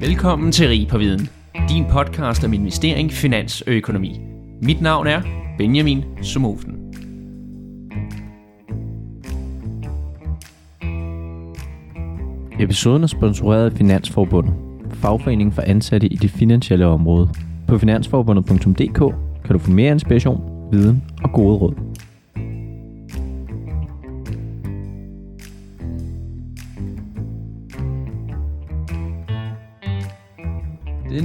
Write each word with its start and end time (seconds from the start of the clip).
Velkommen 0.00 0.52
til 0.52 0.68
Rig 0.68 0.88
på 0.88 0.98
Viden, 0.98 1.28
din 1.68 1.84
podcast 1.90 2.44
om 2.44 2.52
investering, 2.52 3.12
finans 3.12 3.60
og 3.60 3.72
økonomi. 3.72 4.20
Mit 4.62 4.80
navn 4.80 5.06
er 5.06 5.22
Benjamin 5.58 6.04
Sumofen. 6.22 6.92
Episoden 12.60 13.02
er 13.02 13.06
sponsoreret 13.06 13.70
af 13.70 13.72
Finansforbundet, 13.72 14.54
fagforeningen 14.92 15.52
for 15.52 15.62
ansatte 15.62 16.06
i 16.06 16.16
det 16.16 16.30
finansielle 16.30 16.86
område. 16.86 17.28
På 17.68 17.78
finansforbundet.dk 17.78 18.98
kan 19.44 19.52
du 19.52 19.58
få 19.58 19.70
mere 19.70 19.92
inspiration, 19.92 20.68
viden 20.72 21.04
og 21.22 21.32
gode 21.32 21.56
råd. 21.56 21.74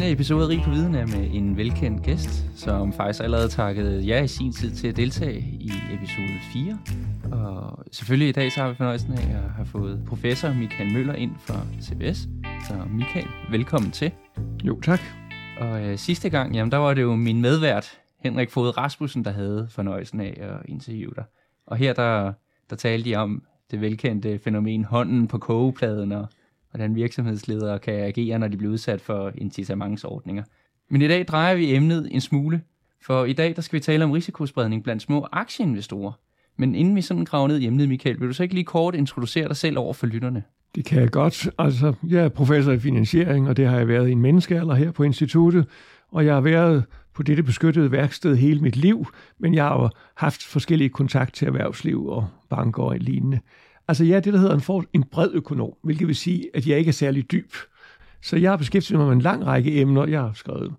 Denne 0.09 0.17
episode 0.17 0.43
af 0.43 0.47
Rig 0.49 0.61
på 0.63 0.69
Viden 0.69 0.95
er 0.95 1.05
med 1.05 1.29
en 1.33 1.57
velkendt 1.57 2.03
gæst, 2.03 2.45
som 2.55 2.93
faktisk 2.93 3.23
allerede 3.23 3.47
takkede 3.47 4.07
jer 4.07 4.23
i 4.23 4.27
sin 4.27 4.51
tid 4.51 4.71
til 4.71 4.87
at 4.87 4.95
deltage 4.95 5.39
i 5.39 5.71
episode 5.93 6.39
4. 6.53 6.79
Og 7.31 7.83
selvfølgelig 7.91 8.29
i 8.29 8.31
dag 8.31 8.51
så 8.51 8.61
har 8.61 8.69
vi 8.69 8.75
fornøjelsen 8.75 9.13
af 9.13 9.17
at 9.17 9.51
have 9.55 9.65
fået 9.65 10.03
professor 10.07 10.53
Michael 10.53 10.93
Møller 10.93 11.13
ind 11.13 11.31
fra 11.39 11.55
CBS. 11.81 12.17
Så 12.67 12.73
Michael, 12.91 13.27
velkommen 13.51 13.91
til. 13.91 14.11
Jo, 14.63 14.81
tak. 14.81 14.99
Og 15.59 15.81
øh, 15.81 15.97
sidste 15.97 16.29
gang, 16.29 16.55
jamen 16.55 16.71
der 16.71 16.77
var 16.77 16.93
det 16.93 17.01
jo 17.01 17.15
min 17.15 17.41
medvært, 17.41 17.99
Henrik 18.23 18.51
Fod 18.51 18.77
Rasmussen, 18.77 19.25
der 19.25 19.31
havde 19.31 19.67
fornøjelsen 19.71 20.19
af 20.21 20.37
at 20.41 20.69
interviewe 20.69 21.13
dig. 21.15 21.23
Og 21.67 21.77
her 21.77 21.93
der, 21.93 22.33
der 22.69 22.75
talte 22.75 23.09
de 23.09 23.15
om 23.15 23.43
det 23.71 23.81
velkendte 23.81 24.39
fænomen 24.39 24.85
hånden 24.85 25.27
på 25.27 25.37
kogepladen, 25.37 26.11
og 26.11 26.27
hvordan 26.71 26.95
virksomhedsledere 26.95 27.79
kan 27.79 27.93
agere, 27.93 28.39
når 28.39 28.47
de 28.47 28.57
bliver 28.57 28.73
udsat 28.73 29.01
for 29.01 29.31
incitamentsordninger. 29.35 30.43
Men 30.89 31.01
i 31.01 31.07
dag 31.07 31.25
drejer 31.27 31.55
vi 31.55 31.75
emnet 31.75 32.07
en 32.11 32.21
smule, 32.21 32.61
for 33.05 33.25
i 33.25 33.33
dag 33.33 33.55
der 33.55 33.61
skal 33.61 33.79
vi 33.79 33.83
tale 33.83 34.03
om 34.03 34.11
risikospredning 34.11 34.83
blandt 34.83 35.01
små 35.01 35.27
aktieinvestorer. 35.31 36.11
Men 36.57 36.75
inden 36.75 36.95
vi 36.95 37.01
sådan 37.01 37.25
graver 37.25 37.47
ned 37.47 37.59
i 37.59 37.65
emnet, 37.65 37.89
Michael, 37.89 38.19
vil 38.19 38.27
du 38.27 38.33
så 38.33 38.43
ikke 38.43 38.55
lige 38.55 38.65
kort 38.65 38.95
introducere 38.95 39.47
dig 39.47 39.55
selv 39.55 39.77
over 39.77 39.93
for 39.93 40.07
lytterne? 40.07 40.43
Det 40.75 40.85
kan 40.85 41.01
jeg 41.01 41.11
godt. 41.11 41.49
Altså, 41.57 41.93
jeg 42.07 42.23
er 42.23 42.29
professor 42.29 42.71
i 42.71 42.79
finansiering, 42.79 43.49
og 43.49 43.57
det 43.57 43.67
har 43.67 43.77
jeg 43.77 43.87
været 43.87 44.09
i 44.09 44.11
en 44.11 44.21
menneskealder 44.21 44.75
her 44.75 44.91
på 44.91 45.03
instituttet. 45.03 45.65
Og 46.11 46.25
jeg 46.25 46.33
har 46.33 46.41
været 46.41 46.83
på 47.13 47.23
dette 47.23 47.43
beskyttede 47.43 47.91
værksted 47.91 48.35
hele 48.35 48.59
mit 48.59 48.75
liv, 48.75 49.07
men 49.39 49.53
jeg 49.53 49.63
har 49.63 49.81
jo 49.81 49.89
haft 50.15 50.43
forskellige 50.43 50.89
kontakt 50.89 51.33
til 51.33 51.47
erhvervsliv 51.47 52.07
og 52.07 52.27
banker 52.49 52.83
og 52.83 52.97
lignende. 52.99 53.39
Altså 53.89 54.03
jeg 54.03 54.15
er 54.15 54.19
det, 54.19 54.33
der 54.33 54.39
hedder 54.39 54.55
en, 54.55 54.61
for, 54.61 54.85
en 54.93 55.03
bred 55.03 55.29
økonom, 55.33 55.73
hvilket 55.83 56.07
vil 56.07 56.15
sige, 56.15 56.49
at 56.53 56.67
jeg 56.67 56.77
ikke 56.77 56.89
er 56.89 56.93
særlig 56.93 57.31
dyb. 57.31 57.53
Så 58.21 58.37
jeg 58.37 58.51
har 58.51 58.57
beskæftiget 58.57 58.99
mig 58.99 59.07
med 59.07 59.15
en 59.15 59.21
lang 59.21 59.45
række 59.45 59.81
emner. 59.81 60.07
Jeg 60.07 60.21
har 60.21 60.33
skrevet 60.33 60.73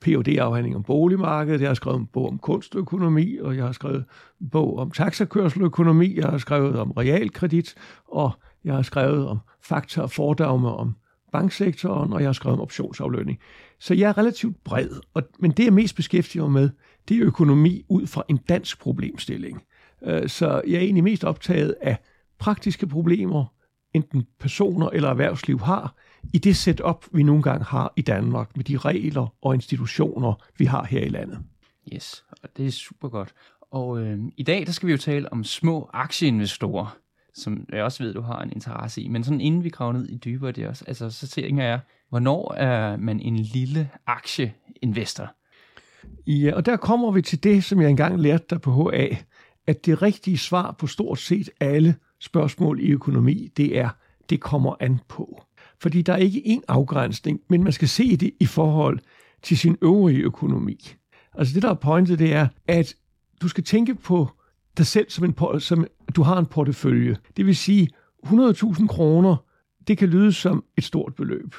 phd 0.00 0.28
afhandling 0.28 0.76
om 0.76 0.82
boligmarkedet, 0.82 1.60
jeg 1.60 1.68
har 1.68 1.74
skrevet 1.74 1.98
en 1.98 2.06
bog 2.06 2.28
om 2.28 2.38
kunstøkonomi, 2.38 3.38
og 3.38 3.56
jeg 3.56 3.64
har 3.64 3.72
skrevet 3.72 4.04
en 4.40 4.50
bog 4.50 4.78
om 4.78 4.90
taxakørseløkonomi, 4.90 6.16
jeg 6.16 6.24
har 6.24 6.38
skrevet 6.38 6.78
om 6.78 6.90
realkredit, 6.90 7.74
og 8.08 8.30
jeg 8.64 8.74
har 8.74 8.82
skrevet 8.82 9.26
om 9.26 9.38
fakta 9.62 10.02
og 10.02 10.10
fordomme 10.10 10.68
om 10.68 10.94
banksektoren, 11.32 12.12
og 12.12 12.20
jeg 12.20 12.28
har 12.28 12.32
skrevet 12.32 12.58
om 12.58 12.62
optionsaflønning. 12.62 13.38
Så 13.78 13.94
jeg 13.94 14.08
er 14.08 14.18
relativt 14.18 14.64
bred, 14.64 14.90
og, 15.14 15.22
men 15.38 15.50
det 15.50 15.64
jeg 15.64 15.72
mest 15.72 15.96
beskæftiger 15.96 16.44
mig 16.44 16.52
med, 16.52 16.70
det 17.08 17.16
er 17.16 17.26
økonomi 17.26 17.84
ud 17.88 18.06
fra 18.06 18.22
en 18.28 18.36
dansk 18.36 18.80
problemstilling. 18.80 19.62
Øh, 20.02 20.28
så 20.28 20.62
jeg 20.66 20.74
er 20.76 20.80
egentlig 20.80 21.04
mest 21.04 21.24
optaget 21.24 21.74
af 21.80 21.98
praktiske 22.38 22.86
problemer, 22.86 23.44
enten 23.94 24.26
personer 24.40 24.90
eller 24.90 25.08
erhvervsliv 25.08 25.60
har, 25.60 25.94
i 26.34 26.38
det 26.38 26.56
setup, 26.56 27.04
vi 27.12 27.22
nogle 27.22 27.42
gange 27.42 27.64
har 27.64 27.92
i 27.96 28.02
Danmark, 28.02 28.56
med 28.56 28.64
de 28.64 28.76
regler 28.76 29.34
og 29.42 29.54
institutioner, 29.54 30.34
vi 30.58 30.64
har 30.64 30.84
her 30.84 31.00
i 31.00 31.08
landet. 31.08 31.38
Yes, 31.94 32.24
og 32.42 32.48
det 32.56 32.66
er 32.66 32.70
super 32.70 33.08
godt. 33.08 33.34
Og 33.70 34.00
øh, 34.00 34.18
i 34.36 34.42
dag, 34.42 34.66
der 34.66 34.72
skal 34.72 34.86
vi 34.86 34.92
jo 34.92 34.98
tale 34.98 35.32
om 35.32 35.44
små 35.44 35.90
aktieinvestorer, 35.92 36.96
som 37.34 37.66
jeg 37.72 37.84
også 37.84 38.02
ved, 38.02 38.14
du 38.14 38.20
har 38.20 38.42
en 38.42 38.52
interesse 38.52 39.02
i. 39.02 39.08
Men 39.08 39.24
sådan 39.24 39.40
inden 39.40 39.64
vi 39.64 39.68
graver 39.68 39.92
ned 39.92 40.08
i 40.08 40.16
dybere 40.16 40.52
det 40.52 40.66
også, 40.68 40.84
altså, 40.88 41.10
så 41.10 41.28
tænker 41.28 41.64
jeg, 41.64 41.80
hvornår 42.08 42.54
er 42.54 42.96
man 42.96 43.20
en 43.20 43.36
lille 43.36 43.90
aktieinvestor? 44.06 45.34
Ja, 46.26 46.54
og 46.54 46.66
der 46.66 46.76
kommer 46.76 47.10
vi 47.10 47.22
til 47.22 47.44
det, 47.44 47.64
som 47.64 47.80
jeg 47.80 47.90
engang 47.90 48.20
lærte 48.20 48.44
dig 48.50 48.60
på 48.60 48.90
HA, 48.90 49.08
at 49.66 49.86
det 49.86 50.02
rigtige 50.02 50.38
svar 50.38 50.72
på 50.78 50.86
stort 50.86 51.18
set 51.18 51.50
alle 51.60 51.94
spørgsmål 52.20 52.80
i 52.80 52.90
økonomi, 52.90 53.48
det 53.56 53.78
er, 53.78 53.88
det 54.30 54.40
kommer 54.40 54.74
an 54.80 55.00
på. 55.08 55.42
Fordi 55.80 56.02
der 56.02 56.12
er 56.12 56.16
ikke 56.16 56.42
én 56.46 56.60
afgrænsning, 56.68 57.40
men 57.48 57.64
man 57.64 57.72
skal 57.72 57.88
se 57.88 58.16
det 58.16 58.30
i 58.40 58.46
forhold 58.46 58.98
til 59.42 59.58
sin 59.58 59.76
øvrige 59.82 60.20
økonomi. 60.20 60.94
Altså 61.34 61.54
det, 61.54 61.62
der 61.62 61.70
er 61.70 61.74
pointet, 61.74 62.18
det 62.18 62.32
er, 62.32 62.48
at 62.68 62.94
du 63.42 63.48
skal 63.48 63.64
tænke 63.64 63.94
på 63.94 64.28
dig 64.76 64.86
selv 64.86 65.10
som, 65.10 65.24
en, 65.24 65.60
som 65.60 65.86
du 66.16 66.22
har 66.22 66.38
en 66.38 66.46
portefølje. 66.46 67.16
Det 67.36 67.46
vil 67.46 67.56
sige, 67.56 67.88
100.000 68.26 68.86
kroner, 68.86 69.36
det 69.88 69.98
kan 69.98 70.08
lyde 70.08 70.32
som 70.32 70.64
et 70.76 70.84
stort 70.84 71.14
beløb. 71.14 71.54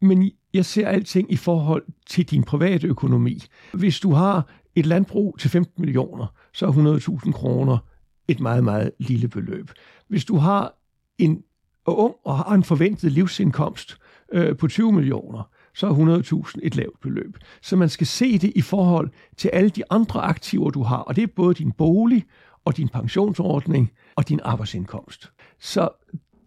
Men 0.00 0.30
jeg 0.54 0.64
ser 0.64 0.88
alting 0.88 1.32
i 1.32 1.36
forhold 1.36 1.84
til 2.06 2.30
din 2.30 2.42
private 2.42 2.86
økonomi. 2.86 3.38
Hvis 3.72 4.00
du 4.00 4.12
har 4.12 4.48
et 4.74 4.86
landbrug 4.86 5.36
til 5.38 5.50
15 5.50 5.80
millioner, 5.82 6.26
så 6.52 6.66
er 6.66 7.20
100.000 7.26 7.32
kroner 7.32 7.78
et 8.28 8.40
meget, 8.40 8.64
meget 8.64 8.90
lille 8.98 9.28
beløb. 9.28 9.70
Hvis 10.08 10.24
du 10.24 10.36
har 10.36 10.74
en 11.18 11.42
ung 11.86 12.14
og 12.24 12.36
har 12.36 12.54
en 12.54 12.64
forventet 12.64 13.12
livsindkomst 13.12 13.98
øh, 14.32 14.56
på 14.56 14.68
20 14.68 14.92
millioner, 14.92 15.50
så 15.74 15.86
er 15.86 16.46
100.000 16.54 16.60
et 16.62 16.76
lavt 16.76 17.00
beløb. 17.00 17.36
Så 17.62 17.76
man 17.76 17.88
skal 17.88 18.06
se 18.06 18.38
det 18.38 18.52
i 18.54 18.60
forhold 18.60 19.10
til 19.36 19.48
alle 19.48 19.70
de 19.70 19.82
andre 19.90 20.20
aktiver, 20.20 20.70
du 20.70 20.82
har, 20.82 20.96
og 20.96 21.16
det 21.16 21.22
er 21.22 21.32
både 21.36 21.54
din 21.54 21.72
bolig 21.72 22.24
og 22.64 22.76
din 22.76 22.88
pensionsordning 22.88 23.90
og 24.16 24.28
din 24.28 24.40
arbejdsindkomst. 24.42 25.32
Så 25.60 25.88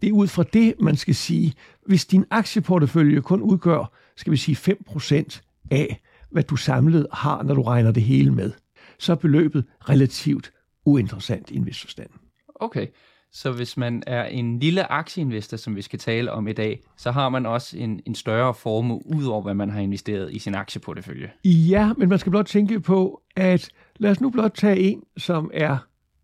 det 0.02 0.08
er 0.08 0.12
ud 0.12 0.26
fra 0.26 0.42
det, 0.42 0.74
man 0.80 0.96
skal 0.96 1.14
sige, 1.14 1.54
hvis 1.86 2.06
din 2.06 2.24
aktieportefølje 2.30 3.20
kun 3.20 3.42
udgør, 3.42 3.92
skal 4.16 4.30
vi 4.32 4.36
sige 4.36 4.74
5% 4.90 5.40
af, 5.70 6.02
hvad 6.30 6.42
du 6.42 6.56
samlet 6.56 7.06
har, 7.12 7.42
når 7.42 7.54
du 7.54 7.62
regner 7.62 7.90
det 7.90 8.02
hele 8.02 8.30
med, 8.30 8.52
så 8.98 9.12
er 9.12 9.16
beløbet 9.16 9.64
relativt 9.88 10.52
uinteressant 10.86 11.50
i 11.50 11.56
en 11.56 11.66
vis 11.66 11.80
forstand. 11.80 12.10
Okay, 12.54 12.86
så 13.32 13.52
hvis 13.52 13.76
man 13.76 14.02
er 14.06 14.24
en 14.24 14.58
lille 14.58 14.92
aktieinvestor, 14.92 15.56
som 15.56 15.76
vi 15.76 15.82
skal 15.82 15.98
tale 15.98 16.32
om 16.32 16.48
i 16.48 16.52
dag, 16.52 16.80
så 16.96 17.10
har 17.10 17.28
man 17.28 17.46
også 17.46 17.78
en, 17.78 18.00
en 18.06 18.14
større 18.14 18.54
formue, 18.54 19.02
ud 19.06 19.24
over 19.24 19.42
hvad 19.42 19.54
man 19.54 19.70
har 19.70 19.80
investeret 19.80 20.32
i 20.32 20.38
sin 20.38 20.54
aktieportefølje. 20.54 21.30
Ja, 21.44 21.92
men 21.98 22.08
man 22.08 22.18
skal 22.18 22.30
blot 22.30 22.46
tænke 22.46 22.80
på, 22.80 23.22
at 23.36 23.68
lad 23.96 24.10
os 24.10 24.20
nu 24.20 24.30
blot 24.30 24.52
tage 24.54 24.78
en, 24.78 25.02
som 25.16 25.50
er 25.54 25.78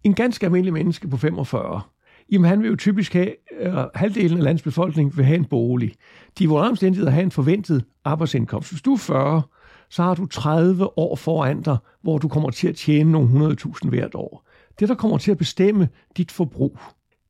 en 0.05 0.15
ganske 0.15 0.47
almindelig 0.47 0.73
menneske 0.73 1.09
på 1.09 1.17
45. 1.17 1.81
Jamen 2.33 2.49
han 2.49 2.63
vil 2.63 2.69
jo 2.71 2.77
typisk 2.77 3.13
have, 3.13 3.35
uh, 3.67 3.75
halvdelen 3.95 4.39
af 4.39 4.45
landets 4.45 4.63
befolkning 4.63 5.17
vil 5.17 5.25
have 5.25 5.37
en 5.37 5.45
bolig. 5.45 5.93
De 6.39 6.49
vil 6.49 6.57
omstændigheder 6.57 7.11
have 7.11 7.23
en 7.23 7.31
forventet 7.31 7.85
arbejdsindkomst. 8.05 8.71
Hvis 8.71 8.83
du 8.83 8.93
er 8.93 8.99
40, 8.99 9.43
så 9.91 10.03
har 10.03 10.15
du 10.15 10.27
30 10.27 10.99
år 10.99 11.17
foran 11.17 11.63
dig, 11.63 11.77
hvor 12.03 12.19
du 12.19 12.29
kommer 12.29 12.51
til 12.51 12.69
at 12.69 12.77
tjene 12.77 13.13
nogle 13.13 13.55
100.000 13.55 13.89
hvert 13.89 14.15
år. 14.15 14.49
Det, 14.79 14.89
der 14.89 14.95
kommer 14.95 15.19
til 15.19 15.31
at 15.31 15.39
bestemme 15.39 15.89
dit 16.17 16.33
forbrug, 16.33 16.79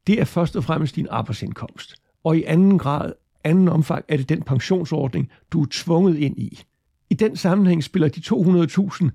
det 0.07 0.21
er 0.21 0.25
først 0.25 0.57
og 0.57 0.65
fremmest 0.65 0.97
din 0.97 1.07
arbejdsindkomst. 1.11 1.95
Og 2.25 2.37
i 2.37 2.45
anden 2.45 2.79
grad, 2.79 3.13
anden 3.45 3.69
omfang, 3.69 4.05
er 4.09 4.17
det 4.17 4.29
den 4.29 4.43
pensionsordning, 4.43 5.31
du 5.53 5.63
er 5.63 5.67
tvunget 5.71 6.19
ind 6.19 6.39
i. 6.39 6.63
I 7.11 7.15
den 7.15 7.37
sammenhæng 7.37 7.85
spiller 7.85 8.09
de 8.09 8.21
200.000, 8.21 9.09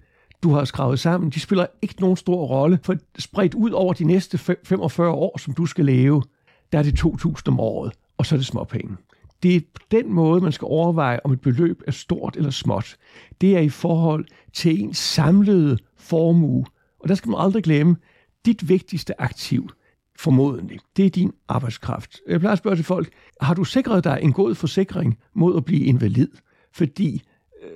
du 0.43 0.51
har 0.51 0.65
skrevet 0.65 0.99
sammen, 0.99 1.29
de 1.29 1.39
spiller 1.39 1.65
ikke 1.81 2.01
nogen 2.01 2.17
stor 2.17 2.45
rolle, 2.45 2.79
for 2.83 2.95
spredt 3.19 3.53
ud 3.53 3.71
over 3.71 3.93
de 3.93 4.03
næste 4.03 4.37
45 4.37 5.11
år, 5.11 5.37
som 5.37 5.53
du 5.53 5.65
skal 5.65 5.85
leve, 5.85 6.23
der 6.71 6.79
er 6.79 6.83
det 6.83 6.99
2.000 6.99 7.41
om 7.47 7.59
året, 7.59 7.93
og 8.17 8.25
så 8.25 8.35
er 8.35 8.37
det 8.37 8.45
småpenge. 8.45 8.95
Det 9.43 9.55
er 9.55 9.59
på 9.73 9.81
den 9.91 10.13
måde, 10.13 10.41
man 10.41 10.51
skal 10.51 10.65
overveje, 10.65 11.19
om 11.23 11.31
et 11.31 11.41
beløb 11.41 11.81
er 11.87 11.91
stort 11.91 12.35
eller 12.37 12.49
småt. 12.49 12.97
Det 13.41 13.55
er 13.55 13.59
i 13.59 13.69
forhold 13.69 14.25
til 14.53 14.83
en 14.83 14.93
samlede 14.93 15.77
formue. 15.97 16.65
Og 16.99 17.09
der 17.09 17.15
skal 17.15 17.29
man 17.29 17.39
aldrig 17.39 17.63
glemme, 17.63 17.95
dit 18.47 18.69
vigtigste 18.69 19.21
aktiv, 19.21 19.69
formodentlig, 20.19 20.79
det 20.97 21.05
er 21.05 21.09
din 21.09 21.31
arbejdskraft. 21.47 22.19
Jeg 22.27 22.39
plejer 22.39 22.51
at 22.51 22.57
spørge 22.57 22.75
til 22.75 22.85
folk, 22.85 23.09
har 23.41 23.53
du 23.53 23.63
sikret 23.63 24.03
dig 24.03 24.19
en 24.21 24.33
god 24.33 24.55
forsikring 24.55 25.17
mod 25.33 25.57
at 25.57 25.65
blive 25.65 25.85
invalid? 25.85 26.29
Fordi 26.73 27.21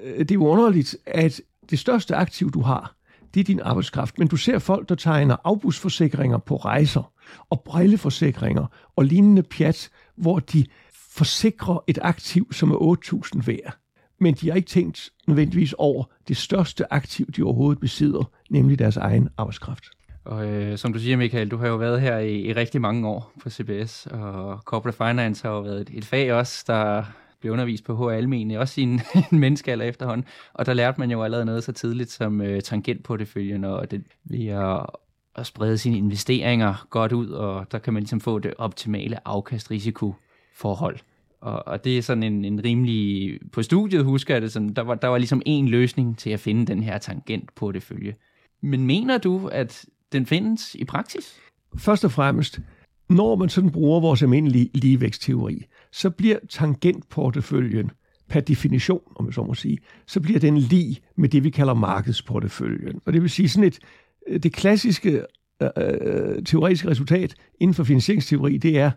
øh, 0.04 0.20
det 0.20 0.32
er 0.32 0.36
jo 0.36 0.48
underligt, 0.48 0.96
at 1.06 1.42
det 1.70 1.80
største 1.80 2.16
aktiv, 2.16 2.52
du 2.52 2.62
har, 2.62 2.96
det 3.34 3.40
er 3.40 3.44
din 3.44 3.60
arbejdskraft. 3.60 4.20
Men 4.20 4.28
du 4.28 4.38
ser 4.38 4.60
folk, 4.60 4.90
der 4.90 4.96
tegner 4.96 5.36
afbudsforsikringer 5.44 6.38
på 6.38 6.56
rejser, 6.56 7.12
og 7.50 7.62
brilleforsikringer 7.62 8.66
og 8.96 9.06
lignende 9.06 9.44
pjat, 9.44 9.90
hvor 10.16 10.40
de 10.40 10.66
forsikrer 10.94 11.84
et 11.88 12.00
aktiv, 12.02 12.54
som 12.54 12.72
er 12.72 12.98
8.000 13.36 13.46
værd. 13.46 13.78
Men 14.20 14.34
de 14.34 14.50
har 14.50 14.56
ikke 14.56 14.70
tænkt 14.70 15.10
nødvendigvis 15.28 15.74
over 15.74 16.04
det 16.28 16.38
største 16.38 16.94
aktiv, 16.94 17.32
de 17.32 17.44
overhovedet 17.44 17.80
besidder, 17.80 18.24
nemlig 18.50 18.80
deres 18.80 18.98
egen 18.98 19.30
arbejdskraft. 19.38 19.84
Og 20.24 20.48
øh, 20.48 20.78
som 20.78 20.94
du 20.94 21.00
siger, 21.00 21.18
Michael, 21.18 21.52
du 21.52 21.58
har 21.58 21.68
jo 21.68 21.76
været 21.76 22.02
her 22.02 22.18
i, 22.18 22.40
i 22.40 22.54
rigtig 22.54 22.82
mange 22.82 23.08
år 23.08 23.32
på 23.42 23.50
CBS, 23.50 24.08
og 24.12 24.58
corporate 24.58 24.98
finance 24.98 25.48
har 25.48 25.56
jo 25.56 25.62
været 25.62 25.82
et, 25.82 25.90
et 25.94 26.06
fag 26.06 26.34
også, 26.34 26.64
der, 26.68 27.04
blev 27.42 27.54
undervist 27.54 27.84
på 27.84 27.96
HR 27.96 28.10
Almen, 28.10 28.52
også 28.52 28.82
i 28.82 28.84
en, 28.84 29.02
en 29.32 29.40
menneskealder 29.40 29.86
efterhånden, 29.86 30.28
og 30.54 30.66
der 30.66 30.74
lærte 30.74 31.00
man 31.00 31.12
jo 31.12 31.24
allerede 31.24 31.46
noget 31.46 31.64
så 31.64 31.72
tidligt 31.72 32.12
som 32.12 32.42
øh, 32.42 32.62
tangentporteføljen, 32.62 33.64
og 33.64 33.92
det 33.92 34.04
ved 34.24 34.48
at, 34.48 34.86
at 35.36 35.46
sprede 35.46 35.78
sine 35.78 35.98
investeringer 35.98 36.88
godt 36.90 37.12
ud, 37.12 37.30
og 37.30 37.72
der 37.72 37.80
kan 37.80 37.94
man 37.94 38.04
ligesom 38.04 38.20
få 38.20 38.40
det 38.40 38.54
optimale 38.58 39.28
afkast-risiko-forhold. 39.28 41.00
Og, 41.42 41.68
og 41.68 41.84
det 41.84 41.98
er 41.98 42.02
sådan 42.02 42.24
en, 42.24 42.46
en 42.46 42.64
rimelig... 42.64 43.40
På 43.52 43.64
studiet 43.64 44.04
husker 44.04 44.34
jeg 44.36 44.42
det 44.42 44.52
sådan, 44.52 44.74
der 44.74 44.82
var, 44.82 44.96
der 44.96 45.08
var 45.08 45.18
ligesom 45.18 45.42
en 45.46 45.68
løsning 45.68 46.18
til 46.18 46.30
at 46.30 46.40
finde 46.40 46.66
den 46.66 46.84
her 46.84 46.98
tangentportefølje. 46.98 48.16
Men 48.62 48.86
mener 48.86 49.18
du, 49.18 49.48
at 49.48 49.86
den 50.12 50.26
findes 50.26 50.76
i 50.76 50.86
praksis? 50.86 51.36
Først 51.78 52.06
og 52.06 52.12
fremmest, 52.12 52.60
når 53.10 53.36
man 53.36 53.50
sådan 53.50 53.72
bruger 53.72 54.00
vores 54.00 54.22
almindelige 54.22 54.70
ligevækstteori, 54.74 55.66
så 55.92 56.10
bliver 56.10 56.38
tangentporteføljen 56.50 57.92
per 58.30 58.40
definition, 58.40 59.02
om 59.16 59.26
jeg 59.26 59.34
så 59.34 59.44
må 59.44 59.54
sige, 59.54 59.78
så 60.08 60.20
bliver 60.20 60.40
den 60.40 60.58
lige 60.58 60.98
med 61.18 61.30
det, 61.30 61.44
vi 61.44 61.50
kalder 61.50 61.74
markedsporteføljen. 61.74 63.02
Og 63.06 63.14
det 63.14 63.22
vil 63.22 63.30
sige 63.30 63.50
sådan 63.50 63.68
et, 63.68 63.80
øh, 64.28 64.40
det 64.40 64.54
klassiske 64.54 65.26
øh, 65.62 65.70
øh, 65.78 66.44
teoretiske 66.44 66.90
resultat 66.90 67.36
inden 67.60 67.74
for 67.74 67.84
finansieringsteori, 67.84 68.58
det 68.58 68.80
er, 68.80 68.92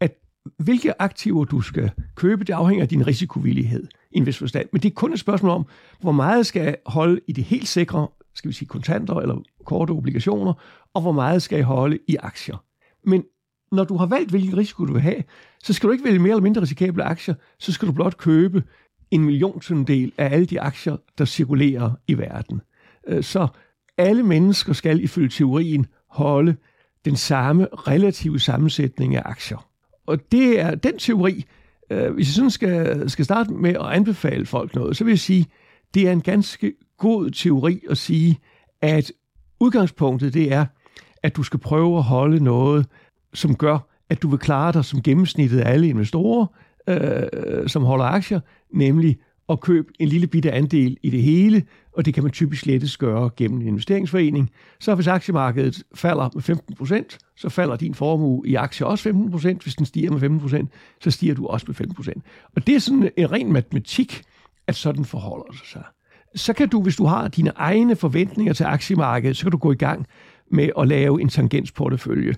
at 0.00 0.14
hvilke 0.58 1.02
aktiver 1.02 1.44
du 1.44 1.60
skal 1.60 1.90
købe, 2.14 2.44
det 2.44 2.52
afhænger 2.52 2.84
af 2.84 2.88
din 2.88 3.06
risikovillighed 3.06 3.86
i 4.12 4.18
en 4.18 4.26
vis 4.26 4.38
forstand. 4.38 4.68
Men 4.72 4.82
det 4.82 4.90
er 4.90 4.94
kun 4.94 5.12
et 5.12 5.20
spørgsmål 5.20 5.50
om, 5.50 5.66
hvor 6.00 6.12
meget 6.12 6.46
skal 6.46 6.76
holde 6.86 7.20
i 7.28 7.32
det 7.32 7.44
helt 7.44 7.68
sikre, 7.68 8.08
skal 8.40 8.48
vi 8.48 8.54
sige 8.54 8.68
kontanter 8.68 9.14
eller 9.14 9.42
korte 9.64 9.90
obligationer, 9.90 10.52
og 10.94 11.02
hvor 11.02 11.12
meget 11.12 11.42
skal 11.42 11.56
jeg 11.56 11.64
holde 11.64 11.98
i 12.08 12.16
aktier. 12.16 12.64
Men 13.04 13.24
når 13.72 13.84
du 13.84 13.96
har 13.96 14.06
valgt, 14.06 14.30
hvilken 14.30 14.56
risiko 14.56 14.84
du 14.84 14.92
vil 14.92 15.02
have, 15.02 15.22
så 15.62 15.72
skal 15.72 15.86
du 15.86 15.92
ikke 15.92 16.04
vælge 16.04 16.18
mere 16.18 16.30
eller 16.30 16.42
mindre 16.42 16.62
risikable 16.62 17.04
aktier, 17.04 17.34
så 17.58 17.72
skal 17.72 17.88
du 17.88 17.92
blot 17.92 18.16
købe 18.16 18.62
en 19.10 19.24
milliontundel 19.24 20.12
af 20.18 20.34
alle 20.34 20.46
de 20.46 20.60
aktier, 20.60 20.96
der 21.18 21.24
cirkulerer 21.24 21.90
i 22.08 22.18
verden. 22.18 22.60
Øh, 23.08 23.22
så 23.24 23.48
alle 23.98 24.22
mennesker 24.22 24.72
skal 24.72 25.04
ifølge 25.04 25.28
teorien 25.28 25.86
holde 26.10 26.56
den 27.04 27.16
samme 27.16 27.66
relative 27.72 28.40
sammensætning 28.40 29.16
af 29.16 29.22
aktier. 29.24 29.68
Og 30.06 30.32
det 30.32 30.60
er 30.60 30.74
den 30.74 30.98
teori, 30.98 31.44
øh, 31.90 32.14
hvis 32.14 32.28
jeg 32.28 32.34
sådan 32.34 32.50
skal, 32.50 33.10
skal 33.10 33.24
starte 33.24 33.52
med 33.52 33.70
at 33.70 33.86
anbefale 33.86 34.46
folk 34.46 34.74
noget, 34.74 34.96
så 34.96 35.04
vil 35.04 35.10
jeg 35.10 35.18
sige, 35.18 35.46
det 35.94 36.08
er 36.08 36.12
en 36.12 36.20
ganske 36.20 36.72
god 36.98 37.30
teori 37.30 37.80
at 37.90 37.98
sige, 37.98 38.38
at 38.82 39.12
udgangspunktet 39.60 40.34
det 40.34 40.52
er, 40.52 40.66
at 41.22 41.36
du 41.36 41.42
skal 41.42 41.60
prøve 41.60 41.96
at 41.96 42.02
holde 42.02 42.44
noget, 42.44 42.86
som 43.34 43.56
gør, 43.56 43.78
at 44.10 44.22
du 44.22 44.28
vil 44.28 44.38
klare 44.38 44.72
dig 44.72 44.84
som 44.84 45.02
gennemsnittet 45.02 45.60
af 45.60 45.72
alle 45.72 45.88
investorer, 45.88 46.46
øh, 46.88 47.68
som 47.68 47.84
holder 47.84 48.04
aktier, 48.04 48.40
nemlig 48.72 49.18
at 49.48 49.60
købe 49.60 49.92
en 49.98 50.08
lille 50.08 50.26
bitte 50.26 50.52
andel 50.52 50.96
i 51.02 51.10
det 51.10 51.22
hele, 51.22 51.62
og 51.92 52.04
det 52.04 52.14
kan 52.14 52.22
man 52.22 52.32
typisk 52.32 52.66
lettest 52.66 52.98
gøre 52.98 53.30
gennem 53.36 53.60
en 53.60 53.66
investeringsforening. 53.66 54.50
Så 54.80 54.94
hvis 54.94 55.06
aktiemarkedet 55.06 55.82
falder 55.94 56.30
med 56.34 56.42
15% 56.42 57.18
så 57.36 57.48
falder 57.48 57.76
din 57.76 57.94
formue 57.94 58.48
i 58.48 58.54
aktier 58.54 58.86
også 58.86 59.08
15% 59.08 59.62
Hvis 59.62 59.74
den 59.74 59.86
stiger 59.86 60.10
med 60.10 60.40
15% 60.64 60.66
så 61.00 61.10
stiger 61.10 61.34
du 61.34 61.46
også 61.46 61.66
med 61.68 61.74
15% 61.74 62.20
Og 62.56 62.66
det 62.66 62.74
er 62.74 62.78
sådan 62.78 63.10
en 63.16 63.32
ren 63.32 63.52
matematik, 63.52 64.22
at 64.70 64.76
sådan 64.76 65.04
forholder 65.04 65.44
det 65.44 65.60
sig. 65.72 65.82
Så 66.34 66.52
kan 66.52 66.68
du, 66.68 66.82
hvis 66.82 66.96
du 66.96 67.04
har 67.04 67.28
dine 67.28 67.52
egne 67.56 67.96
forventninger 67.96 68.52
til 68.52 68.64
aktiemarkedet, 68.64 69.36
så 69.36 69.44
kan 69.44 69.52
du 69.52 69.58
gå 69.58 69.72
i 69.72 69.76
gang 69.76 70.06
med 70.50 70.70
at 70.78 70.88
lave 70.88 71.20
en 71.20 71.28
tangensportefølje. 71.28 72.34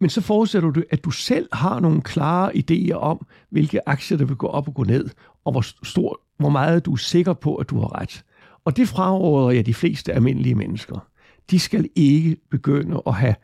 Men 0.00 0.10
så 0.10 0.20
forudsætter 0.20 0.70
du, 0.70 0.82
at 0.90 1.04
du 1.04 1.10
selv 1.10 1.48
har 1.52 1.80
nogle 1.80 2.02
klare 2.02 2.56
idéer 2.56 2.94
om, 2.94 3.26
hvilke 3.50 3.88
aktier, 3.88 4.18
der 4.18 4.24
vil 4.24 4.36
gå 4.36 4.46
op 4.46 4.68
og 4.68 4.74
gå 4.74 4.84
ned, 4.84 5.10
og 5.44 5.52
hvor, 5.52 5.84
stor, 5.84 6.20
hvor 6.38 6.48
meget 6.48 6.86
du 6.86 6.92
er 6.92 6.96
sikker 6.96 7.32
på, 7.32 7.54
at 7.54 7.70
du 7.70 7.78
har 7.78 8.00
ret. 8.00 8.24
Og 8.64 8.76
det 8.76 8.88
fraråder 8.88 9.50
jeg 9.50 9.66
de 9.66 9.74
fleste 9.74 10.12
almindelige 10.12 10.54
mennesker. 10.54 11.06
De 11.50 11.58
skal 11.58 11.88
ikke 11.94 12.36
begynde 12.50 13.02
at 13.06 13.14
have 13.14 13.34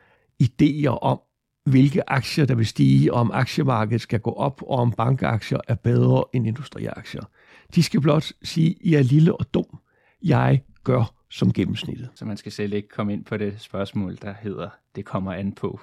idéer 0.42 0.98
om, 1.02 1.20
hvilke 1.64 2.10
aktier, 2.10 2.46
der 2.46 2.54
vil 2.54 2.66
stige, 2.66 3.12
og 3.12 3.20
om 3.20 3.30
aktiemarkedet 3.34 4.00
skal 4.00 4.20
gå 4.20 4.32
op, 4.32 4.62
og 4.62 4.78
om 4.78 4.92
bankaktier 4.92 5.58
er 5.68 5.74
bedre 5.74 6.24
end 6.32 6.46
industriaktier. 6.46 7.22
De 7.74 7.82
skal 7.82 8.00
blot 8.00 8.32
sige, 8.42 8.70
at 8.70 8.90
jeg 8.90 8.98
er 8.98 9.02
lille 9.02 9.36
og 9.36 9.54
dum. 9.54 9.78
Jeg 10.22 10.62
gør 10.84 11.14
som 11.30 11.52
gennemsnittet. 11.52 12.08
Så 12.14 12.24
man 12.24 12.36
skal 12.36 12.52
selv 12.52 12.72
ikke 12.72 12.88
komme 12.88 13.12
ind 13.12 13.24
på 13.24 13.36
det 13.36 13.54
spørgsmål, 13.58 14.18
der 14.22 14.34
hedder, 14.42 14.68
det 14.96 15.04
kommer 15.04 15.32
an 15.32 15.52
på. 15.52 15.80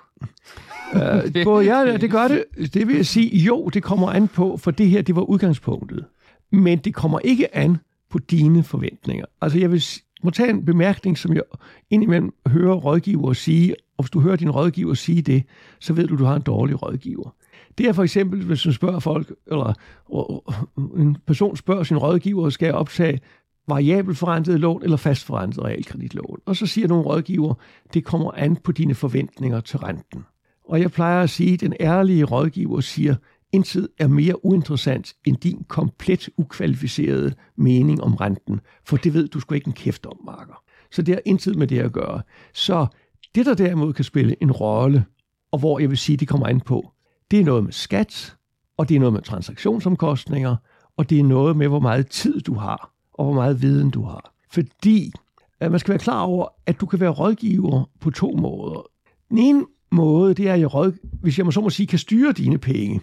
både 1.44 1.66
ja, 1.66 1.98
det 1.98 2.12
gør 2.12 2.28
det. 2.28 2.74
Det 2.74 2.88
vil 2.88 2.96
jeg 2.96 3.06
sige, 3.06 3.38
jo, 3.38 3.68
det 3.68 3.84
kommer 3.84 4.10
an 4.10 4.28
på, 4.28 4.58
for 4.58 4.72
det 4.72 4.90
her, 4.90 5.02
det 5.02 5.16
var 5.16 5.22
udgangspunktet. 5.22 6.06
Men 6.52 6.78
det 6.78 6.96
kommer 6.96 7.20
ikke 7.20 7.56
an 7.56 7.78
på 8.10 8.20
dine 8.20 8.64
forventninger. 8.64 9.26
Altså 9.42 9.60
jeg 9.60 9.72
vil 9.72 9.84
må 10.24 10.32
tage 10.32 10.50
en 10.50 10.66
bemærkning, 10.66 11.18
som 11.18 11.34
jeg 11.34 11.42
indimellem 11.90 12.34
hører 12.48 12.76
rådgiver 12.76 13.34
sige, 13.34 13.76
og 13.98 14.04
hvis 14.04 14.12
du 14.12 14.20
hører 14.20 14.36
din 14.36 14.52
rådgiver 14.52 14.94
sige 14.94 15.22
det, 15.22 15.44
så 15.80 15.94
ved 15.94 16.08
du, 16.08 16.14
at 16.14 16.20
du 16.20 16.26
har 16.26 16.36
en 16.36 16.42
dårlig 16.42 16.84
rådgiver. 16.84 17.36
Det 17.78 17.86
er 17.86 17.94
for 17.94 18.04
eksempel, 18.04 18.44
hvis 18.44 18.62
du 18.62 18.74
spørger 18.74 19.00
folk, 19.00 19.34
eller 19.48 19.74
øh, 20.14 20.96
øh, 20.96 21.02
en 21.02 21.18
person 21.28 21.58
spørger 21.58 21.84
sin 21.84 21.98
rådgiver, 21.98 22.50
skal 22.50 22.66
jeg 22.66 22.76
optage 22.76 23.20
variabelt 23.68 24.18
forrentet 24.18 24.60
lån 24.60 24.84
eller 24.84 24.98
fast 24.98 25.26
forrentet 25.26 25.64
realkreditlån. 25.64 26.40
Og 26.46 26.56
så 26.56 26.66
siger 26.66 26.88
nogle 26.88 27.04
rådgiver, 27.04 27.54
det 27.94 28.06
kommer 28.06 28.32
an 28.32 28.56
på 28.56 28.72
dine 28.72 28.96
forventninger 28.96 29.60
til 29.60 29.80
renten. 29.80 30.26
Og 30.70 30.82
jeg 30.82 30.92
plejer 30.92 31.24
at 31.24 31.30
sige, 31.30 31.54
at 31.54 31.60
den 31.60 31.74
ærlige 31.80 32.24
rådgiver 32.24 32.80
siger, 32.80 33.16
intet 33.52 33.88
er 34.00 34.08
mere 34.08 34.46
uinteressant 34.46 35.14
end 35.26 35.38
din 35.38 35.66
komplet 35.68 36.30
ukvalificerede 36.38 37.34
mening 37.56 38.04
om 38.04 38.16
renten, 38.16 38.60
for 38.86 38.98
det 38.98 39.14
ved 39.14 39.28
du 39.28 39.40
sgu 39.40 39.56
ikke 39.56 39.68
en 39.68 39.74
kæft 39.74 40.06
om, 40.06 40.18
Marker. 40.26 40.64
Så 40.92 41.02
det 41.02 41.16
har 41.16 41.22
intet 41.26 41.56
med 41.56 41.68
det 41.68 41.80
at 41.80 41.92
gøre. 41.92 42.22
Så 42.54 42.88
det, 43.36 43.46
der 43.46 43.54
derimod 43.54 43.94
kan 43.94 44.04
spille 44.04 44.36
en 44.44 44.52
rolle, 44.52 45.06
og 45.52 45.60
hvor 45.60 45.80
jeg 45.80 45.90
vil 45.90 45.98
sige, 45.98 46.18
det 46.18 46.28
kommer 46.28 46.48
ind 46.48 46.62
på, 46.62 46.92
det 47.32 47.40
er 47.40 47.44
noget 47.44 47.64
med 47.64 47.72
skat, 47.72 48.36
og 48.78 48.90
det 48.90 48.96
er 48.96 49.00
noget 49.00 49.14
med 49.14 49.22
transaktionsomkostninger, 49.22 50.56
og 50.98 51.10
det 51.10 51.20
er 51.20 51.24
noget 51.24 51.58
med, 51.58 51.68
hvor 51.68 51.80
meget 51.80 52.10
tid 52.10 52.42
du 52.42 52.54
har 52.54 52.94
og 53.14 53.26
hvor 53.26 53.34
meget 53.34 53.62
viden 53.62 53.90
du 53.90 54.04
har. 54.04 54.34
Fordi 54.52 55.12
at 55.60 55.72
man 55.72 55.80
skal 55.80 55.90
være 55.90 56.00
klar 56.00 56.22
over, 56.22 56.48
at 56.66 56.82
du 56.82 56.86
kan 56.86 57.00
være 57.00 57.10
rådgiver 57.10 57.90
på 58.00 58.10
to 58.10 58.32
måder. 58.32 58.82
Den 59.30 59.38
ene 59.38 59.66
måde, 59.92 60.34
det 60.34 60.48
er, 60.48 60.54
at 60.54 60.60
jeg 60.60 60.74
råd, 60.74 60.94
hvis 61.22 61.38
jeg 61.38 61.46
må 61.46 61.52
så 61.52 61.62
må 61.62 61.70
sige, 61.70 61.88
kan 61.88 62.00
styre 62.00 62.32
dine 62.32 62.58
penge, 62.58 63.02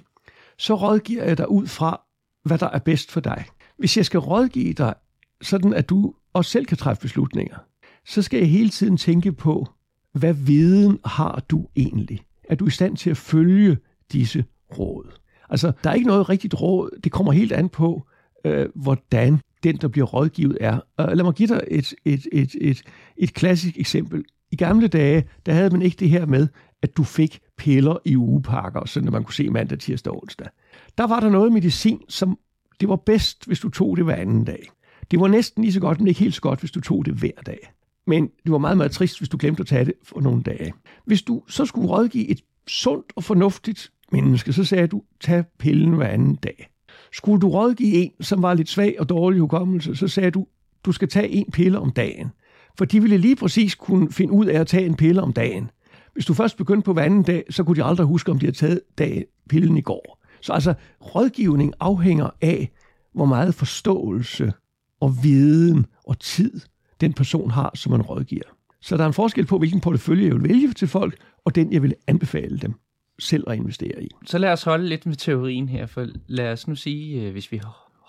så 0.58 0.74
rådgiver 0.74 1.24
jeg 1.24 1.38
dig 1.38 1.50
ud 1.50 1.66
fra, 1.66 2.00
hvad 2.44 2.58
der 2.58 2.68
er 2.68 2.78
bedst 2.78 3.12
for 3.12 3.20
dig. 3.20 3.44
Hvis 3.78 3.96
jeg 3.96 4.06
skal 4.06 4.20
rådgive 4.20 4.72
dig, 4.72 4.94
sådan 5.42 5.74
at 5.74 5.88
du 5.88 6.14
også 6.32 6.50
selv 6.50 6.66
kan 6.66 6.76
træffe 6.76 7.00
beslutninger, 7.00 7.56
så 8.06 8.22
skal 8.22 8.38
jeg 8.38 8.50
hele 8.50 8.68
tiden 8.68 8.96
tænke 8.96 9.32
på, 9.32 9.68
hvad 10.14 10.34
viden 10.34 10.98
har 11.04 11.44
du 11.50 11.66
egentlig? 11.76 12.20
Er 12.48 12.54
du 12.54 12.66
i 12.66 12.70
stand 12.70 12.96
til 12.96 13.10
at 13.10 13.16
følge 13.16 13.78
disse 14.12 14.44
råd? 14.78 15.12
Altså, 15.50 15.72
der 15.84 15.90
er 15.90 15.94
ikke 15.94 16.06
noget 16.06 16.28
rigtigt 16.28 16.60
råd. 16.60 17.00
Det 17.04 17.12
kommer 17.12 17.32
helt 17.32 17.52
an 17.52 17.68
på, 17.68 18.06
øh, 18.44 18.68
hvordan 18.74 19.40
den, 19.62 19.76
der 19.76 19.88
bliver 19.88 20.06
rådgivet, 20.06 20.58
er. 20.60 20.80
Og 20.96 21.16
lad 21.16 21.24
mig 21.24 21.34
give 21.34 21.48
dig 21.48 21.60
et, 21.68 21.94
et, 22.04 22.26
et, 22.32 22.54
et, 22.60 22.82
et 23.16 23.34
klassisk 23.34 23.78
eksempel. 23.78 24.24
I 24.50 24.56
gamle 24.56 24.88
dage, 24.88 25.24
der 25.46 25.52
havde 25.52 25.70
man 25.70 25.82
ikke 25.82 25.96
det 25.96 26.10
her 26.10 26.26
med, 26.26 26.48
at 26.82 26.96
du 26.96 27.04
fik 27.04 27.40
piller 27.56 27.96
i 28.04 28.16
ugepakker, 28.16 28.86
sådan 28.86 29.06
at 29.08 29.12
man 29.12 29.24
kunne 29.24 29.34
se 29.34 29.48
mandag, 29.50 29.78
tirsdag 29.78 30.12
og 30.12 30.22
onsdag. 30.22 30.48
Der 30.98 31.06
var 31.06 31.20
der 31.20 31.30
noget 31.30 31.52
medicin, 31.52 32.00
som 32.08 32.38
det 32.80 32.88
var 32.88 32.96
bedst, 32.96 33.46
hvis 33.46 33.60
du 33.60 33.68
tog 33.68 33.96
det 33.96 34.04
hver 34.04 34.16
anden 34.16 34.44
dag. 34.44 34.68
Det 35.10 35.20
var 35.20 35.28
næsten 35.28 35.62
lige 35.62 35.72
så 35.72 35.80
godt, 35.80 36.00
men 36.00 36.08
ikke 36.08 36.20
helt 36.20 36.34
så 36.34 36.40
godt, 36.40 36.60
hvis 36.60 36.70
du 36.70 36.80
tog 36.80 37.04
det 37.04 37.14
hver 37.14 37.42
dag. 37.46 37.73
Men 38.06 38.28
det 38.44 38.52
var 38.52 38.58
meget, 38.58 38.76
meget 38.76 38.92
trist, 38.92 39.18
hvis 39.18 39.28
du 39.28 39.36
glemte 39.40 39.60
at 39.60 39.66
tage 39.66 39.84
det 39.84 39.94
for 40.02 40.20
nogle 40.20 40.42
dage. 40.42 40.72
Hvis 41.06 41.22
du 41.22 41.42
så 41.48 41.66
skulle 41.66 41.88
rådgive 41.88 42.28
et 42.28 42.40
sundt 42.66 43.12
og 43.16 43.24
fornuftigt 43.24 43.92
menneske, 44.12 44.52
så 44.52 44.64
sagde 44.64 44.86
du, 44.86 45.02
tag 45.20 45.44
pillen 45.58 45.92
hver 45.92 46.08
anden 46.08 46.34
dag. 46.34 46.70
Skulle 47.12 47.40
du 47.40 47.48
rådgive 47.48 47.94
en, 47.94 48.10
som 48.20 48.42
var 48.42 48.54
lidt 48.54 48.68
svag 48.68 48.96
og 48.98 49.08
dårlig 49.08 49.40
hukommelse, 49.40 49.96
så 49.96 50.08
sagde 50.08 50.30
du, 50.30 50.46
du 50.84 50.92
skal 50.92 51.08
tage 51.08 51.28
en 51.28 51.50
pille 51.52 51.78
om 51.78 51.90
dagen. 51.90 52.30
For 52.78 52.84
de 52.84 53.00
ville 53.00 53.18
lige 53.18 53.36
præcis 53.36 53.74
kunne 53.74 54.12
finde 54.12 54.32
ud 54.32 54.46
af 54.46 54.60
at 54.60 54.66
tage 54.66 54.86
en 54.86 54.94
pille 54.94 55.22
om 55.22 55.32
dagen. 55.32 55.70
Hvis 56.12 56.26
du 56.26 56.34
først 56.34 56.56
begyndte 56.56 56.84
på 56.84 56.92
hver 56.92 57.02
anden 57.02 57.22
dag, 57.22 57.44
så 57.50 57.64
kunne 57.64 57.76
de 57.76 57.84
aldrig 57.84 58.06
huske, 58.06 58.30
om 58.30 58.38
de 58.38 58.46
havde 58.46 58.56
taget 58.56 58.80
dag, 58.98 59.24
pillen 59.48 59.76
i 59.76 59.80
går. 59.80 60.24
Så 60.40 60.52
altså, 60.52 60.74
rådgivning 61.00 61.72
afhænger 61.80 62.30
af, 62.40 62.70
hvor 63.14 63.24
meget 63.24 63.54
forståelse 63.54 64.52
og 65.00 65.14
viden 65.22 65.86
og 66.04 66.18
tid 66.18 66.60
den 67.00 67.12
person 67.12 67.50
har, 67.50 67.70
som 67.74 67.92
man 67.92 68.02
rådgiver. 68.02 68.44
Så 68.80 68.96
der 68.96 69.02
er 69.02 69.06
en 69.06 69.14
forskel 69.14 69.46
på, 69.46 69.58
hvilken 69.58 69.80
portefølje 69.80 70.26
jeg 70.26 70.34
vil 70.34 70.48
vælge 70.48 70.72
til 70.72 70.88
folk, 70.88 71.16
og 71.44 71.54
den 71.54 71.72
jeg 71.72 71.82
vil 71.82 71.94
anbefale 72.06 72.58
dem 72.58 72.74
selv 73.18 73.44
at 73.50 73.56
investere 73.56 74.02
i. 74.02 74.08
Så 74.26 74.38
lad 74.38 74.52
os 74.52 74.62
holde 74.62 74.88
lidt 74.88 75.06
med 75.06 75.14
teorien 75.14 75.68
her, 75.68 75.86
for 75.86 76.06
lad 76.26 76.52
os 76.52 76.68
nu 76.68 76.74
sige, 76.74 77.22
øh, 77.22 77.32
hvis 77.32 77.52
vi 77.52 77.60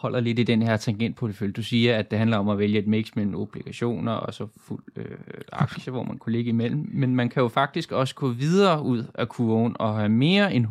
holder 0.06 0.20
lidt 0.20 0.40
i 0.40 0.44
den 0.44 0.62
her 0.62 0.78
tangentportefølje. 0.78 1.54
Du 1.54 1.64
siger, 1.64 1.98
at 1.98 2.12
det 2.12 2.20
handler 2.20 2.38
om 2.38 2.50
at 2.50 2.58
vælge 2.58 2.80
et 2.80 2.88
mix 2.88 3.16
mellem 3.16 3.36
obligationer 3.36 4.12
og 4.12 4.34
så 4.34 4.48
fuld 4.58 4.84
øh, 4.96 5.18
aktier, 5.52 5.92
hvor 5.92 6.04
man 6.04 6.18
kunne 6.18 6.34
ligge 6.34 6.50
imellem. 6.50 6.90
Men 6.94 7.16
man 7.16 7.30
kan 7.30 7.42
jo 7.42 7.48
faktisk 7.48 7.92
også 7.92 8.16
gå 8.16 8.30
videre 8.30 8.82
ud 8.82 9.04
af 9.14 9.30
kurven 9.30 9.76
og 9.80 9.96
have 9.96 10.10
mere 10.10 10.54
end 10.54 10.66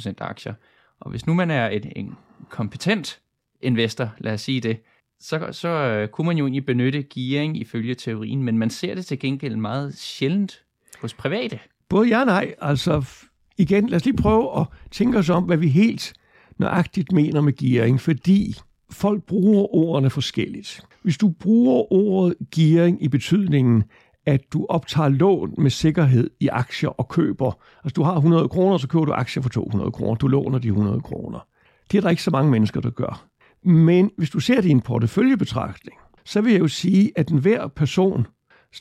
100% 0.00 0.12
aktier. 0.18 0.54
Og 1.00 1.10
hvis 1.10 1.26
nu 1.26 1.34
man 1.34 1.50
er 1.50 1.68
et, 1.70 1.92
en 1.96 2.14
kompetent 2.48 3.20
investor, 3.60 4.10
lad 4.18 4.32
os 4.32 4.40
sige 4.40 4.60
det, 4.60 4.78
så, 5.22 5.48
så 5.52 5.68
øh, 5.68 6.08
kunne 6.08 6.26
man 6.26 6.36
jo 6.36 6.44
egentlig 6.44 6.66
benytte 6.66 7.02
gearing 7.02 7.56
ifølge 7.56 7.94
teorien, 7.94 8.42
men 8.42 8.58
man 8.58 8.70
ser 8.70 8.94
det 8.94 9.06
til 9.06 9.18
gengæld 9.18 9.56
meget 9.56 9.94
sjældent 9.94 10.62
hos 11.00 11.14
private. 11.14 11.58
Både 11.88 12.08
ja 12.08 12.20
og 12.20 12.26
nej. 12.26 12.54
Altså 12.60 13.04
igen, 13.58 13.88
lad 13.88 13.96
os 13.96 14.04
lige 14.04 14.16
prøve 14.16 14.60
at 14.60 14.66
tænke 14.90 15.18
os 15.18 15.30
om, 15.30 15.42
hvad 15.42 15.56
vi 15.56 15.68
helt 15.68 16.14
nøjagtigt 16.58 17.12
mener 17.12 17.40
med 17.40 17.52
gearing, 17.52 18.00
fordi 18.00 18.54
folk 18.90 19.22
bruger 19.22 19.74
ordene 19.74 20.10
forskelligt. 20.10 20.80
Hvis 21.02 21.18
du 21.18 21.28
bruger 21.28 21.92
ordet 21.92 22.34
gearing 22.54 23.02
i 23.02 23.08
betydningen, 23.08 23.84
at 24.26 24.40
du 24.52 24.66
optager 24.68 25.08
lån 25.08 25.54
med 25.58 25.70
sikkerhed 25.70 26.30
i 26.40 26.48
aktier 26.48 26.88
og 26.88 27.08
køber. 27.08 27.52
Altså 27.84 27.94
du 27.94 28.02
har 28.02 28.14
100 28.14 28.48
kroner, 28.48 28.78
så 28.78 28.88
køber 28.88 29.04
du 29.04 29.12
aktier 29.12 29.42
for 29.42 29.50
200 29.50 29.90
kroner. 29.90 30.14
Du 30.14 30.28
låner 30.28 30.58
de 30.58 30.68
100 30.68 31.00
kroner. 31.00 31.46
Det 31.90 31.98
er 31.98 32.02
der 32.02 32.10
ikke 32.10 32.22
så 32.22 32.30
mange 32.30 32.50
mennesker, 32.50 32.80
der 32.80 32.90
gør. 32.90 33.26
Men 33.64 34.10
hvis 34.18 34.30
du 34.30 34.40
ser 34.40 34.60
det 34.60 34.68
i 34.68 34.70
en 34.70 34.80
porteføljebetragtning, 34.80 35.96
så 36.24 36.40
vil 36.40 36.52
jeg 36.52 36.60
jo 36.60 36.68
sige, 36.68 37.12
at 37.16 37.28
enhver 37.28 37.68
person, 37.68 38.26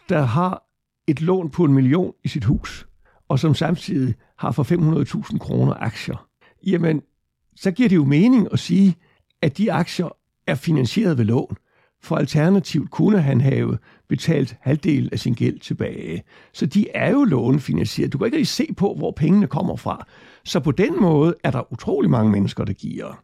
der 0.10 0.22
har 0.22 0.64
et 1.08 1.22
lån 1.22 1.50
på 1.50 1.64
en 1.64 1.74
million 1.74 2.14
i 2.24 2.28
sit 2.28 2.44
hus, 2.44 2.88
og 3.30 3.40
som 3.40 3.54
samtidig 3.54 4.16
har 4.38 4.52
for 4.52 4.64
500.000 5.34 5.38
kroner 5.38 5.74
aktier, 5.74 6.28
jamen, 6.68 7.02
så 7.56 7.72
giver 7.72 7.90
det 7.90 7.96
jo 7.96 8.06
mening 8.06 8.48
at 8.54 8.60
sige, 8.60 8.96
at 9.42 9.58
de 9.58 9.72
aktier 9.72 10.10
er 10.48 10.56
finansieret 10.56 11.18
ved 11.18 11.26
lån. 11.26 11.58
For 12.04 12.16
alternativt 12.16 12.92
kunne 12.92 13.22
han 13.22 13.42
have 13.42 13.78
betalt 14.10 14.56
halvdelen 14.62 15.10
af 15.12 15.20
sin 15.20 15.34
gæld 15.34 15.60
tilbage. 15.60 16.24
Så 16.54 16.66
de 16.66 16.90
er 16.90 17.12
jo 17.12 17.24
lånefinansieret. 17.24 18.14
Du 18.14 18.18
kan 18.18 18.26
ikke 18.26 18.38
rigtig 18.38 18.48
se 18.48 18.68
på, 18.78 18.96
hvor 18.98 19.12
pengene 19.12 19.48
kommer 19.48 19.76
fra. 19.76 20.06
Så 20.46 20.60
på 20.60 20.72
den 20.72 21.02
måde 21.02 21.36
er 21.44 21.52
der 21.52 21.74
utrolig 21.74 22.12
mange 22.12 22.32
mennesker, 22.32 22.66
der 22.66 22.74
giver. 22.74 23.24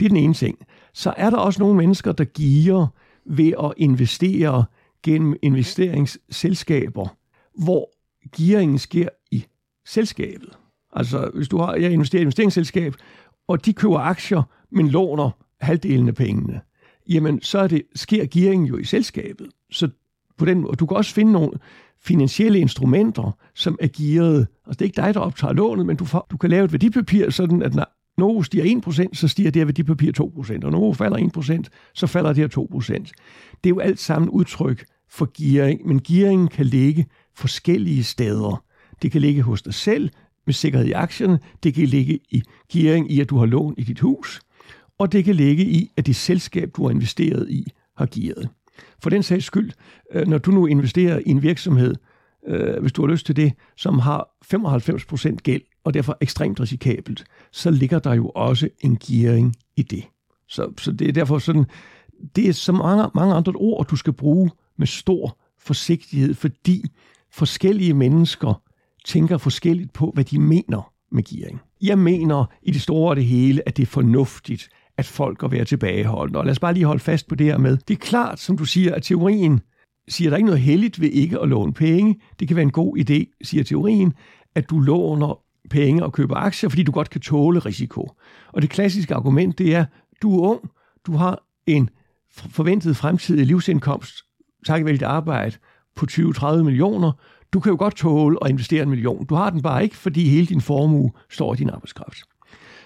Det 0.00 0.06
er 0.06 0.08
den 0.08 0.16
ene 0.16 0.34
ting. 0.34 0.58
Så 0.92 1.14
er 1.16 1.30
der 1.30 1.36
også 1.36 1.60
nogle 1.60 1.76
mennesker, 1.76 2.12
der 2.12 2.24
giver 2.24 2.86
ved 3.24 3.52
at 3.64 3.72
investere 3.76 4.64
gennem 5.02 5.36
investeringsselskaber, 5.42 7.16
hvor 7.54 7.90
gearingen 8.36 8.78
sker 8.78 9.08
i 9.30 9.44
selskabet. 9.86 10.48
Altså, 10.92 11.30
hvis 11.34 11.48
du 11.48 11.58
har, 11.58 11.74
jeg 11.74 11.92
investerer 11.92 12.20
i 12.20 12.22
et 12.22 12.24
investeringsselskab, 12.24 12.94
og 13.48 13.64
de 13.64 13.72
køber 13.72 13.98
aktier, 13.98 14.42
men 14.70 14.88
låner 14.88 15.30
halvdelen 15.60 16.08
af 16.08 16.14
pengene, 16.14 16.60
jamen 17.08 17.42
så 17.42 17.58
er 17.58 17.66
det, 17.66 17.82
sker 17.94 18.26
gearingen 18.26 18.68
jo 18.68 18.76
i 18.76 18.84
selskabet. 18.84 19.48
Så 19.70 19.88
på 20.38 20.44
den 20.44 20.60
måde, 20.60 20.76
du 20.76 20.86
kan 20.86 20.96
også 20.96 21.14
finde 21.14 21.32
nogle 21.32 21.52
finansielle 22.00 22.58
instrumenter, 22.58 23.36
som 23.54 23.78
er 23.80 23.88
gearet. 23.88 24.46
Altså 24.66 24.78
det 24.78 24.80
er 24.80 24.84
ikke 24.84 25.02
dig, 25.02 25.14
der 25.14 25.20
optager 25.20 25.52
lånet, 25.52 25.86
men 25.86 25.96
du, 25.96 26.04
får, 26.04 26.26
du 26.30 26.36
kan 26.36 26.50
lave 26.50 26.64
et 26.64 26.72
værdipapir, 26.72 27.30
sådan 27.30 27.62
at 27.62 27.74
når 27.74 27.86
Novo 28.18 28.42
stiger 28.42 28.80
1%, 28.86 29.14
så 29.14 29.28
stiger 29.28 29.50
det 29.50 29.60
her 29.60 29.64
værdipapir 29.64 30.12
2%, 30.12 30.64
og 30.64 30.72
Novo 30.72 30.92
falder 30.92 31.62
1%, 31.62 31.90
så 31.94 32.06
falder 32.06 32.32
det 32.32 32.54
her 32.54 32.64
2%. 32.72 32.92
Det 33.64 33.70
er 33.70 33.74
jo 33.74 33.78
alt 33.78 33.98
sammen 33.98 34.30
udtryk 34.30 34.84
for 35.10 35.30
gearing, 35.38 35.86
men 35.86 36.00
gearingen 36.00 36.48
kan 36.48 36.66
ligge 36.66 37.06
forskellige 37.36 38.04
steder. 38.04 38.64
Det 39.02 39.12
kan 39.12 39.20
ligge 39.20 39.42
hos 39.42 39.62
dig 39.62 39.74
selv 39.74 40.10
med 40.46 40.54
sikkerhed 40.54 40.86
i 40.86 40.92
aktierne, 40.92 41.38
det 41.62 41.74
kan 41.74 41.86
ligge 41.86 42.18
i 42.30 42.42
gearing 42.72 43.12
i, 43.12 43.20
at 43.20 43.30
du 43.30 43.38
har 43.38 43.46
lån 43.46 43.74
i 43.78 43.82
dit 43.82 44.00
hus, 44.00 44.40
og 44.98 45.12
det 45.12 45.24
kan 45.24 45.34
ligge 45.34 45.64
i, 45.64 45.90
at 45.96 46.06
det 46.06 46.16
selskab, 46.16 46.70
du 46.76 46.82
har 46.84 46.90
investeret 46.90 47.50
i, 47.50 47.66
har 47.96 48.08
gearet. 48.14 48.48
For 49.02 49.10
den 49.10 49.22
sags 49.22 49.44
skyld, 49.44 49.70
øh, 50.12 50.26
når 50.26 50.38
du 50.38 50.50
nu 50.50 50.66
investerer 50.66 51.18
i 51.26 51.30
en 51.30 51.42
virksomhed, 51.42 51.94
øh, 52.46 52.80
hvis 52.80 52.92
du 52.92 53.02
har 53.02 53.12
lyst 53.12 53.26
til 53.26 53.36
det, 53.36 53.52
som 53.76 53.98
har 53.98 54.28
95% 54.44 55.36
gæld, 55.42 55.62
og 55.84 55.94
derfor 55.94 56.18
ekstremt 56.20 56.60
risikabelt, 56.60 57.24
så 57.52 57.70
ligger 57.70 57.98
der 57.98 58.14
jo 58.14 58.28
også 58.28 58.68
en 58.80 58.96
gearing 58.96 59.56
i 59.76 59.82
det. 59.82 60.04
Så, 60.48 60.72
så 60.78 60.92
det 60.92 61.08
er 61.08 61.12
derfor 61.12 61.38
sådan, 61.38 61.64
det 62.36 62.48
er 62.48 62.52
så 62.52 62.72
mange, 62.72 63.10
mange 63.14 63.34
andre 63.34 63.52
ord, 63.52 63.86
du 63.86 63.96
skal 63.96 64.12
bruge 64.12 64.50
med 64.78 64.86
stor 64.86 65.38
forsigtighed, 65.58 66.34
fordi 66.34 66.84
forskellige 67.32 67.94
mennesker 67.94 68.62
tænker 69.04 69.38
forskelligt 69.38 69.92
på, 69.92 70.10
hvad 70.14 70.24
de 70.24 70.38
mener 70.38 70.92
med 71.12 71.22
gearing. 71.22 71.60
Jeg 71.82 71.98
mener 71.98 72.44
i 72.62 72.70
det 72.70 72.82
store 72.82 73.10
og 73.10 73.16
det 73.16 73.24
hele, 73.24 73.68
at 73.68 73.76
det 73.76 73.82
er 73.82 73.86
fornuftigt, 73.86 74.68
at 74.96 75.06
folk 75.06 75.38
går 75.38 75.48
være 75.48 75.64
tilbageholdende. 75.64 76.38
Og 76.38 76.44
lad 76.44 76.52
os 76.52 76.58
bare 76.58 76.74
lige 76.74 76.86
holde 76.86 77.00
fast 77.00 77.28
på 77.28 77.34
det 77.34 77.46
her 77.46 77.58
med. 77.58 77.76
Det 77.76 77.94
er 77.94 77.98
klart, 77.98 78.40
som 78.40 78.56
du 78.56 78.64
siger, 78.64 78.94
at 78.94 79.02
teorien 79.02 79.60
siger, 80.08 80.28
at 80.28 80.30
der 80.30 80.36
ikke 80.36 80.46
noget 80.46 80.60
heldigt 80.60 81.00
ved 81.00 81.08
ikke 81.08 81.40
at 81.40 81.48
låne 81.48 81.72
penge. 81.72 82.20
Det 82.40 82.48
kan 82.48 82.56
være 82.56 82.62
en 82.62 82.70
god 82.70 82.98
idé, 82.98 83.38
siger 83.42 83.64
teorien, 83.64 84.12
at 84.54 84.70
du 84.70 84.80
låner 84.80 85.43
penge 85.70 86.04
og 86.04 86.12
køber 86.12 86.36
aktier, 86.36 86.70
fordi 86.70 86.82
du 86.82 86.92
godt 86.92 87.10
kan 87.10 87.20
tåle 87.20 87.58
risiko. 87.58 88.10
Og 88.52 88.62
det 88.62 88.70
klassiske 88.70 89.14
argument, 89.14 89.58
det 89.58 89.74
er, 89.74 89.84
du 90.22 90.40
er 90.40 90.48
ung, 90.48 90.70
du 91.06 91.12
har 91.12 91.42
en 91.66 91.90
forventet 92.30 92.96
fremtidig 92.96 93.46
livsindkomst, 93.46 94.14
takket 94.66 94.86
være 94.86 94.92
dit 94.92 95.02
arbejde, 95.02 95.56
på 95.96 96.06
20-30 96.10 96.62
millioner. 96.62 97.12
Du 97.52 97.60
kan 97.60 97.70
jo 97.70 97.76
godt 97.78 97.96
tåle 97.96 98.38
at 98.44 98.50
investere 98.50 98.82
en 98.82 98.88
million. 98.90 99.26
Du 99.26 99.34
har 99.34 99.50
den 99.50 99.62
bare 99.62 99.82
ikke, 99.82 99.96
fordi 99.96 100.28
hele 100.28 100.46
din 100.46 100.60
formue 100.60 101.12
står 101.30 101.54
i 101.54 101.56
din 101.56 101.70
arbejdskraft. 101.70 102.18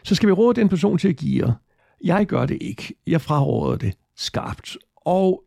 Så 0.03 0.15
skal 0.15 0.27
vi 0.27 0.33
råde 0.33 0.61
den 0.61 0.69
person 0.69 0.99
til 0.99 1.09
at 1.09 1.17
give. 1.17 1.55
Jeg 2.05 2.27
gør 2.27 2.47
det 2.47 2.59
ikke. 2.61 2.95
Jeg 3.07 3.21
fraråder 3.21 3.77
det 3.77 3.95
skarpt. 4.17 4.77
Og 4.97 5.45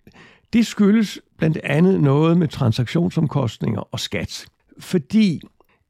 det 0.54 0.68
skyldes 0.68 1.20
blandt 1.38 1.58
andet 1.64 2.02
noget 2.02 2.38
med 2.38 2.48
transaktionsomkostninger 2.48 3.82
og 3.94 4.00
skat. 4.00 4.46
Fordi 4.80 5.42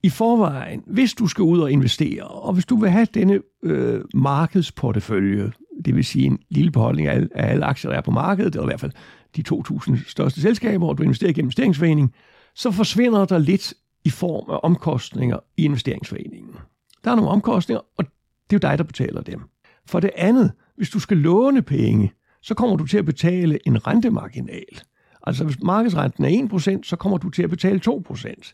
i 0.04 0.10
forvejen, 0.10 0.84
hvis 0.88 1.14
du 1.14 1.28
skal 1.28 1.44
ud 1.44 1.60
og 1.60 1.72
investere, 1.72 2.24
og 2.24 2.54
hvis 2.54 2.66
du 2.66 2.76
vil 2.76 2.90
have 2.90 3.08
denne 3.14 3.40
øh, 3.64 4.02
markedsportefølje, 4.14 5.52
det 5.86 5.96
vil 5.96 6.06
sige 6.06 6.26
en 6.26 6.40
lille 6.50 6.72
beholdning 6.72 7.08
af 7.08 7.16
alle, 7.16 7.30
af 7.36 7.52
alle 7.52 7.66
aktier, 7.66 7.92
der 7.92 7.98
er 7.98 8.02
på 8.02 8.12
markedet, 8.12 8.56
eller 8.56 8.64
i 8.64 8.66
hvert 8.66 8.80
fald 8.80 8.92
de 9.36 9.44
2.000 9.54 10.10
største 10.10 10.42
selskaber, 10.42 10.88
og 10.88 10.98
du 10.98 11.04
investerer 11.04 11.34
gennem 11.34 11.48
investeringsforeningen, 11.48 12.14
så 12.56 12.72
forsvinder 12.72 13.26
der 13.26 13.38
lidt 13.38 13.74
i 14.04 14.10
form 14.10 14.50
af 14.50 14.60
omkostninger 14.64 15.38
i 15.58 15.66
investeringsforeningen. 15.66 16.56
Der 17.04 17.12
er 17.12 17.16
nogle 17.16 17.32
omkostninger, 17.32 17.82
og 17.98 18.06
det 18.50 18.64
er 18.64 18.68
jo 18.68 18.72
dig, 18.72 18.78
der 18.78 18.84
betaler 18.84 19.22
dem. 19.22 19.42
For 19.86 20.00
det 20.00 20.12
andet, 20.16 20.52
hvis 20.76 20.90
du 20.90 21.00
skal 21.00 21.18
låne 21.18 21.62
penge, 21.62 22.12
så 22.42 22.54
kommer 22.54 22.76
du 22.76 22.86
til 22.86 22.98
at 22.98 23.06
betale 23.06 23.60
en 23.68 23.88
rentemarginal. 23.88 24.82
Altså 25.24 25.44
hvis 25.44 25.62
markedsrenten 25.64 26.26
er 26.26 26.78
1%, 26.78 26.84
så 26.84 26.96
kommer 26.96 27.18
du 27.18 27.30
til 27.30 27.44
at 27.44 27.50
betale 27.50 27.82
2%. 27.90 28.52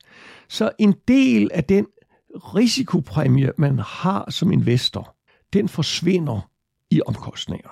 Så 0.48 0.72
en 0.80 0.96
del 1.08 1.50
af 1.54 1.64
den 1.64 1.88
risikopræmie, 2.36 3.52
man 3.58 3.80
har 3.80 4.32
som 4.32 4.52
investor, 4.52 5.16
den 5.54 5.70
forsvinder 5.70 6.50
i 6.92 7.02
omkostninger. 7.06 7.70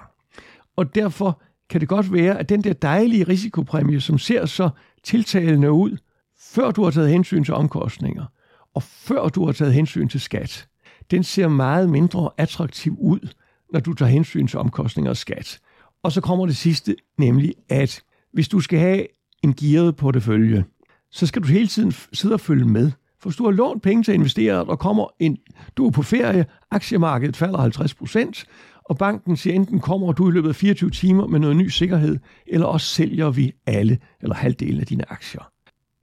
Og 0.75 0.95
derfor 0.95 1.41
kan 1.69 1.81
det 1.81 1.89
godt 1.89 2.13
være, 2.13 2.39
at 2.39 2.49
den 2.49 2.63
der 2.63 2.73
dejlige 2.73 3.23
risikopræmie, 3.23 4.01
som 4.01 4.17
ser 4.17 4.45
så 4.45 4.69
tiltalende 5.03 5.71
ud, 5.71 5.97
før 6.39 6.71
du 6.71 6.83
har 6.83 6.91
taget 6.91 7.09
hensyn 7.09 7.43
til 7.43 7.53
omkostninger, 7.53 8.25
og 8.73 8.83
før 8.83 9.29
du 9.29 9.45
har 9.45 9.51
taget 9.51 9.73
hensyn 9.73 10.07
til 10.07 10.21
skat, 10.21 10.67
den 11.11 11.23
ser 11.23 11.47
meget 11.47 11.89
mindre 11.89 12.29
attraktiv 12.37 12.97
ud, 12.99 13.33
når 13.73 13.79
du 13.79 13.93
tager 13.93 14.09
hensyn 14.09 14.47
til 14.47 14.59
omkostninger 14.59 15.09
og 15.09 15.17
skat. 15.17 15.59
Og 16.03 16.11
så 16.11 16.21
kommer 16.21 16.45
det 16.45 16.57
sidste, 16.57 16.95
nemlig 17.17 17.53
at 17.69 18.03
hvis 18.35 18.47
du 18.47 18.59
skal 18.59 18.79
have 18.79 19.05
en 19.43 19.53
gearet 19.53 19.95
portefølje, 19.95 20.65
så 21.11 21.27
skal 21.27 21.41
du 21.41 21.47
hele 21.47 21.67
tiden 21.67 21.93
sidde 22.13 22.33
og 22.33 22.39
følge 22.39 22.65
med. 22.65 22.91
For 23.19 23.29
hvis 23.29 23.37
du 23.37 23.43
har 23.43 23.51
lånt 23.51 23.83
penge 23.83 24.03
til 24.03 24.11
at 24.11 24.15
investere, 24.15 24.63
og 24.63 24.79
kommer 24.79 25.07
en, 25.19 25.37
du 25.77 25.87
er 25.87 25.91
på 25.91 26.01
ferie, 26.01 26.45
aktiemarkedet 26.71 27.37
falder 27.37 27.59
50 27.59 27.93
procent, 27.93 28.45
og 28.83 28.97
banken 28.97 29.37
siger 29.37 29.53
enten 29.53 29.79
kommer 29.79 30.11
du 30.11 30.29
i 30.29 30.31
løbet 30.31 30.49
af 30.49 30.55
24 30.55 30.89
timer 30.89 31.27
med 31.27 31.39
noget 31.39 31.55
ny 31.55 31.67
sikkerhed, 31.67 32.17
eller 32.47 32.65
også 32.65 32.87
sælger 32.87 33.29
vi 33.29 33.51
alle 33.65 33.97
eller 34.21 34.35
halvdelen 34.35 34.79
af 34.79 34.85
dine 34.85 35.11
aktier. 35.11 35.51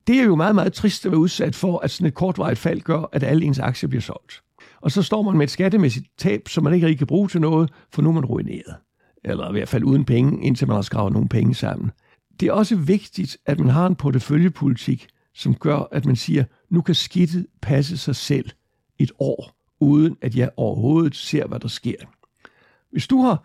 Det 0.07 0.21
er 0.21 0.25
jo 0.25 0.37
meget, 0.37 0.55
meget 0.55 0.73
trist 0.73 1.07
at 1.07 1.13
være 1.13 1.21
udsat 1.21 1.55
for, 1.55 1.79
at 1.79 1.91
sådan 1.91 2.07
et 2.07 2.15
kortvarigt 2.15 2.59
fald 2.59 2.81
gør, 2.81 3.09
at 3.13 3.23
alle 3.23 3.45
ens 3.45 3.59
aktier 3.59 3.89
bliver 3.89 4.03
solgt. 4.03 4.43
Og 4.81 4.91
så 4.91 5.03
står 5.03 5.23
man 5.23 5.37
med 5.37 5.45
et 5.45 5.51
skattemæssigt 5.51 6.07
tab, 6.19 6.49
som 6.49 6.65
man 6.65 6.75
ikke 6.75 6.87
rigtig 6.87 6.99
kan 6.99 7.07
bruge 7.07 7.29
til 7.29 7.41
noget, 7.41 7.71
for 7.93 8.03
nu 8.03 8.09
er 8.09 8.13
man 8.13 8.25
ruineret. 8.25 8.75
Eller 9.25 9.49
i 9.49 9.53
hvert 9.53 9.69
fald 9.69 9.85
uden 9.85 10.05
penge, 10.05 10.47
indtil 10.47 10.69
man 10.69 10.75
har 10.75 10.83
skravet 10.83 11.13
nogle 11.13 11.29
penge 11.29 11.55
sammen. 11.55 11.91
Det 12.41 12.49
er 12.49 12.53
også 12.53 12.77
vigtigt, 12.77 13.37
at 13.47 13.61
man 13.61 13.69
har 13.69 13.87
en 13.87 13.95
porteføljepolitik, 13.95 15.09
som 15.35 15.55
gør, 15.55 15.89
at 15.93 16.07
man 16.07 16.17
siger, 16.17 16.45
nu 16.71 16.81
kan 16.81 16.95
skidtet 16.95 17.47
passe 17.63 17.99
sig 17.99 18.17
selv 18.17 18.51
et 18.99 19.13
år, 19.19 19.57
uden 19.81 20.17
at 20.21 20.37
jeg 20.37 20.51
overhovedet 20.57 21.17
ser, 21.17 21.47
hvad 21.47 21.61
der 21.61 21.69
sker. 21.69 21.97
Hvis 22.91 23.07
du 23.07 23.23
har 23.23 23.45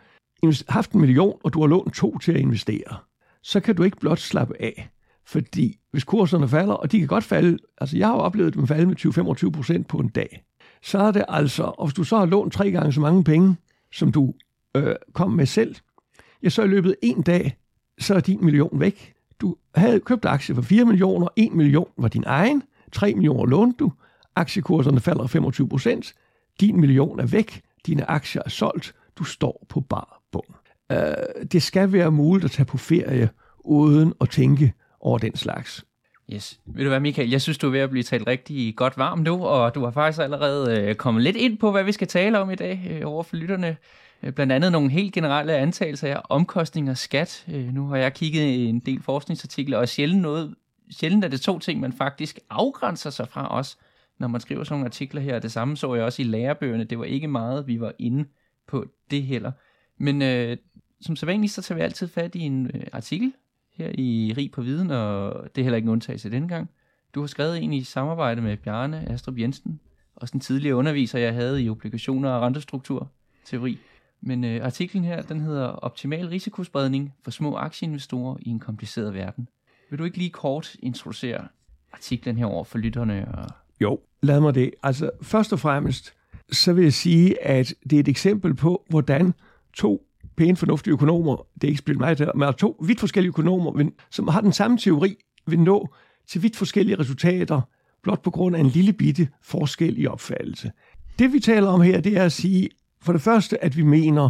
haft 0.69 0.91
en 0.91 1.01
million, 1.01 1.39
og 1.43 1.53
du 1.53 1.61
har 1.61 1.67
lånt 1.67 1.93
to 1.93 2.17
til 2.17 2.31
at 2.31 2.39
investere, 2.39 2.97
så 3.43 3.59
kan 3.59 3.75
du 3.75 3.83
ikke 3.83 3.97
blot 3.97 4.19
slappe 4.19 4.61
af. 4.61 4.89
Fordi 5.25 5.79
hvis 5.91 6.03
kurserne 6.03 6.49
falder, 6.49 6.73
og 6.73 6.91
de 6.91 6.99
kan 6.99 7.07
godt 7.07 7.23
falde, 7.23 7.57
altså 7.77 7.97
jeg 7.97 8.07
har 8.07 8.15
oplevet 8.15 8.53
dem 8.53 8.67
falde 8.67 8.85
med 8.85 9.45
20-25 9.47 9.49
procent 9.49 9.87
på 9.87 9.97
en 9.97 10.09
dag, 10.09 10.43
så 10.81 10.99
er 10.99 11.11
det 11.11 11.25
altså, 11.27 11.63
og 11.63 11.87
hvis 11.87 11.93
du 11.93 12.03
så 12.03 12.17
har 12.17 12.25
lånt 12.25 12.53
tre 12.53 12.71
gange 12.71 12.93
så 12.93 13.01
mange 13.01 13.23
penge, 13.23 13.55
som 13.91 14.11
du 14.11 14.33
øh, 14.75 14.95
kom 15.13 15.31
med 15.31 15.45
selv, 15.45 15.75
ja, 16.43 16.49
så 16.49 16.63
i 16.63 16.67
løbet 16.67 16.89
af 16.89 16.95
en 17.01 17.21
dag, 17.21 17.57
så 17.99 18.15
er 18.15 18.19
din 18.19 18.45
million 18.45 18.79
væk. 18.79 19.13
Du 19.41 19.55
havde 19.75 19.99
købt 19.99 20.25
aktier 20.25 20.55
for 20.55 20.61
4 20.61 20.85
millioner, 20.85 21.27
1 21.35 21.53
million 21.53 21.87
var 21.97 22.07
din 22.07 22.23
egen, 22.25 22.63
3 22.91 23.13
millioner 23.13 23.45
lånte 23.45 23.77
du, 23.79 23.91
aktiekurserne 24.35 24.99
falder 24.99 25.27
25 25.27 25.69
procent, 25.69 26.13
din 26.59 26.79
million 26.79 27.19
er 27.19 27.25
væk, 27.25 27.61
dine 27.85 28.09
aktier 28.09 28.41
er 28.45 28.49
solgt, 28.49 28.95
du 29.15 29.23
står 29.23 29.65
på 29.69 29.79
bar 29.79 30.21
bund. 30.31 30.45
Uh, 30.93 31.45
det 31.51 31.63
skal 31.63 31.91
være 31.91 32.11
muligt 32.11 32.45
at 32.45 32.51
tage 32.51 32.65
på 32.65 32.77
ferie 32.77 33.29
uden 33.59 34.13
at 34.21 34.29
tænke 34.29 34.73
over 34.99 35.17
den 35.17 35.35
slags. 35.35 35.85
Yes. 36.33 36.59
Ved 36.65 36.83
du 36.83 36.89
hvad, 36.89 36.99
Michael? 36.99 37.29
Jeg 37.29 37.41
synes, 37.41 37.57
du 37.57 37.67
er 37.67 37.71
ved 37.71 37.79
at 37.79 37.89
blive 37.89 38.03
talt 38.03 38.27
rigtig 38.27 38.75
godt 38.75 38.97
varm 38.97 39.19
nu, 39.19 39.45
og 39.45 39.75
du 39.75 39.83
har 39.83 39.91
faktisk 39.91 40.21
allerede 40.21 40.81
øh, 40.81 40.95
kommet 40.95 41.23
lidt 41.23 41.35
ind 41.35 41.57
på, 41.57 41.71
hvad 41.71 41.83
vi 41.83 41.91
skal 41.91 42.07
tale 42.07 42.39
om 42.39 42.51
i 42.51 42.55
dag 42.55 42.87
øh, 42.89 43.01
over 43.05 43.23
for 43.23 43.35
lytterne. 43.35 43.77
Øh, 44.23 44.33
blandt 44.33 44.53
andet 44.53 44.71
nogle 44.71 44.89
helt 44.89 45.13
generelle 45.13 45.53
antagelser 45.53 46.15
af 46.15 46.21
omkostninger 46.29 46.91
og 46.91 46.97
skat. 46.97 47.45
Øh, 47.53 47.73
nu 47.73 47.87
har 47.87 47.97
jeg 47.97 48.13
kigget 48.13 48.69
en 48.69 48.79
del 48.79 49.01
forskningsartikler, 49.01 49.77
og 49.77 49.87
sjældent, 49.87 50.21
noget, 50.21 50.55
sjældent 50.91 51.25
er 51.25 51.27
det 51.27 51.41
to 51.41 51.59
ting, 51.59 51.79
man 51.79 51.93
faktisk 51.93 52.39
afgrænser 52.49 53.09
sig 53.09 53.27
fra 53.27 53.57
os, 53.57 53.77
når 54.19 54.27
man 54.27 54.41
skriver 54.41 54.63
sådan 54.63 54.73
nogle 54.73 54.85
artikler 54.85 55.21
her. 55.21 55.39
Det 55.39 55.51
samme 55.51 55.77
så 55.77 55.95
jeg 55.95 56.03
også 56.03 56.21
i 56.21 56.25
lærebøgerne. 56.25 56.83
Det 56.83 56.99
var 56.99 57.05
ikke 57.05 57.27
meget, 57.27 57.67
vi 57.67 57.79
var 57.79 57.93
inde 57.99 58.25
på 58.67 58.85
det 59.11 59.23
heller. 59.23 59.51
Men 59.97 60.21
øh, 60.21 60.57
som 61.01 61.15
sædvanligt, 61.15 61.53
så 61.53 61.61
tager 61.61 61.77
vi 61.77 61.83
altid 61.83 62.07
fat 62.07 62.35
i 62.35 62.39
en 62.39 62.71
øh, 62.73 62.83
artikel 62.93 63.33
her 63.73 63.91
i 63.97 64.33
Rig 64.37 64.51
på 64.51 64.61
Viden, 64.61 64.91
og 64.91 65.43
det 65.55 65.61
er 65.61 65.63
heller 65.63 65.75
ikke 65.75 65.85
en 65.85 65.91
undtagelse 65.91 66.31
denne 66.31 66.47
gang. 66.47 66.69
Du 67.15 67.19
har 67.19 67.27
skrevet 67.27 67.63
en 67.63 67.73
i 67.73 67.83
samarbejde 67.83 68.41
med 68.41 68.57
Bjarne 68.57 69.09
Astrup 69.11 69.37
Jensen, 69.37 69.79
også 70.15 70.31
den 70.31 70.39
tidligere 70.39 70.75
underviser, 70.75 71.19
jeg 71.19 71.33
havde 71.33 71.63
i 71.63 71.69
obligationer 71.69 72.29
og 72.29 72.41
rentestruktur 72.41 73.11
teori. 73.45 73.77
Men 74.21 74.43
øh, 74.43 74.65
artiklen 74.65 75.03
her, 75.03 75.21
den 75.21 75.41
hedder 75.41 75.67
Optimal 75.67 76.27
risikospredning 76.27 77.13
for 77.23 77.31
små 77.31 77.55
aktieinvestorer 77.55 78.37
i 78.41 78.49
en 78.49 78.59
kompliceret 78.59 79.13
verden. 79.13 79.47
Vil 79.89 79.99
du 79.99 80.03
ikke 80.03 80.17
lige 80.17 80.29
kort 80.29 80.75
introducere 80.79 81.47
artiklen 81.93 82.37
herover 82.37 82.63
for 82.63 82.77
lytterne? 82.77 83.27
Og... 83.27 83.45
Jo, 83.81 83.99
lad 84.21 84.39
mig 84.39 84.55
det. 84.55 84.71
Altså, 84.83 85.09
først 85.21 85.53
og 85.53 85.59
fremmest, 85.59 86.13
så 86.51 86.73
vil 86.73 86.83
jeg 86.83 86.93
sige, 86.93 87.45
at 87.47 87.73
det 87.89 87.95
er 87.95 87.99
et 87.99 88.07
eksempel 88.07 88.53
på, 88.55 88.85
hvordan 88.89 89.33
to 89.73 90.07
pæne, 90.37 90.55
fornuftige 90.55 90.93
økonomer, 90.93 91.47
det 91.55 91.63
er 91.63 91.67
ikke 91.67 91.79
spillet 91.79 91.99
mig 91.99 92.17
der, 92.17 92.33
men 92.33 92.53
to 92.53 92.83
vidt 92.85 92.99
forskellige 92.99 93.29
økonomer, 93.29 93.89
som 94.11 94.27
har 94.27 94.41
den 94.41 94.53
samme 94.53 94.77
teori, 94.77 95.15
vil 95.47 95.59
nå 95.59 95.93
til 96.27 96.43
vidt 96.43 96.55
forskellige 96.55 96.99
resultater, 96.99 97.61
blot 98.03 98.21
på 98.21 98.31
grund 98.31 98.55
af 98.55 98.59
en 98.59 98.67
lille 98.67 98.93
bitte 98.93 99.27
forskel 99.41 99.99
i 99.99 100.07
opfattelse. 100.07 100.71
Det 101.19 101.33
vi 101.33 101.39
taler 101.39 101.67
om 101.67 101.81
her, 101.81 102.01
det 102.01 102.17
er 102.17 102.23
at 102.23 102.31
sige, 102.31 102.69
for 103.07 103.13
det 103.13 103.21
første, 103.21 103.63
at 103.63 103.77
vi 103.77 103.83
mener, 103.83 104.29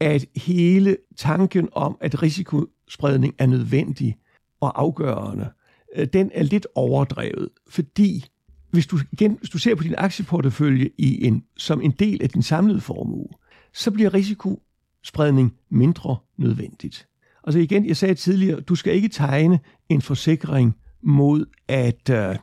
at 0.00 0.26
hele 0.36 0.96
tanken 1.16 1.68
om, 1.72 1.96
at 2.00 2.22
risikospredning 2.22 3.34
er 3.38 3.46
nødvendig 3.46 4.16
og 4.60 4.80
afgørende, 4.80 5.50
øh, 5.96 6.06
den 6.12 6.30
er 6.34 6.42
lidt 6.42 6.66
overdrevet, 6.74 7.48
fordi 7.68 8.24
hvis 8.70 8.86
du, 8.86 8.98
igen, 9.12 9.36
hvis 9.38 9.50
du 9.50 9.58
ser 9.58 9.74
på 9.74 9.82
din 9.82 9.94
aktieportefølje 9.98 10.90
i 10.98 11.26
en, 11.26 11.44
som 11.56 11.82
en 11.82 11.90
del 11.90 12.22
af 12.22 12.28
din 12.28 12.42
samlede 12.42 12.80
formue, 12.80 13.28
så 13.72 13.90
bliver 13.90 14.14
risikospredning 14.14 15.54
mindre 15.70 16.16
nødvendigt. 16.36 17.08
Altså 17.44 17.58
igen, 17.58 17.86
jeg 17.86 17.96
sagde 17.96 18.14
tidligere, 18.14 18.60
du 18.60 18.74
skal 18.74 18.94
ikke 18.94 19.08
tegne 19.08 19.60
en 19.88 20.02
forsikring 20.02 20.76
mod, 21.02 21.46
at 21.68 22.10
øh, 22.10 22.36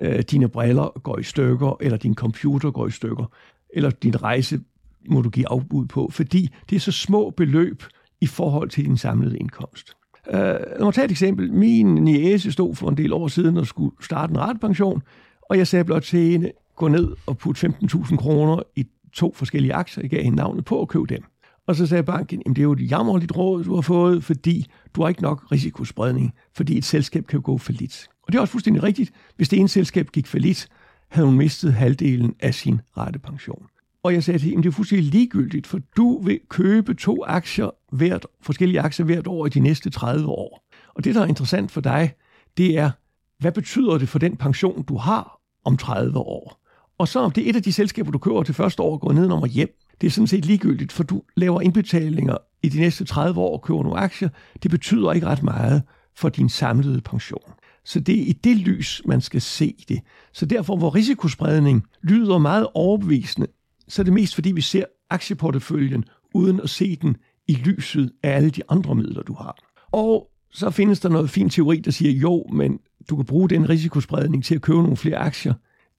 øh, 0.00 0.22
dine 0.30 0.48
briller 0.48 1.00
går 1.00 1.18
i 1.18 1.22
stykker, 1.22 1.76
eller 1.80 1.98
din 1.98 2.14
computer 2.14 2.70
går 2.70 2.86
i 2.86 2.90
stykker, 2.90 3.32
eller 3.74 3.90
din 3.90 4.22
rejse 4.22 4.60
må 5.10 5.22
du 5.22 5.30
give 5.30 5.48
afbud 5.48 5.86
på, 5.86 6.08
fordi 6.12 6.48
det 6.70 6.76
er 6.76 6.80
så 6.80 6.92
små 6.92 7.30
beløb 7.30 7.82
i 8.20 8.26
forhold 8.26 8.70
til 8.70 8.84
din 8.84 8.96
samlede 8.96 9.38
indkomst. 9.38 9.92
Uh, 10.26 10.34
lad 10.34 10.84
mig 10.84 10.94
tage 10.94 11.04
et 11.04 11.10
eksempel. 11.10 11.52
Min 11.52 11.94
niece 11.94 12.52
stod 12.52 12.74
for 12.74 12.88
en 12.88 12.96
del 12.96 13.12
år 13.12 13.28
siden 13.28 13.56
og 13.56 13.66
skulle 13.66 13.96
starte 14.00 14.30
en 14.30 14.38
retpension, 14.38 15.02
og 15.50 15.58
jeg 15.58 15.66
sagde 15.66 15.84
blot 15.84 16.02
til 16.02 16.20
hende, 16.20 16.50
gå 16.76 16.88
ned 16.88 17.16
og 17.26 17.38
put 17.38 17.64
15.000 17.64 18.16
kroner 18.16 18.62
i 18.76 18.86
to 19.12 19.32
forskellige 19.36 19.74
aktier. 19.74 20.02
Jeg 20.02 20.10
gav 20.10 20.22
hende 20.22 20.36
navnet 20.36 20.64
på 20.64 20.82
at 20.82 20.88
købe 20.88 21.06
dem. 21.06 21.24
Og 21.66 21.76
så 21.76 21.86
sagde 21.86 22.02
banken, 22.02 22.42
at 22.46 22.48
det 22.48 22.58
er 22.58 22.62
jo 22.62 22.72
et 22.72 22.90
jammerligt 22.90 23.36
råd, 23.36 23.64
du 23.64 23.74
har 23.74 23.80
fået, 23.80 24.24
fordi 24.24 24.66
du 24.94 25.02
har 25.02 25.08
ikke 25.08 25.22
nok 25.22 25.52
risikospredning, 25.52 26.34
fordi 26.56 26.78
et 26.78 26.84
selskab 26.84 27.26
kan 27.26 27.40
gå 27.40 27.58
for 27.58 27.72
lidt. 27.72 28.08
Og 28.22 28.32
det 28.32 28.38
er 28.38 28.40
også 28.40 28.52
fuldstændig 28.52 28.82
rigtigt. 28.82 29.10
Hvis 29.36 29.48
det 29.48 29.58
ene 29.58 29.68
selskab 29.68 30.08
gik 30.12 30.26
for 30.26 30.38
lidt, 30.38 30.68
havde 31.08 31.26
hun 31.26 31.36
mistet 31.36 31.72
halvdelen 31.72 32.34
af 32.40 32.54
sin 32.54 32.80
rettepension. 32.96 33.66
Og 34.02 34.12
jeg 34.12 34.24
sagde 34.24 34.38
til 34.38 34.48
hende, 34.48 34.62
det 34.62 34.68
er 34.68 34.72
fuldstændig 34.72 35.10
ligegyldigt, 35.10 35.66
for 35.66 35.80
du 35.96 36.22
vil 36.22 36.40
købe 36.48 36.94
to 36.94 37.24
aktier 37.26 37.70
hvert, 37.92 38.26
forskellige 38.40 38.80
aktier 38.80 39.06
hvert 39.06 39.26
år 39.26 39.46
i 39.46 39.48
de 39.48 39.60
næste 39.60 39.90
30 39.90 40.28
år. 40.28 40.68
Og 40.94 41.04
det, 41.04 41.14
der 41.14 41.20
er 41.20 41.26
interessant 41.26 41.70
for 41.70 41.80
dig, 41.80 42.12
det 42.56 42.78
er, 42.78 42.90
hvad 43.38 43.52
betyder 43.52 43.98
det 43.98 44.08
for 44.08 44.18
den 44.18 44.36
pension, 44.36 44.82
du 44.82 44.96
har 44.96 45.40
om 45.64 45.76
30 45.76 46.18
år? 46.18 46.64
Og 46.98 47.08
så 47.08 47.20
om 47.20 47.30
det 47.30 47.46
er 47.46 47.50
et 47.50 47.56
af 47.56 47.62
de 47.62 47.72
selskaber, 47.72 48.10
du 48.10 48.18
køber 48.18 48.42
til 48.42 48.54
første 48.54 48.82
år, 48.82 48.96
går 48.96 49.12
ned 49.12 49.30
og 49.30 49.48
hjem, 49.48 49.78
det 50.00 50.06
er 50.06 50.10
sådan 50.10 50.26
set 50.26 50.44
ligegyldigt, 50.44 50.92
for 50.92 51.02
du 51.02 51.22
laver 51.36 51.60
indbetalinger 51.60 52.36
i 52.62 52.68
de 52.68 52.80
næste 52.80 53.04
30 53.04 53.40
år 53.40 53.52
og 53.52 53.62
køber 53.62 53.82
nogle 53.82 53.98
aktier. 53.98 54.28
Det 54.62 54.70
betyder 54.70 55.12
ikke 55.12 55.26
ret 55.26 55.42
meget 55.42 55.82
for 56.16 56.28
din 56.28 56.48
samlede 56.48 57.00
pension. 57.00 57.52
Så 57.84 58.00
det 58.00 58.18
er 58.18 58.24
i 58.26 58.32
det 58.32 58.56
lys, 58.56 59.02
man 59.06 59.20
skal 59.20 59.40
se 59.40 59.74
det. 59.88 60.00
Så 60.32 60.46
derfor, 60.46 60.76
hvor 60.76 60.94
risikospredning 60.94 61.86
lyder 62.02 62.38
meget 62.38 62.66
overbevisende, 62.74 63.46
så 63.88 64.02
er 64.02 64.04
det 64.04 64.12
mest 64.12 64.34
fordi, 64.34 64.52
vi 64.52 64.60
ser 64.60 64.84
aktieporteføljen 65.10 66.04
uden 66.34 66.60
at 66.60 66.70
se 66.70 66.96
den 66.96 67.16
i 67.48 67.54
lyset 67.54 68.12
af 68.22 68.30
alle 68.36 68.50
de 68.50 68.62
andre 68.68 68.94
midler, 68.94 69.22
du 69.22 69.34
har. 69.34 69.58
Og 69.92 70.30
så 70.50 70.70
findes 70.70 71.00
der 71.00 71.08
noget 71.08 71.30
fin 71.30 71.50
teori, 71.50 71.76
der 71.80 71.90
siger, 71.90 72.12
jo, 72.12 72.46
men 72.52 72.78
du 73.10 73.16
kan 73.16 73.24
bruge 73.24 73.48
den 73.48 73.68
risikospredning 73.68 74.44
til 74.44 74.54
at 74.54 74.62
købe 74.62 74.82
nogle 74.82 74.96
flere 74.96 75.16
aktier. 75.16 75.54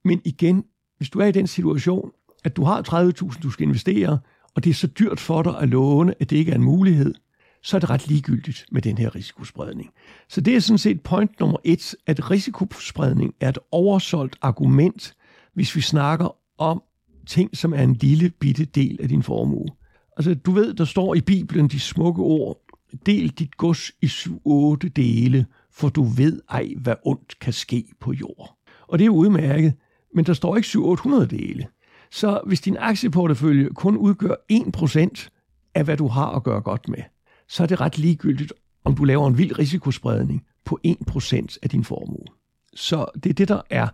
Men 0.05 0.21
igen, 0.25 0.63
hvis 0.97 1.09
du 1.09 1.19
er 1.19 1.25
i 1.25 1.31
den 1.31 1.47
situation, 1.47 2.11
at 2.43 2.55
du 2.55 2.63
har 2.63 2.81
30.000, 3.33 3.39
du 3.39 3.49
skal 3.49 3.67
investere, 3.67 4.19
og 4.55 4.63
det 4.63 4.69
er 4.69 4.73
så 4.73 4.87
dyrt 4.87 5.19
for 5.19 5.41
dig 5.41 5.59
at 5.61 5.69
låne, 5.69 6.13
at 6.19 6.29
det 6.29 6.35
ikke 6.35 6.51
er 6.51 6.55
en 6.55 6.63
mulighed, 6.63 7.13
så 7.63 7.77
er 7.77 7.79
det 7.79 7.89
ret 7.89 8.07
ligegyldigt 8.07 8.65
med 8.71 8.81
den 8.81 8.97
her 8.97 9.15
risikospredning. 9.15 9.89
Så 10.29 10.41
det 10.41 10.55
er 10.55 10.59
sådan 10.59 10.77
set 10.77 11.01
point 11.01 11.39
nummer 11.39 11.57
et, 11.63 11.95
at 12.07 12.31
risikospredning 12.31 13.33
er 13.39 13.49
et 13.49 13.57
oversolgt 13.71 14.35
argument, 14.41 15.15
hvis 15.53 15.75
vi 15.75 15.81
snakker 15.81 16.35
om 16.57 16.81
ting, 17.29 17.57
som 17.57 17.73
er 17.73 17.83
en 17.83 17.93
lille 17.93 18.29
bitte 18.29 18.65
del 18.65 18.97
af 19.01 19.09
din 19.09 19.23
formue. 19.23 19.67
Altså, 20.17 20.33
du 20.33 20.51
ved, 20.51 20.73
der 20.73 20.85
står 20.85 21.15
i 21.15 21.21
Bibelen 21.21 21.67
de 21.67 21.79
smukke 21.79 22.21
ord, 22.21 22.57
del 23.05 23.29
dit 23.29 23.57
gods 23.57 23.91
i 24.01 24.11
otte 24.45 24.89
dele, 24.89 25.45
for 25.71 25.89
du 25.89 26.03
ved 26.03 26.41
ej, 26.49 26.73
hvad 26.77 26.95
ondt 27.05 27.39
kan 27.39 27.53
ske 27.53 27.85
på 27.99 28.13
jord. 28.13 28.57
Og 28.87 28.99
det 28.99 29.05
er 29.05 29.09
udmærket, 29.09 29.73
men 30.15 30.25
der 30.25 30.33
står 30.33 30.55
ikke 30.55 30.67
700 30.67 31.27
dele. 31.27 31.67
Så 32.11 32.41
hvis 32.45 32.61
din 32.61 32.77
aktieportefølje 32.79 33.69
kun 33.69 33.97
udgør 33.97 34.35
1% 34.51 35.29
af, 35.75 35.83
hvad 35.83 35.97
du 35.97 36.07
har 36.07 36.31
at 36.31 36.43
gøre 36.43 36.61
godt 36.61 36.89
med, 36.89 37.03
så 37.47 37.63
er 37.63 37.67
det 37.67 37.81
ret 37.81 37.97
ligegyldigt, 37.97 38.53
om 38.83 38.95
du 38.95 39.03
laver 39.03 39.27
en 39.27 39.37
vild 39.37 39.59
risikospredning 39.59 40.45
på 40.65 40.79
1% 40.87 41.57
af 41.63 41.69
din 41.69 41.83
formue. 41.83 42.25
Så 42.73 43.05
det 43.23 43.29
er 43.29 43.33
det, 43.33 43.47
der 43.47 43.61
er. 43.69 43.87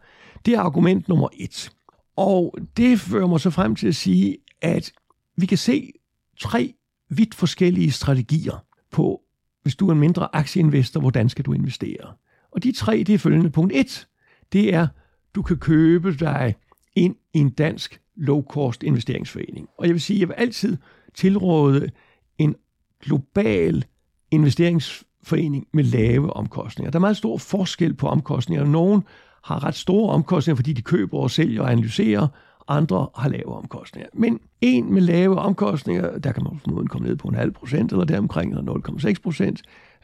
Det 0.45 0.53
er 0.53 0.59
argument 0.59 1.07
nummer 1.07 1.27
et. 1.33 1.74
Og 2.15 2.58
det 2.78 2.99
fører 2.99 3.28
mig 3.28 3.39
så 3.39 3.49
frem 3.49 3.75
til 3.75 3.88
at 3.88 3.95
sige, 3.95 4.38
at 4.62 4.91
vi 5.38 5.45
kan 5.45 5.58
se 5.58 5.91
tre 6.39 6.73
vidt 7.10 7.36
forskellige 7.36 7.91
strategier 7.91 8.65
på, 8.91 9.21
hvis 9.63 9.75
du 9.75 9.88
er 9.88 9.91
en 9.91 9.99
mindre 9.99 10.36
aktieinvestor, 10.36 10.99
hvordan 10.99 11.30
skal 11.30 11.45
du 11.45 11.54
investere. 11.54 12.13
Og 12.51 12.63
de 12.63 12.71
tre, 12.71 13.04
det 13.08 13.15
er 13.15 13.19
følgende. 13.19 13.49
Punkt 13.49 13.73
1, 13.75 14.08
det 14.54 14.73
er, 14.73 14.88
du 15.36 15.41
kan 15.41 15.58
købe 15.58 16.13
dig 16.13 16.56
ind 16.95 17.15
i 17.34 17.39
en 17.39 17.49
dansk 17.49 18.01
low-cost 18.15 18.80
investeringsforening. 18.84 19.67
Og 19.78 19.86
jeg 19.86 19.93
vil 19.93 20.01
sige, 20.01 20.19
jeg 20.19 20.28
vil 20.28 20.34
altid 20.34 20.78
tilråde 21.13 21.89
en 22.38 22.56
global 23.01 23.86
investeringsforening 24.32 25.67
med 25.73 25.84
lave 25.84 26.34
omkostninger. 26.34 26.91
Der 26.91 26.99
er 26.99 27.01
meget 27.01 27.17
stor 27.17 27.38
forskel 27.38 27.93
på 27.93 28.08
omkostninger. 28.08 28.65
Nogen 28.65 29.04
har 29.45 29.63
ret 29.63 29.75
store 29.75 30.13
omkostninger, 30.13 30.55
fordi 30.55 30.73
de 30.73 30.81
køber 30.81 31.17
og 31.17 31.31
sælger 31.31 31.62
og 31.62 31.71
analyserer, 31.71 32.27
andre 32.67 33.08
har 33.15 33.29
lave 33.29 33.55
omkostninger. 33.55 34.10
Men 34.13 34.39
en 34.62 34.93
med 34.93 35.01
lave 35.01 35.39
omkostninger, 35.39 36.17
der 36.17 36.31
kan 36.31 36.43
man 36.43 36.60
formodentlig 36.60 36.89
komme 36.89 37.08
ned 37.08 37.15
på 37.15 37.27
en 37.27 37.36
halv 37.36 37.51
procent 37.51 37.91
eller 37.91 38.05
deromkring, 38.05 38.58
eller 38.58 38.73
0,6 39.10 39.21
procent, 39.23 39.62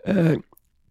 øh, 0.07 0.37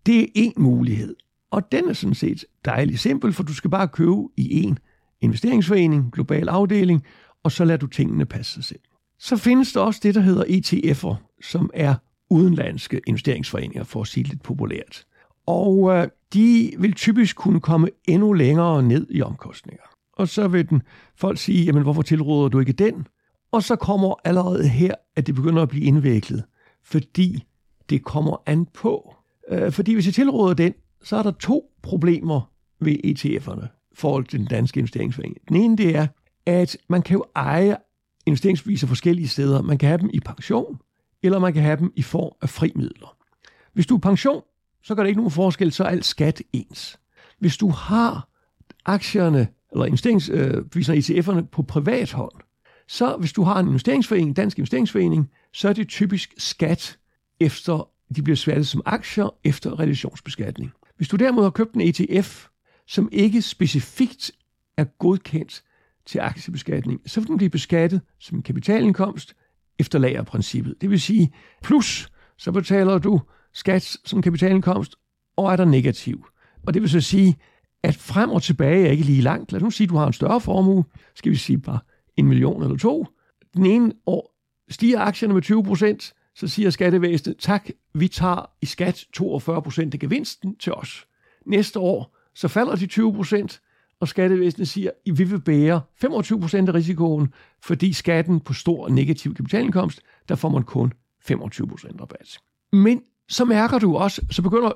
det 0.07 0.21
er 0.23 0.27
en 0.35 0.53
mulighed. 0.57 1.17
Og 1.51 1.73
den 1.73 1.89
er 1.89 1.93
sådan 1.93 2.15
set 2.15 2.45
dejlig 2.65 2.99
simpel, 2.99 3.33
for 3.33 3.43
du 3.43 3.55
skal 3.55 3.71
bare 3.71 3.89
købe 3.89 4.29
i 4.37 4.63
en 4.63 4.79
investeringsforening, 5.21 6.13
global 6.13 6.49
afdeling, 6.49 7.05
og 7.43 7.53
så 7.53 7.65
lader 7.65 7.79
du 7.79 7.87
tingene 7.87 8.27
passe 8.27 8.53
sig 8.53 8.65
selv. 8.65 8.81
Så 9.19 9.37
findes 9.37 9.73
der 9.73 9.81
også 9.81 10.01
det, 10.03 10.15
der 10.15 10.21
hedder 10.21 10.45
ETF'er, 10.45 11.15
som 11.43 11.71
er 11.75 11.95
udenlandske 12.31 13.01
investeringsforeninger, 13.07 13.85
for 13.85 14.01
at 14.01 14.07
sige 14.07 14.25
lidt 14.25 14.43
populært. 14.43 15.05
Og 15.47 15.91
øh, 15.97 16.09
de 16.35 16.73
vil 16.79 16.93
typisk 16.93 17.37
kunne 17.37 17.61
komme 17.61 17.88
endnu 18.05 18.33
længere 18.33 18.83
ned 18.83 19.07
i 19.11 19.23
omkostninger. 19.23 19.83
Og 20.12 20.29
så 20.29 20.49
vil 20.49 20.69
den 20.69 20.83
folk 21.16 21.38
sige, 21.38 21.64
jamen 21.64 21.83
hvorfor 21.83 22.03
tilråder 22.03 22.49
du 22.49 22.59
ikke 22.61 22.73
den? 22.73 23.07
Og 23.53 23.62
så 23.62 23.77
kommer 23.77 24.14
allerede 24.25 24.69
her, 24.69 24.95
at 25.16 25.27
det 25.27 25.35
begynder 25.35 25.62
at 25.62 25.69
blive 25.69 25.85
indviklet, 25.85 26.45
fordi 26.85 27.45
det 27.90 28.05
kommer 28.05 28.43
an 28.47 28.66
på. 28.75 29.14
Øh, 29.49 29.73
fordi 29.73 29.95
hvis 29.95 30.07
jeg 30.07 30.14
tilråder 30.14 30.55
den, 30.55 30.75
så 31.03 31.16
er 31.16 31.23
der 31.23 31.31
to 31.31 31.73
problemer 31.83 32.51
ved 32.81 32.97
ETF'erne 33.05 33.66
forhold 33.95 34.25
til 34.25 34.38
den 34.38 34.49
danske 34.49 34.79
investeringsforening. 34.79 35.37
Den 35.49 35.57
ene 35.57 35.77
det 35.77 35.97
er, 35.97 36.07
at 36.47 36.77
man 36.88 37.03
kan 37.03 37.14
jo 37.14 37.25
eje 37.37 37.77
investeringsbeviser 38.27 38.87
forskellige 38.87 39.29
steder. 39.29 39.62
Man 39.62 39.79
kan 39.79 39.88
have 39.88 39.99
dem 39.99 40.11
i 40.12 40.21
pension, 40.21 40.79
eller 41.23 41.38
man 41.38 41.53
kan 41.53 41.62
have 41.62 41.77
dem 41.77 41.93
i 41.97 42.03
form 42.03 42.33
af 42.43 42.49
frimidler. 42.49 43.16
Hvis 43.73 43.87
du 43.87 43.95
er 43.95 44.01
pension, 44.01 44.43
så 44.83 44.95
gør 44.95 45.03
det 45.03 45.09
ikke 45.09 45.21
nogen 45.21 45.31
forskel, 45.31 45.73
så 45.73 45.85
er 45.85 45.88
alt 45.88 46.05
skat 46.05 46.43
ens. 46.53 46.99
Hvis 47.38 47.57
du 47.57 47.71
har 47.71 48.29
aktierne 48.85 49.49
eller 49.73 49.85
investeringsbeviserne, 49.85 50.99
øh, 50.99 51.19
ETF'erne 51.19 51.47
på 51.53 51.62
privat 51.62 52.12
hånd, 52.12 52.33
så 52.88 53.16
hvis 53.16 53.33
du 53.33 53.43
har 53.43 53.61
en 53.61 53.66
investeringsforening, 53.66 54.37
dansk 54.37 54.59
investeringsforening, 54.59 55.31
så 55.53 55.69
er 55.69 55.73
det 55.73 55.88
typisk 55.88 56.35
skat 56.38 56.99
efter, 57.40 57.88
de 58.16 58.23
bliver 58.23 58.37
skattet 58.37 58.66
som 58.66 58.83
aktier 58.87 59.35
efter 59.45 59.79
realisationsbeskatning. 59.79 60.73
Hvis 60.97 61.09
du 61.09 61.16
derimod 61.16 61.43
har 61.43 61.51
købt 61.51 61.75
en 61.75 61.81
ETF, 61.81 62.47
som 62.87 63.09
ikke 63.12 63.43
specifikt 63.43 64.31
er 64.77 64.85
godkendt 64.85 65.62
til 66.07 66.19
aktiebeskatning, 66.19 67.01
så 67.07 67.21
vil 67.21 67.29
den 67.29 67.37
blive 67.37 67.51
beskattet 67.51 68.01
som 68.19 68.38
en 68.38 68.43
kapitalindkomst 68.43 69.35
efter 69.79 69.99
lagerprincippet. 69.99 70.75
Det 70.81 70.90
vil 70.90 71.01
sige, 71.01 71.33
plus 71.62 72.12
så 72.37 72.53
betaler 72.53 72.99
du 72.99 73.21
skat 73.53 73.97
som 74.05 74.23
kapitalindkomst, 74.23 74.97
og 75.37 75.53
er 75.53 75.57
der 75.57 75.65
negativ. 75.65 76.27
Og 76.67 76.75
det 76.75 76.83
vil 76.83 76.91
så 76.91 77.01
sige, 77.01 77.37
at 77.83 77.97
frem 77.97 78.31
og 78.31 78.43
tilbage 78.43 78.87
er 78.87 78.91
ikke 78.91 79.05
lige 79.05 79.23
langt. 79.23 79.53
Lad 79.53 79.61
os 79.61 79.63
nu 79.63 79.71
sige, 79.71 79.85
at 79.85 79.91
du 79.91 79.97
har 79.97 80.07
en 80.07 80.13
større 80.13 80.41
formue, 80.41 80.85
skal 81.15 81.33
vi 81.33 81.37
sige 81.37 81.59
bare 81.59 81.79
en 82.17 82.27
million 82.27 82.63
eller 82.63 82.77
to. 82.77 83.07
Den 83.55 83.67
ene 83.67 83.93
år 84.07 84.37
stiger 84.69 85.01
aktierne 85.01 85.35
med 85.35 85.43
20 85.43 85.65
procent, 85.65 86.15
så 86.35 86.49
siger 86.49 86.71
skattevæsenet, 86.71 87.37
tak, 87.39 87.69
vi 87.95 88.09
tager 88.09 88.51
i 88.63 88.67
skat 88.67 89.05
42 89.13 89.63
procent 89.63 89.95
af 89.95 90.01
gevinsten 90.01 90.57
til 90.57 90.73
os. 90.73 91.07
Næste 91.47 91.79
år, 91.79 92.17
så 92.35 92.49
falder 92.49 92.77
de 92.77 92.87
20 92.87 93.15
procent, 93.15 93.61
og 94.01 94.09
skattevæsenet 94.09 94.69
siger, 94.69 94.91
at 95.07 95.19
vi 95.19 95.25
vil 95.25 95.41
bære 95.41 95.81
25 96.01 96.41
procent 96.41 96.69
af 96.69 96.75
risikoen, 96.75 97.33
fordi 97.63 97.93
skatten 97.93 98.41
på 98.41 98.53
stor 98.53 98.89
negativ 98.89 99.35
kapitalindkomst, 99.35 100.01
der 100.29 100.35
får 100.35 100.49
man 100.49 100.63
kun 100.63 100.93
25 101.21 101.69
procent 101.69 102.01
rabat. 102.01 102.39
Men 102.73 103.03
så 103.31 103.45
mærker 103.45 103.79
du 103.79 103.97
også, 103.97 104.23
så 104.31 104.43
begynder 104.43 104.71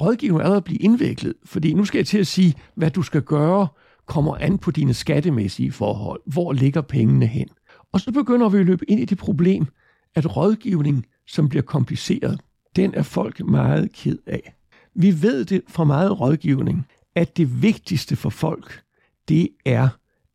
rådgivningen 0.00 0.40
allerede 0.40 0.56
at 0.56 0.64
blive 0.64 0.78
indviklet, 0.78 1.34
fordi 1.44 1.74
nu 1.74 1.84
skal 1.84 1.98
jeg 1.98 2.06
til 2.06 2.18
at 2.18 2.26
sige, 2.26 2.54
hvad 2.74 2.90
du 2.90 3.02
skal 3.02 3.22
gøre, 3.22 3.68
kommer 4.06 4.36
an 4.36 4.58
på 4.58 4.70
dine 4.70 4.94
skattemæssige 4.94 5.72
forhold. 5.72 6.20
Hvor 6.26 6.52
ligger 6.52 6.80
pengene 6.80 7.26
hen? 7.26 7.48
Og 7.92 8.00
så 8.00 8.12
begynder 8.12 8.48
vi 8.48 8.58
at 8.58 8.66
løbe 8.66 8.90
ind 8.90 9.00
i 9.00 9.04
det 9.04 9.18
problem, 9.18 9.66
at 10.14 10.36
rådgivning, 10.36 11.06
som 11.26 11.48
bliver 11.48 11.62
kompliceret, 11.62 12.40
den 12.76 12.94
er 12.94 13.02
folk 13.02 13.40
meget 13.40 13.92
ked 13.92 14.18
af. 14.26 14.54
Vi 14.94 15.22
ved 15.22 15.44
det 15.44 15.62
fra 15.68 15.84
meget 15.84 16.20
rådgivning, 16.20 16.86
at 17.14 17.36
det 17.36 17.62
vigtigste 17.62 18.16
for 18.16 18.30
folk, 18.30 18.82
det 19.28 19.48
er, 19.64 19.88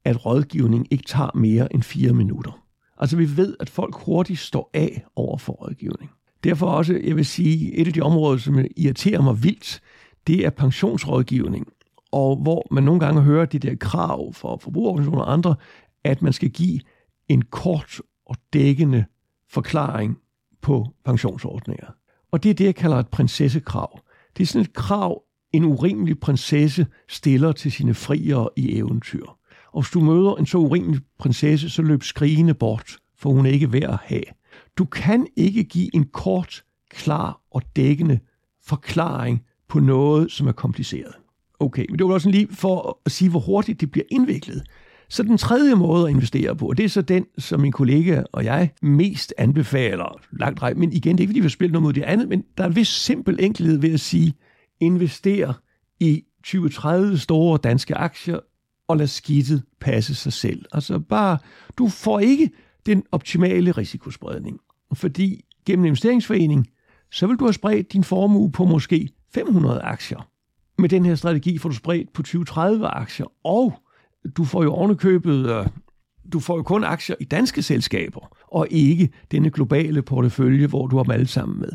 at 0.06 0.26
rådgivning 0.26 0.88
ikke 0.92 1.04
tager 1.08 1.38
mere 1.38 1.74
end 1.74 1.84
fire 1.84 2.14
minutter. 2.14 2.64
Altså 2.98 3.18
vi 3.18 3.38
ved, 3.38 3.56
at 3.60 3.70
folk 3.70 3.96
hurtigt 3.96 4.40
står 4.40 4.70
af 4.74 5.06
over 5.16 5.38
for 5.38 5.54
rådgivning. 5.54 6.12
Derfor 6.44 6.68
også, 6.68 7.02
jeg 7.04 7.16
vil 7.16 7.26
sige, 7.26 7.76
et 7.76 7.88
af 7.88 7.94
de 7.94 8.02
områder, 8.02 8.38
som 8.38 8.66
irriterer 8.78 9.22
mig 9.22 9.44
vildt, 9.44 9.82
det 10.28 10.46
er 10.46 10.50
pensionsrådgivning. 10.50 11.68
Og 12.12 12.36
hvor 12.36 12.68
man 12.72 12.84
nogle 12.84 13.00
gange 13.00 13.22
hører 13.22 13.46
de 13.46 13.60
der 13.60 13.76
krav 13.76 14.34
fra 14.34 14.56
forbrugerorganisationer 14.56 15.24
og 15.24 15.34
andre, 15.34 15.56
at 16.04 16.22
man 16.22 16.34
skal 16.34 16.50
give 16.50 16.80
en 17.28 17.42
kort 17.42 18.02
og 18.26 18.36
dækkende 18.54 19.06
forklaring 19.50 20.18
på 20.62 20.88
pensionsordninger. 21.06 21.88
Og 22.32 22.44
det 22.44 22.50
er 22.50 22.54
det, 22.54 22.66
jeg 22.66 22.76
kalder 22.76 22.98
et 22.98 23.08
prinsessekrav. 23.08 24.00
Det 24.38 24.44
er 24.44 24.48
sådan 24.48 24.62
et 24.62 24.74
krav, 24.74 25.24
en 25.52 25.64
urimelig 25.64 26.20
prinsesse 26.20 26.88
stiller 27.10 27.52
til 27.52 27.72
sine 27.72 27.94
friere 27.94 28.50
i 28.56 28.78
eventyr. 28.78 29.26
Og 29.72 29.82
hvis 29.82 29.92
du 29.92 30.00
møder 30.00 30.36
en 30.36 30.46
så 30.46 30.58
urimelig 30.58 31.02
prinsesse, 31.20 31.70
så 31.70 31.82
løb 31.82 32.04
skrigende 32.04 32.54
bort, 32.54 32.98
for 33.18 33.30
hun 33.30 33.46
er 33.46 33.50
ikke 33.50 33.74
værd 33.74 33.90
at 33.90 34.00
have. 34.04 34.24
Du 34.80 34.86
kan 34.86 35.28
ikke 35.36 35.64
give 35.64 35.96
en 35.96 36.04
kort, 36.04 36.64
klar 36.92 37.42
og 37.52 37.62
dækkende 37.76 38.20
forklaring 38.66 39.44
på 39.68 39.80
noget, 39.80 40.32
som 40.32 40.48
er 40.48 40.52
kompliceret. 40.52 41.14
Okay, 41.60 41.86
men 41.90 42.00
det 42.00 42.08
var 42.08 42.14
også 42.14 42.30
lige 42.30 42.48
for 42.52 43.02
at 43.06 43.12
sige, 43.12 43.30
hvor 43.30 43.40
hurtigt 43.40 43.82
det 43.82 43.92
bliver 43.92 44.06
indviklet. 44.12 44.64
Så 45.10 45.24
den 45.24 45.38
tredje 45.38 45.76
måde 45.76 46.04
at 46.04 46.10
investere 46.10 46.56
på, 46.56 46.74
det 46.78 46.86
er 46.86 46.90
så 46.90 47.02
den, 47.02 47.26
som 47.38 47.60
min 47.60 47.72
kollega 47.72 48.24
og 48.32 48.46
jeg 48.46 48.72
mest 48.82 49.34
anbefaler 49.38 50.20
langt 50.32 50.62
rej. 50.62 50.74
Men 50.74 50.94
igen, 50.94 51.18
det 51.18 51.20
er 51.20 51.24
ikke, 51.24 51.32
fordi 51.32 51.40
vi 51.40 51.50
spiller 51.50 51.72
noget 51.74 51.84
mod 51.84 51.94
det 51.94 52.04
andet, 52.04 52.30
men 52.30 52.44
der 52.58 52.64
er 52.64 52.68
en 52.68 52.76
vis 52.76 52.88
simpel 52.88 53.38
enkelhed 53.40 53.78
ved 53.78 53.94
at 53.94 54.00
sige, 54.00 54.34
investere 54.80 55.54
i 56.00 56.24
20-30 56.48 57.18
store 57.18 57.60
danske 57.64 57.96
aktier, 57.96 58.40
og 58.88 58.98
lad 58.98 59.08
skidtet 59.08 59.64
passe 59.82 60.16
sig 60.16 60.34
selv. 60.34 60.66
Altså 60.72 61.00
bare, 61.00 61.38
du 61.78 61.88
får 61.88 62.20
ikke 62.20 62.50
den 62.86 63.04
optimale 63.12 63.72
risikospredning. 63.72 64.60
Fordi 64.94 65.46
gennem 65.66 65.86
en 65.86 65.88
investeringsforening, 65.88 66.68
så 67.12 67.28
vil 67.28 67.38
du 67.38 67.46
have 67.46 67.54
spredt 67.54 67.94
din 67.94 68.04
formue 68.04 68.52
på 68.52 68.66
måske 68.66 69.10
500 69.34 69.82
aktier. 69.82 70.30
Med 70.78 70.90
den 70.90 71.06
her 71.06 71.16
strategi 71.16 71.58
får 71.58 71.70
du 71.70 71.76
spredt 71.76 72.14
på 72.14 72.24
20-30 72.28 72.60
aktier, 72.84 73.26
og 73.44 73.74
du 74.38 74.44
får 74.44 74.64
jo 74.64 74.74
ovenikøbet, 74.74 75.50
øh, 75.50 75.68
du 76.34 76.40
får 76.40 76.56
jo 76.56 76.64
kun 76.64 76.84
aktier 76.84 77.16
i 77.20 77.24
danske 77.24 77.62
selskaber, 77.62 78.38
og 78.48 78.68
ikke 78.70 79.10
denne 79.32 79.50
globale 79.50 80.02
portefølje, 80.02 80.68
hvor 80.68 80.88
du 80.88 80.98
har 80.98 81.04
dem 81.04 81.12
alle 81.12 81.28
sammen 81.28 81.60
med. 81.60 81.72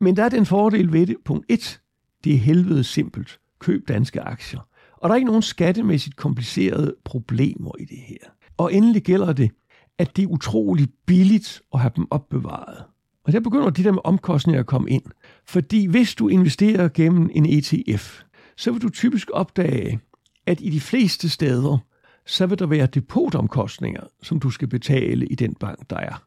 Men 0.00 0.16
der 0.16 0.24
er 0.24 0.28
den 0.28 0.46
fordel 0.46 0.92
ved 0.92 1.06
det. 1.06 1.16
Punkt 1.24 1.46
1. 1.48 1.80
Det 2.24 2.34
er 2.34 2.38
helvede 2.38 2.84
simpelt. 2.84 3.40
Køb 3.58 3.88
danske 3.88 4.20
aktier. 4.20 4.60
Og 4.96 5.08
der 5.08 5.12
er 5.12 5.16
ikke 5.16 5.26
nogen 5.26 5.42
skattemæssigt 5.42 6.16
komplicerede 6.16 6.94
problemer 7.04 7.72
i 7.80 7.84
det 7.84 7.98
her. 7.98 8.30
Og 8.56 8.74
endelig 8.74 9.02
gælder 9.02 9.32
det, 9.32 9.50
at 9.98 10.16
det 10.16 10.22
er 10.22 10.26
utroligt 10.26 10.90
billigt 11.06 11.62
at 11.74 11.80
have 11.80 11.92
dem 11.96 12.06
opbevaret. 12.10 12.84
Og 13.24 13.32
der 13.32 13.40
begynder 13.40 13.70
de 13.70 13.84
der 13.84 13.92
med 13.92 14.00
omkostninger 14.04 14.60
at 14.60 14.66
komme 14.66 14.90
ind. 14.90 15.02
Fordi 15.46 15.86
hvis 15.86 16.14
du 16.14 16.28
investerer 16.28 16.88
gennem 16.88 17.30
en 17.34 17.46
ETF, 17.46 18.22
så 18.56 18.72
vil 18.72 18.82
du 18.82 18.88
typisk 18.88 19.30
opdage, 19.32 20.00
at 20.46 20.60
i 20.60 20.70
de 20.70 20.80
fleste 20.80 21.28
steder, 21.28 21.78
så 22.26 22.46
vil 22.46 22.58
der 22.58 22.66
være 22.66 22.86
depotomkostninger, 22.86 24.02
som 24.22 24.40
du 24.40 24.50
skal 24.50 24.68
betale 24.68 25.26
i 25.26 25.34
den 25.34 25.54
bank, 25.54 25.90
der 25.90 25.96
er. 25.96 26.22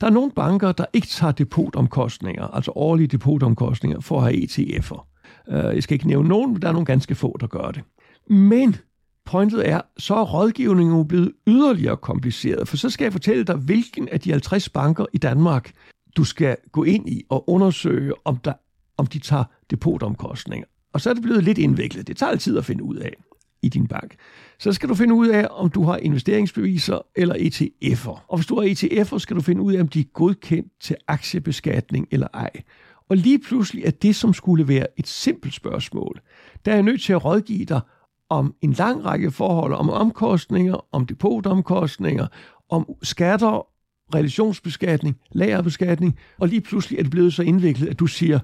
Der 0.00 0.06
er 0.06 0.10
nogle 0.10 0.32
banker, 0.32 0.72
der 0.72 0.84
ikke 0.92 1.06
tager 1.06 1.32
depotomkostninger, 1.32 2.44
altså 2.44 2.72
årlige 2.74 3.06
depotomkostninger, 3.06 4.00
for 4.00 4.20
at 4.20 4.24
have 4.24 4.44
ETF'er. 4.44 5.06
Øh, 5.48 5.74
jeg 5.74 5.82
skal 5.82 5.94
ikke 5.94 6.06
nævne 6.06 6.28
nogen, 6.28 6.52
men 6.52 6.62
der 6.62 6.68
er 6.68 6.72
nogle 6.72 6.86
ganske 6.86 7.14
få, 7.14 7.36
der 7.40 7.46
gør 7.46 7.70
det. 7.70 7.82
Men 8.28 8.76
pointet 9.26 9.68
er, 9.68 9.80
så 9.98 10.14
er 10.14 10.24
rådgivningen 10.24 10.96
jo 10.96 11.02
blevet 11.02 11.32
yderligere 11.46 11.96
kompliceret, 11.96 12.68
for 12.68 12.76
så 12.76 12.90
skal 12.90 13.04
jeg 13.04 13.12
fortælle 13.12 13.44
dig, 13.44 13.56
hvilken 13.56 14.08
af 14.08 14.20
de 14.20 14.30
50 14.30 14.68
banker 14.68 15.06
i 15.12 15.18
Danmark, 15.18 15.72
du 16.16 16.24
skal 16.24 16.56
gå 16.72 16.84
ind 16.84 17.08
i 17.08 17.24
og 17.28 17.50
undersøge, 17.50 18.12
om, 18.24 18.36
der, 18.36 18.52
om 18.96 19.06
de 19.06 19.18
tager 19.18 19.44
depotomkostninger. 19.70 20.66
Og 20.92 21.00
så 21.00 21.10
er 21.10 21.14
det 21.14 21.22
blevet 21.22 21.44
lidt 21.44 21.58
indviklet. 21.58 22.06
Det 22.06 22.16
tager 22.16 22.36
tid 22.36 22.58
at 22.58 22.64
finde 22.64 22.84
ud 22.84 22.96
af 22.96 23.14
i 23.62 23.68
din 23.68 23.86
bank. 23.86 24.14
Så 24.58 24.72
skal 24.72 24.88
du 24.88 24.94
finde 24.94 25.14
ud 25.14 25.28
af, 25.28 25.46
om 25.50 25.70
du 25.70 25.84
har 25.84 25.96
investeringsbeviser 25.96 26.98
eller 27.16 27.34
ETF'er. 27.34 28.26
Og 28.28 28.36
hvis 28.36 28.46
du 28.46 28.60
har 28.60 28.68
ETF'er, 28.68 29.18
skal 29.18 29.36
du 29.36 29.40
finde 29.40 29.62
ud 29.62 29.74
af, 29.74 29.80
om 29.80 29.88
de 29.88 30.00
er 30.00 30.04
godkendt 30.04 30.72
til 30.80 30.96
aktiebeskatning 31.08 32.08
eller 32.10 32.26
ej. 32.34 32.50
Og 33.08 33.16
lige 33.16 33.38
pludselig 33.38 33.84
er 33.84 33.90
det, 33.90 34.16
som 34.16 34.34
skulle 34.34 34.68
være 34.68 34.86
et 34.96 35.06
simpelt 35.06 35.54
spørgsmål, 35.54 36.20
der 36.64 36.70
er 36.70 36.76
jeg 36.76 36.82
nødt 36.82 37.02
til 37.02 37.12
at 37.12 37.24
rådgive 37.24 37.64
dig 37.64 37.80
om 38.28 38.54
en 38.62 38.72
lang 38.72 39.04
række 39.04 39.30
forhold, 39.30 39.74
om 39.74 39.90
omkostninger, 39.90 40.86
om 40.92 41.06
depotomkostninger, 41.06 42.26
om 42.68 42.94
skatter, 43.02 43.66
relationsbeskatning, 44.14 45.16
lagerbeskatning, 45.32 46.18
og 46.38 46.48
lige 46.48 46.60
pludselig 46.60 46.98
er 46.98 47.02
det 47.02 47.10
blevet 47.10 47.34
så 47.34 47.42
indviklet, 47.42 47.88
at 47.88 47.98
du 47.98 48.06
siger, 48.06 48.38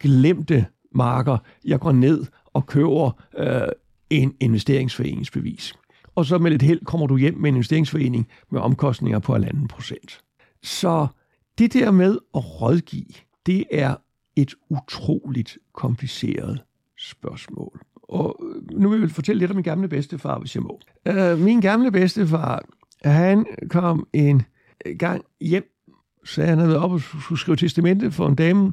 glem 0.00 0.42
det, 0.42 0.64
marker, 0.94 1.38
jeg 1.64 1.80
går 1.80 1.92
ned 1.92 2.26
og 2.46 2.66
køber 2.66 3.10
øh, 3.38 3.68
en 4.10 4.34
investeringsforeningsbevis. 4.40 5.74
Og 6.14 6.26
så 6.26 6.38
med 6.38 6.50
lidt 6.50 6.62
held 6.62 6.84
kommer 6.84 7.06
du 7.06 7.16
hjem 7.16 7.34
med 7.34 7.48
en 7.48 7.54
investeringsforening 7.54 8.28
med 8.50 8.60
omkostninger 8.60 9.18
på 9.18 9.36
1,5 9.36 9.66
procent. 9.66 10.20
Så 10.62 11.06
det 11.58 11.72
der 11.72 11.90
med 11.90 12.18
at 12.34 12.60
rådgive, 12.60 13.14
det 13.46 13.64
er 13.70 13.94
et 14.36 14.54
utroligt 14.70 15.58
kompliceret 15.72 16.62
spørgsmål. 16.98 17.80
Og 18.14 18.36
øh, 18.42 18.80
nu 18.80 18.88
vil 18.88 19.00
jeg 19.00 19.10
fortælle 19.10 19.40
lidt 19.40 19.50
om 19.50 19.56
min 19.56 19.64
gamle 19.64 19.88
bedstefar, 19.88 20.38
hvis 20.38 20.54
jeg 20.54 20.62
må. 20.62 20.80
Øh, 21.08 21.38
min 21.38 21.60
gamle 21.60 21.90
bedstefar, 21.90 22.64
han 23.04 23.46
kom 23.70 24.06
en 24.12 24.42
gang 24.98 25.24
hjem, 25.40 25.64
så 26.24 26.42
han 26.42 26.58
havde 26.58 26.78
op 26.78 26.92
og 26.92 27.00
skulle 27.00 27.38
skrive 27.38 27.56
testamente 27.56 28.10
for 28.10 28.28
en 28.28 28.34
dame, 28.34 28.72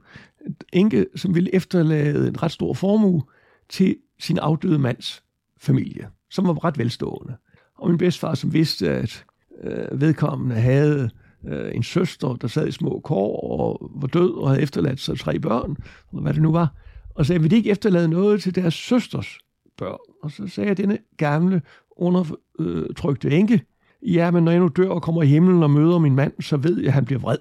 enke, 0.73 1.05
som 1.15 1.35
ville 1.35 1.55
efterlade 1.55 2.27
en 2.27 2.43
ret 2.43 2.51
stor 2.51 2.73
formue 2.73 3.23
til 3.69 3.95
sin 4.19 4.37
afdøde 4.37 4.79
mands 4.79 5.23
familie, 5.61 6.09
som 6.29 6.47
var 6.47 6.65
ret 6.65 6.77
velstående. 6.77 7.35
Og 7.77 7.89
min 7.89 7.97
bedstefar, 7.97 8.33
som 8.33 8.53
vidste, 8.53 8.89
at 8.89 9.25
øh, 9.63 10.01
vedkommende 10.01 10.55
havde 10.55 11.09
øh, 11.47 11.75
en 11.75 11.83
søster, 11.83 12.35
der 12.35 12.47
sad 12.47 12.67
i 12.67 12.71
små 12.71 13.01
kår 13.03 13.59
og 13.59 13.91
var 14.01 14.07
død 14.07 14.33
og 14.33 14.49
havde 14.49 14.61
efterladt 14.61 14.99
sig 14.99 15.19
tre 15.19 15.39
børn, 15.39 15.75
eller 16.11 16.21
hvad 16.21 16.33
det 16.33 16.41
nu 16.41 16.51
var, 16.51 16.73
og 17.15 17.25
sagde, 17.25 17.41
vil 17.41 17.51
de 17.51 17.55
ikke 17.55 17.71
efterlade 17.71 18.07
noget 18.07 18.41
til 18.41 18.55
deres 18.55 18.73
søsters 18.73 19.37
børn? 19.77 19.99
Og 20.23 20.31
så 20.31 20.47
sagde 20.47 20.67
jeg, 20.67 20.77
denne 20.77 20.97
gamle, 21.17 21.61
undertrykte 21.97 23.31
enke, 23.31 23.61
ja, 24.01 24.31
men 24.31 24.43
når 24.43 24.51
jeg 24.51 24.59
nu 24.59 24.67
dør 24.67 24.89
og 24.89 25.01
kommer 25.01 25.23
i 25.23 25.27
himlen 25.27 25.63
og 25.63 25.71
møder 25.71 25.99
min 25.99 26.15
mand, 26.15 26.33
så 26.39 26.57
ved 26.57 26.77
jeg, 26.77 26.87
at 26.87 26.93
han 26.93 27.05
bliver 27.05 27.19
vred. 27.19 27.37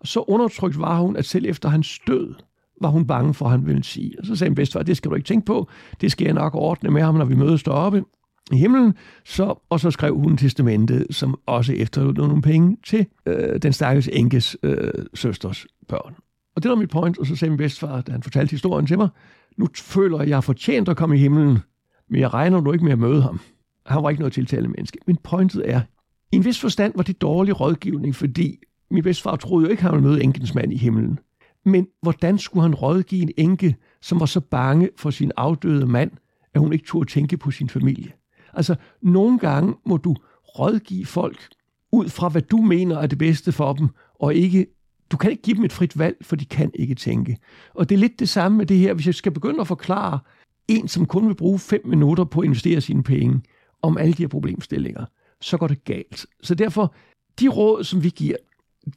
Og 0.00 0.06
så 0.06 0.20
undertrykt 0.20 0.78
var 0.78 1.00
hun, 1.00 1.16
at 1.16 1.24
selv 1.24 1.46
efter 1.48 1.68
hans 1.68 1.98
død, 2.06 2.34
var 2.80 2.88
hun 2.88 3.06
bange 3.06 3.34
for, 3.34 3.44
at 3.44 3.50
han 3.50 3.66
ville 3.66 3.84
sige. 3.84 4.14
Og 4.18 4.26
så 4.26 4.36
sagde 4.36 4.50
min 4.50 4.54
bedstefar, 4.54 4.82
det 4.82 4.96
skal 4.96 5.10
du 5.10 5.14
ikke 5.14 5.26
tænke 5.26 5.46
på, 5.46 5.68
det 6.00 6.12
skal 6.12 6.24
jeg 6.24 6.34
nok 6.34 6.54
ordne 6.54 6.90
med 6.90 7.02
ham, 7.02 7.14
når 7.14 7.24
vi 7.24 7.34
mødes 7.34 7.62
deroppe 7.62 8.04
i 8.52 8.56
himlen. 8.56 8.94
Så, 9.24 9.54
og 9.70 9.80
så 9.80 9.90
skrev 9.90 10.18
hun 10.18 10.36
testamentet, 10.36 11.06
som 11.10 11.38
også 11.46 11.72
efterlod 11.72 12.14
nogle 12.14 12.42
penge 12.42 12.76
til 12.86 13.06
øh, 13.26 13.62
den 13.62 13.72
stakkels 13.72 14.08
enkes 14.12 14.56
øh, 14.62 14.90
søsters 15.14 15.66
børn. 15.88 16.14
Og 16.60 16.64
det 16.64 16.68
var 16.68 16.76
mit 16.76 16.90
point, 16.90 17.18
og 17.18 17.26
så 17.26 17.36
sagde 17.36 17.50
min 17.50 17.58
bedstefar, 17.58 18.00
da 18.00 18.12
han 18.12 18.22
fortalte 18.22 18.50
historien 18.50 18.86
til 18.86 18.98
mig, 18.98 19.08
nu 19.56 19.68
føler 19.76 20.16
jeg, 20.16 20.22
at 20.22 20.28
jeg 20.28 20.36
har 20.36 20.40
fortjent 20.40 20.88
at 20.88 20.96
komme 20.96 21.16
i 21.16 21.18
himlen, 21.18 21.58
men 22.10 22.20
jeg 22.20 22.34
regner 22.34 22.60
nu 22.60 22.72
ikke 22.72 22.84
med 22.84 22.92
at 22.92 22.98
møde 22.98 23.22
ham. 23.22 23.40
Han 23.86 24.02
var 24.02 24.10
ikke 24.10 24.20
noget 24.20 24.32
tiltalende 24.32 24.68
menneske. 24.68 24.98
Men 25.06 25.16
pointet 25.16 25.70
er, 25.70 25.80
i 26.32 26.36
en 26.36 26.44
vis 26.44 26.60
forstand 26.60 26.92
var 26.96 27.02
det 27.02 27.20
dårlig 27.20 27.60
rådgivning, 27.60 28.16
fordi 28.16 28.58
min 28.90 29.02
bedstefar 29.02 29.36
troede 29.36 29.64
jo 29.64 29.70
ikke, 29.70 29.80
at 29.80 29.84
han 29.84 29.92
ville 29.92 30.08
møde 30.08 30.22
enkens 30.22 30.54
mand 30.54 30.72
i 30.72 30.76
himlen. 30.76 31.18
Men 31.64 31.86
hvordan 32.02 32.38
skulle 32.38 32.62
han 32.62 32.74
rådgive 32.74 33.22
en 33.22 33.32
enke, 33.36 33.76
som 34.02 34.20
var 34.20 34.26
så 34.26 34.40
bange 34.40 34.88
for 34.96 35.10
sin 35.10 35.32
afdøde 35.36 35.86
mand, 35.86 36.10
at 36.54 36.60
hun 36.60 36.72
ikke 36.72 36.84
turde 36.86 37.10
tænke 37.10 37.36
på 37.36 37.50
sin 37.50 37.68
familie? 37.68 38.12
Altså, 38.52 38.74
nogle 39.02 39.38
gange 39.38 39.74
må 39.86 39.96
du 39.96 40.16
rådgive 40.58 41.06
folk 41.06 41.48
ud 41.92 42.08
fra, 42.08 42.28
hvad 42.28 42.42
du 42.42 42.56
mener 42.56 42.98
er 42.98 43.06
det 43.06 43.18
bedste 43.18 43.52
for 43.52 43.72
dem, 43.72 43.88
og 44.14 44.34
ikke 44.34 44.66
du 45.12 45.16
kan 45.16 45.30
ikke 45.30 45.42
give 45.42 45.56
dem 45.56 45.64
et 45.64 45.72
frit 45.72 45.98
valg, 45.98 46.16
for 46.22 46.36
de 46.36 46.44
kan 46.44 46.70
ikke 46.74 46.94
tænke. 46.94 47.38
Og 47.74 47.88
det 47.88 47.94
er 47.94 47.98
lidt 47.98 48.20
det 48.20 48.28
samme 48.28 48.58
med 48.58 48.66
det 48.66 48.78
her. 48.78 48.94
Hvis 48.94 49.06
jeg 49.06 49.14
skal 49.14 49.32
begynde 49.32 49.60
at 49.60 49.66
forklare 49.66 50.18
en, 50.68 50.88
som 50.88 51.06
kun 51.06 51.28
vil 51.28 51.34
bruge 51.34 51.58
fem 51.58 51.86
minutter 51.86 52.24
på 52.24 52.40
at 52.40 52.44
investere 52.44 52.80
sine 52.80 53.02
penge, 53.02 53.42
om 53.82 53.98
alle 53.98 54.14
de 54.14 54.22
her 54.22 54.28
problemstillinger, 54.28 55.04
så 55.40 55.56
går 55.56 55.66
det 55.66 55.84
galt. 55.84 56.26
Så 56.42 56.54
derfor, 56.54 56.94
de 57.40 57.48
råd, 57.48 57.84
som 57.84 58.02
vi 58.02 58.08
giver, 58.08 58.36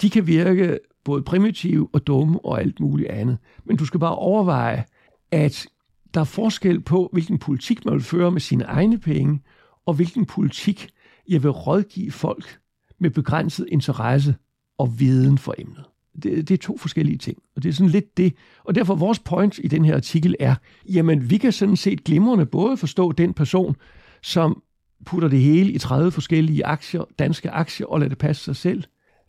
de 0.01 0.09
kan 0.09 0.27
virke 0.27 0.79
både 1.03 1.23
primitive 1.23 1.89
og 1.93 2.07
dumme 2.07 2.45
og 2.45 2.61
alt 2.61 2.79
muligt 2.79 3.09
andet. 3.09 3.37
Men 3.65 3.77
du 3.77 3.85
skal 3.85 3.99
bare 3.99 4.15
overveje, 4.15 4.85
at 5.31 5.67
der 6.13 6.19
er 6.19 6.25
forskel 6.25 6.81
på, 6.81 7.09
hvilken 7.13 7.39
politik 7.39 7.85
man 7.85 7.93
vil 7.93 8.03
føre 8.03 8.31
med 8.31 8.41
sine 8.41 8.63
egne 8.63 8.99
penge, 8.99 9.41
og 9.85 9.93
hvilken 9.93 10.25
politik 10.25 10.89
jeg 11.29 11.43
vil 11.43 11.51
rådgive 11.51 12.11
folk 12.11 12.59
med 12.99 13.09
begrænset 13.09 13.67
interesse 13.71 14.35
og 14.77 14.99
viden 14.99 15.37
for 15.37 15.55
emnet. 15.57 15.83
Det, 16.23 16.49
det 16.49 16.51
er 16.51 16.57
to 16.57 16.77
forskellige 16.77 17.17
ting, 17.17 17.37
og 17.55 17.63
det 17.63 17.69
er 17.69 17.73
sådan 17.73 17.89
lidt 17.89 18.17
det. 18.17 18.33
Og 18.63 18.75
derfor 18.75 18.95
vores 18.95 19.19
point 19.19 19.59
i 19.63 19.67
den 19.67 19.85
her 19.85 19.95
artikel 19.95 20.35
er, 20.39 20.55
jamen 20.89 21.29
vi 21.29 21.37
kan 21.37 21.51
sådan 21.51 21.75
set 21.75 22.03
glimrende 22.03 22.45
både 22.45 22.77
forstå 22.77 23.11
den 23.11 23.33
person, 23.33 23.75
som 24.21 24.61
putter 25.05 25.27
det 25.27 25.39
hele 25.39 25.71
i 25.71 25.77
30 25.77 26.11
forskellige 26.11 26.65
aktier, 26.65 27.03
danske 27.19 27.49
aktier, 27.49 27.87
og 27.87 27.99
lader 27.99 28.09
det 28.09 28.17
passe 28.17 28.43
sig 28.43 28.55
selv. 28.55 28.83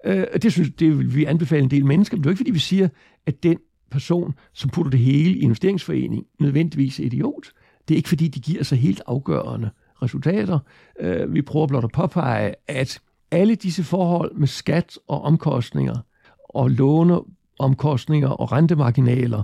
Øh, 0.05 0.27
det 0.43 0.53
synes 0.53 0.71
det 0.79 0.99
vil 0.99 1.15
vi 1.15 1.25
anbefale 1.25 1.63
en 1.63 1.71
del 1.71 1.87
mennesker, 1.87 2.17
men 2.17 2.23
det 2.23 2.27
er 2.27 2.31
jo 2.31 2.33
ikke 2.33 2.39
fordi, 2.39 2.51
vi 2.51 2.59
siger, 2.59 2.89
at 3.27 3.43
den 3.43 3.59
person, 3.91 4.35
som 4.53 4.71
putter 4.71 4.91
det 4.91 5.01
hele 5.01 5.35
i 5.39 5.41
investeringsforening, 5.41 6.25
nødvendigvis 6.41 7.01
er 7.01 7.05
idiot. 7.05 7.47
Det 7.89 7.95
er 7.95 7.97
ikke 7.97 8.09
fordi, 8.09 8.29
de 8.29 8.41
giver 8.41 8.63
sig 8.63 8.79
helt 8.79 9.03
afgørende 9.07 9.71
resultater. 10.03 10.59
Øh, 11.01 11.35
vi 11.35 11.43
prøver 11.43 11.67
blot 11.67 11.85
at 11.85 11.93
påpege, 11.93 12.55
at 12.69 13.01
alle 13.31 13.55
disse 13.55 13.85
forhold 13.85 14.35
med 14.35 14.47
skat 14.47 14.99
og 15.09 15.23
omkostninger– 15.23 15.97
og 16.55 16.71
låneomkostninger 16.71 18.29
og 18.29 18.53
rentemarginaler, 18.53 19.43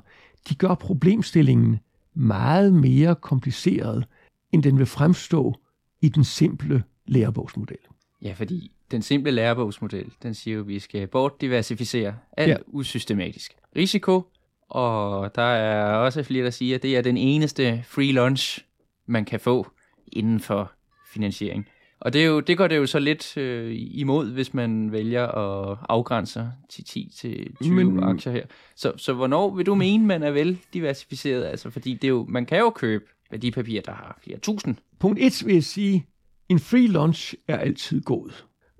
de 0.49 0.55
gør 0.55 0.75
problemstillingen 0.75 1.79
meget 2.15 2.73
mere 2.73 3.15
kompliceret, 3.15 4.05
end 4.53 4.63
den 4.63 4.79
vil 4.79 4.87
fremstå 4.87 5.55
i 6.01 6.09
den 6.09 6.25
simple 6.25 6.83
lærebogsmodel. 7.07 7.79
Ja, 8.23 8.33
fordi 8.33 8.73
den 8.91 9.03
simple 9.03 9.31
lærebogsmodel, 9.31 10.13
den 10.23 10.35
siger 10.35 10.55
jo, 10.55 10.61
at 10.61 10.69
vi 10.69 10.79
skal 10.79 11.07
bortdiversificere 11.07 12.15
alt 12.37 12.51
ja. 12.51 12.57
usystematisk 12.67 13.53
risiko, 13.77 14.23
og 14.69 15.35
der 15.35 15.43
er 15.43 15.95
også 15.95 16.23
flere, 16.23 16.45
der 16.45 16.51
siger, 16.51 16.75
at 16.75 16.83
det 16.83 16.97
er 16.97 17.03
den 17.03 17.17
eneste 17.17 17.85
free 17.87 18.13
lunch, 18.13 18.65
man 19.07 19.25
kan 19.25 19.41
få 19.41 19.67
inden 20.13 20.41
for 20.41 20.73
finansiering. 21.13 21.67
Og 22.01 22.13
det, 22.13 22.23
er 22.23 22.27
jo, 22.27 22.41
det 22.41 22.59
går 22.59 22.69
det 22.69 22.77
jo 22.77 22.87
så 22.87 22.99
lidt 22.99 23.37
øh, 23.37 23.73
imod, 23.75 24.33
hvis 24.33 24.55
man 24.55 24.93
vælger 24.93 25.27
at 25.27 25.79
afgrænse 25.89 26.53
til 26.71 26.85
10 26.85 27.13
til 27.17 27.57
20 27.63 27.75
Men, 27.75 28.03
aktier 28.03 28.33
her. 28.33 28.45
Så, 28.77 28.93
så 28.97 29.13
hvornår 29.13 29.55
vil 29.55 29.67
du 29.67 29.75
mene, 29.75 30.07
man 30.07 30.23
er 30.23 30.31
vel 30.31 30.59
diversificeret? 30.75 31.45
Altså, 31.45 31.71
fordi 31.71 31.95
det 31.95 32.05
er 32.05 32.09
jo, 32.09 32.27
man 32.29 32.47
kan 32.47 32.59
jo 32.59 32.71
købe 32.71 33.05
værdipapirer, 33.31 33.83
der 33.83 33.93
har 33.93 34.19
flere 34.25 34.39
tusind. 34.39 34.77
Punkt 34.99 35.19
1 35.21 35.43
vil 35.47 35.55
jeg 35.55 35.65
sige, 35.65 36.07
en 36.49 36.59
free 36.59 36.87
lunch 36.87 37.35
er 37.49 37.59
altid 37.59 38.03
god. 38.03 38.31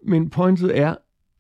Men 0.07 0.31
pointet 0.31 0.79
er, 0.79 0.95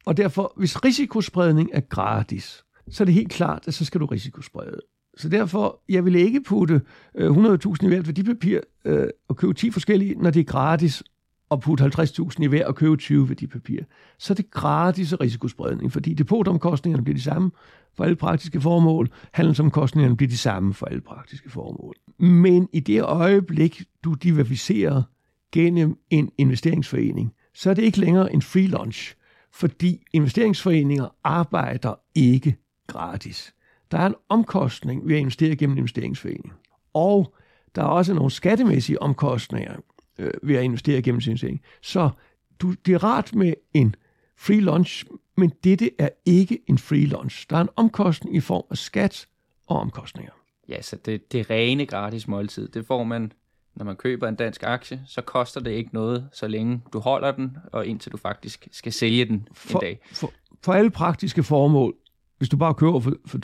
og 0.06 0.16
derfor, 0.16 0.52
hvis 0.56 0.84
risikospredning 0.84 1.70
er 1.72 1.80
gratis, 1.80 2.64
så 2.90 3.02
er 3.02 3.04
det 3.04 3.14
helt 3.14 3.30
klart, 3.30 3.68
at 3.68 3.74
så 3.74 3.84
skal 3.84 4.00
du 4.00 4.06
risikosprede. 4.06 4.80
Så 5.16 5.28
derfor, 5.28 5.82
jeg 5.88 6.04
vil 6.04 6.14
ikke 6.14 6.42
putte 6.42 6.80
øh, 7.14 7.30
100.000 7.30 7.84
i 7.84 7.88
hvert 7.88 8.06
værdipapir 8.06 8.60
øh, 8.84 9.08
og 9.28 9.36
købe 9.36 9.54
10 9.54 9.70
forskellige, 9.70 10.14
når 10.14 10.30
det 10.30 10.40
er 10.40 10.44
gratis, 10.44 11.02
og 11.50 11.60
putte 11.60 11.84
50.000 11.84 12.42
i 12.42 12.46
hver 12.46 12.66
og 12.66 12.74
købe 12.74 12.96
20 12.96 13.28
værdipapirer. 13.28 13.84
Så 14.18 14.32
er 14.32 14.34
det 14.34 14.50
gratis 14.50 15.20
risikospredning, 15.20 15.92
fordi 15.92 16.14
depotomkostningerne 16.14 17.04
bliver 17.04 17.16
de 17.16 17.22
samme 17.22 17.50
for 17.96 18.04
alle 18.04 18.16
praktiske 18.16 18.60
formål, 18.60 19.08
handelsomkostningerne 19.32 20.16
bliver 20.16 20.30
de 20.30 20.38
samme 20.38 20.74
for 20.74 20.86
alle 20.86 21.00
praktiske 21.00 21.50
formål. 21.50 21.94
Men 22.18 22.68
i 22.72 22.80
det 22.80 23.02
øjeblik, 23.02 23.82
du 24.04 24.14
diversificerer 24.14 25.02
gennem 25.52 25.98
en 26.10 26.30
investeringsforening, 26.38 27.32
så 27.54 27.70
er 27.70 27.74
det 27.74 27.82
ikke 27.82 28.00
længere 28.00 28.32
en 28.32 28.42
free 28.42 28.66
lunch, 28.66 29.14
fordi 29.52 30.02
investeringsforeninger 30.12 31.08
arbejder 31.24 31.94
ikke 32.14 32.56
gratis. 32.86 33.54
Der 33.90 33.98
er 33.98 34.06
en 34.06 34.14
omkostning 34.28 35.08
ved 35.08 35.14
at 35.14 35.20
investere 35.20 35.56
gennem 35.56 35.74
en 35.74 35.78
investeringsforening. 35.78 36.52
Og 36.94 37.34
der 37.74 37.82
er 37.82 37.86
også 37.86 38.14
nogle 38.14 38.30
skattemæssige 38.30 39.02
omkostninger 39.02 39.76
øh, 40.20 40.30
ved 40.42 40.56
at 40.56 40.64
investere 40.64 41.02
gennem 41.02 41.20
sin 41.20 41.30
investering. 41.30 41.60
Så 41.82 42.10
du, 42.60 42.74
det 42.86 42.94
er 42.94 43.04
rart 43.04 43.34
med 43.34 43.54
en 43.74 43.94
free 44.38 44.60
lunch, 44.60 45.04
men 45.36 45.52
dette 45.64 45.90
er 45.98 46.08
ikke 46.26 46.58
en 46.66 46.78
free 46.78 47.06
lunch. 47.06 47.46
Der 47.50 47.56
er 47.56 47.60
en 47.60 47.68
omkostning 47.76 48.36
i 48.36 48.40
form 48.40 48.64
af 48.70 48.76
skat 48.76 49.26
og 49.66 49.76
omkostninger. 49.76 50.32
Ja, 50.68 50.82
så 50.82 50.96
det, 50.96 51.32
det 51.32 51.50
rene 51.50 51.86
gratis 51.86 52.28
måltid, 52.28 52.68
det 52.68 52.86
får 52.86 53.04
man, 53.04 53.32
når 53.74 53.84
man 53.84 53.96
køber 53.96 54.28
en 54.28 54.34
dansk 54.34 54.62
aktie, 54.62 55.02
så 55.06 55.22
koster 55.22 55.60
det 55.60 55.70
ikke 55.70 55.90
noget, 55.92 56.28
så 56.32 56.48
længe 56.48 56.82
du 56.92 56.98
holder 56.98 57.32
den, 57.32 57.56
og 57.72 57.86
indtil 57.86 58.12
du 58.12 58.16
faktisk 58.16 58.68
skal 58.72 58.92
sælge 58.92 59.24
den 59.24 59.48
for, 59.52 59.78
en 59.78 59.82
dag. 59.82 60.00
For, 60.12 60.32
for 60.62 60.72
alle 60.72 60.90
praktiske 60.90 61.42
formål, 61.42 61.94
hvis 62.38 62.48
du 62.48 62.56
bare 62.56 62.74
køber 62.74 63.00
for, 63.00 63.12
for 63.26 63.38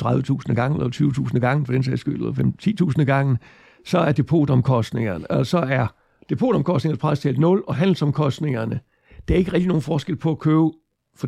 30.000 0.49 0.55
gange, 0.55 0.79
eller 0.79 1.31
20.000 1.33 1.39
gange, 1.39 1.67
for 1.67 1.73
den 1.73 1.83
sags 1.83 2.01
skyld, 2.01 2.15
eller 2.15 2.93
10.000 2.99 3.05
gange, 3.05 3.39
så 3.85 3.99
er 3.99 4.13
depotomkostningerne, 4.13 5.31
og 5.31 5.47
så 5.47 5.59
er 5.59 5.87
depotomkostningerne 6.29 6.99
pres 6.99 7.21
til 7.21 7.41
0, 7.41 7.65
og 7.67 7.75
handelsomkostningerne, 7.75 8.81
der 9.29 9.35
er 9.35 9.39
ikke 9.39 9.53
rigtig 9.53 9.69
nogen 9.69 9.83
forskel 9.83 10.17
på 10.17 10.31
at 10.31 10.39
købe 10.39 10.71
for 11.15 11.27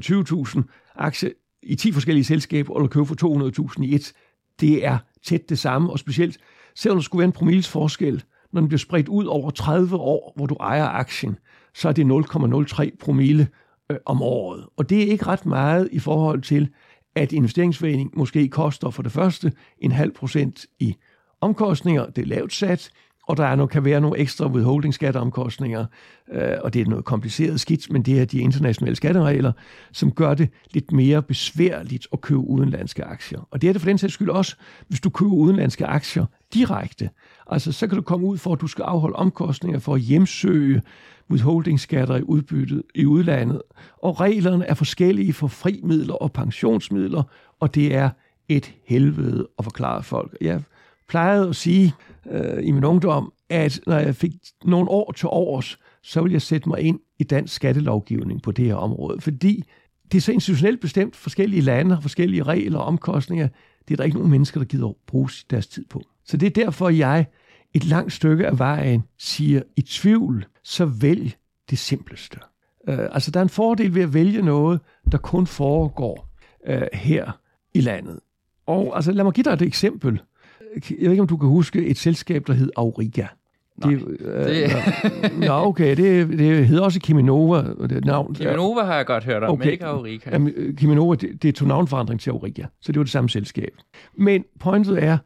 20.000 0.59 0.63
aktier 0.97 1.31
i 1.63 1.75
10 1.75 1.93
forskellige 1.93 2.25
selskaber, 2.25 2.77
eller 2.77 2.89
købe 2.89 3.07
for 3.07 3.73
200.000 3.77 3.83
i 3.83 3.95
et. 3.95 4.13
Det 4.61 4.87
er 4.87 4.99
tæt 5.25 5.49
det 5.49 5.59
samme, 5.59 5.93
og 5.93 5.99
specielt 5.99 6.39
selvom 6.75 6.97
der 6.99 7.03
skulle 7.03 7.21
være 7.21 7.27
en 7.27 7.33
promils 7.33 7.69
forskel, 7.69 8.25
når 8.53 8.61
den 8.61 8.69
bliver 8.69 8.79
spredt 8.79 9.09
ud 9.09 9.25
over 9.25 9.51
30 9.51 9.97
år, 9.97 10.33
hvor 10.37 10.47
du 10.47 10.55
ejer 10.55 10.87
aktien, 10.87 11.39
så 11.75 11.89
er 11.89 11.93
det 11.93 12.05
0,03 12.05 12.97
promille 13.01 13.49
øh, 13.91 13.97
om 14.07 14.23
året. 14.23 14.67
Og 14.77 14.91
det 14.91 15.03
er 15.03 15.07
ikke 15.07 15.27
ret 15.27 15.47
meget 15.47 15.89
i 15.93 15.99
forhold 15.99 16.43
til, 16.43 16.69
at 17.15 17.33
investeringsforening 17.33 18.11
måske 18.17 18.49
koster 18.49 18.91
for 18.91 19.03
det 19.03 19.13
første 19.13 19.53
en 19.79 19.93
halv 19.93 20.13
procent 20.13 20.67
i 20.79 20.97
omkostninger, 21.41 22.07
det 22.07 22.23
er 22.23 22.27
lavt 22.27 22.53
sat, 22.53 22.91
og 23.29 23.37
der 23.37 23.45
er 23.45 23.57
nu, 23.57 23.67
kan 23.67 23.85
være 23.85 24.01
nogle 24.01 24.19
ekstra 24.19 24.47
withholding 24.47 24.95
skatteomkostninger, 24.95 25.87
øh, 26.33 26.53
og 26.61 26.75
det 26.75 26.83
er 26.83 26.87
noget 26.87 27.05
kompliceret 27.05 27.61
skidt, 27.61 27.93
men 27.93 28.03
det 28.03 28.21
er 28.21 28.25
de 28.25 28.39
internationale 28.39 28.97
skatteregler, 28.97 29.53
som 29.93 30.13
gør 30.13 30.35
det 30.35 30.49
lidt 30.71 30.93
mere 30.93 31.23
besværligt 31.23 32.07
at 32.13 32.21
købe 32.21 32.41
udenlandske 32.41 33.05
aktier. 33.05 33.49
Og 33.51 33.63
det 33.63 33.69
er 33.69 33.73
det 33.73 33.83
for 33.83 33.89
den 33.89 33.99
sags 33.99 34.15
skyld 34.15 34.31
også, 34.31 34.57
hvis 34.89 35.01
du 35.01 35.11
køber 35.11 35.33
udenlandske 35.33 35.87
aktier 35.87 36.27
direkte. 36.55 37.11
Altså, 37.47 37.73
så 37.73 37.87
kan 37.87 37.97
du 37.97 38.03
komme 38.03 38.27
ud 38.27 38.39
for, 38.39 38.53
at 38.53 38.61
du 38.61 38.67
skal 38.67 38.83
afholde 38.83 39.17
omkostninger 39.17 39.81
for 39.81 39.95
at 39.95 40.01
hjemsøge 40.01 40.83
withholding-skatter 41.31 42.17
i 42.17 42.23
udbyttet 42.23 42.83
i 42.95 43.07
udlandet. 43.07 43.63
Og 44.03 44.21
reglerne 44.21 44.65
er 44.65 44.75
forskellige 44.75 45.33
for 45.33 45.47
frimidler 45.47 46.15
og 46.15 46.33
pensionsmidler, 46.33 47.23
og 47.61 47.75
det 47.75 47.95
er 47.95 48.11
et 48.49 48.75
helvede 48.87 49.49
at 49.59 49.65
forklare 49.65 50.03
folk. 50.03 50.37
Jeg 50.41 50.63
plejede 51.09 51.49
at 51.49 51.57
sige 51.57 51.95
øh, 52.31 52.67
i 52.67 52.71
min 52.71 52.85
ungdom, 52.85 53.33
at 53.49 53.81
når 53.87 53.99
jeg 53.99 54.15
fik 54.15 54.33
nogle 54.65 54.91
år 54.91 55.13
til 55.13 55.27
års, 55.27 55.79
så 56.03 56.21
ville 56.21 56.33
jeg 56.33 56.43
sætte 56.43 56.69
mig 56.69 56.81
ind 56.81 57.01
i 57.19 57.25
dansk 57.25 57.55
skattelovgivning 57.55 58.43
på 58.43 58.53
det 58.53 58.65
her 58.65 58.75
område, 58.75 59.21
fordi 59.21 59.65
det 60.13 60.19
er 60.19 60.23
så 60.23 60.33
institutionelt 60.33 60.81
bestemt, 60.81 61.17
forskellige 61.17 61.63
lande 61.63 61.95
har 61.95 62.01
forskellige 62.01 62.43
regler 62.43 62.79
og 62.79 62.85
omkostninger. 62.85 63.49
Det 63.89 63.95
er 63.95 63.97
der 63.97 64.05
ikke 64.05 64.17
nogen 64.17 64.31
mennesker, 64.31 64.61
der 64.61 64.65
gider 64.65 64.93
bruge 65.07 65.31
deres 65.51 65.67
tid 65.67 65.85
på. 65.91 66.03
Så 66.25 66.37
det 66.37 66.47
er 66.47 66.65
derfor, 66.65 66.89
jeg 66.89 67.27
et 67.75 67.85
langt 67.85 68.13
stykke 68.13 68.47
af 68.47 68.59
vejen 68.59 69.05
siger, 69.19 69.63
i 69.77 69.83
tvivl, 69.83 70.47
så 70.65 70.85
vælg 70.87 71.37
det 71.71 71.79
simpleste. 71.79 72.39
Uh, 72.89 72.95
altså, 72.99 73.31
der 73.31 73.41
er 73.41 73.45
en 73.45 73.49
fordel 73.49 73.95
ved 73.95 74.03
at 74.03 74.15
vælge 74.15 74.43
noget, 74.43 74.81
der 75.13 75.19
kun 75.19 75.47
foregår 75.47 76.29
øh, 76.67 76.83
her 76.93 77.33
i 77.75 77.81
landet. 77.81 78.21
Og 78.67 78.97
altså, 78.97 79.13
lad 79.13 79.25
mig 79.25 79.33
give 79.33 79.45
dig 79.45 79.53
et 79.53 79.63
eksempel. 79.63 80.21
Jeg 80.75 80.97
ved 81.01 81.11
ikke, 81.11 81.21
om 81.23 81.27
du 81.29 81.37
kan 81.37 81.49
huske 81.49 81.87
et 81.87 81.99
selskab, 81.99 82.47
der 82.47 82.53
hed 82.53 82.71
Auriga. 82.77 83.27
Nej, 83.85 83.91
det, 83.95 84.17
øh, 84.21 84.45
det- 84.45 85.39
Nå, 85.39 85.53
okay, 85.53 85.97
det, 85.97 86.29
det 86.39 86.67
hedder 86.67 86.83
også 86.83 87.01
Kiminova. 87.01 87.57
Det 87.83 87.93
et 87.93 88.05
navn. 88.05 88.35
Kiminova 88.35 88.83
har 88.85 88.97
jeg 88.97 89.07
godt 89.07 89.25
hørt 89.25 89.43
om, 89.43 89.51
okay. 89.53 89.65
men 89.65 89.73
ikke 89.73 89.85
Aurica. 89.87 90.31
Jamen, 90.31 90.53
øh, 90.57 90.77
Kiminova, 90.77 91.15
det, 91.15 91.43
det 91.43 91.55
tog 91.55 91.69
navnforandring 91.69 92.21
til 92.21 92.31
Auriga, 92.31 92.65
så 92.81 92.93
det 92.93 92.99
var 92.99 93.05
det 93.05 93.13
samme 93.13 93.31
selskab. 93.31 93.71
Men 94.17 94.45
pointet 94.61 95.03
er, 95.05 95.19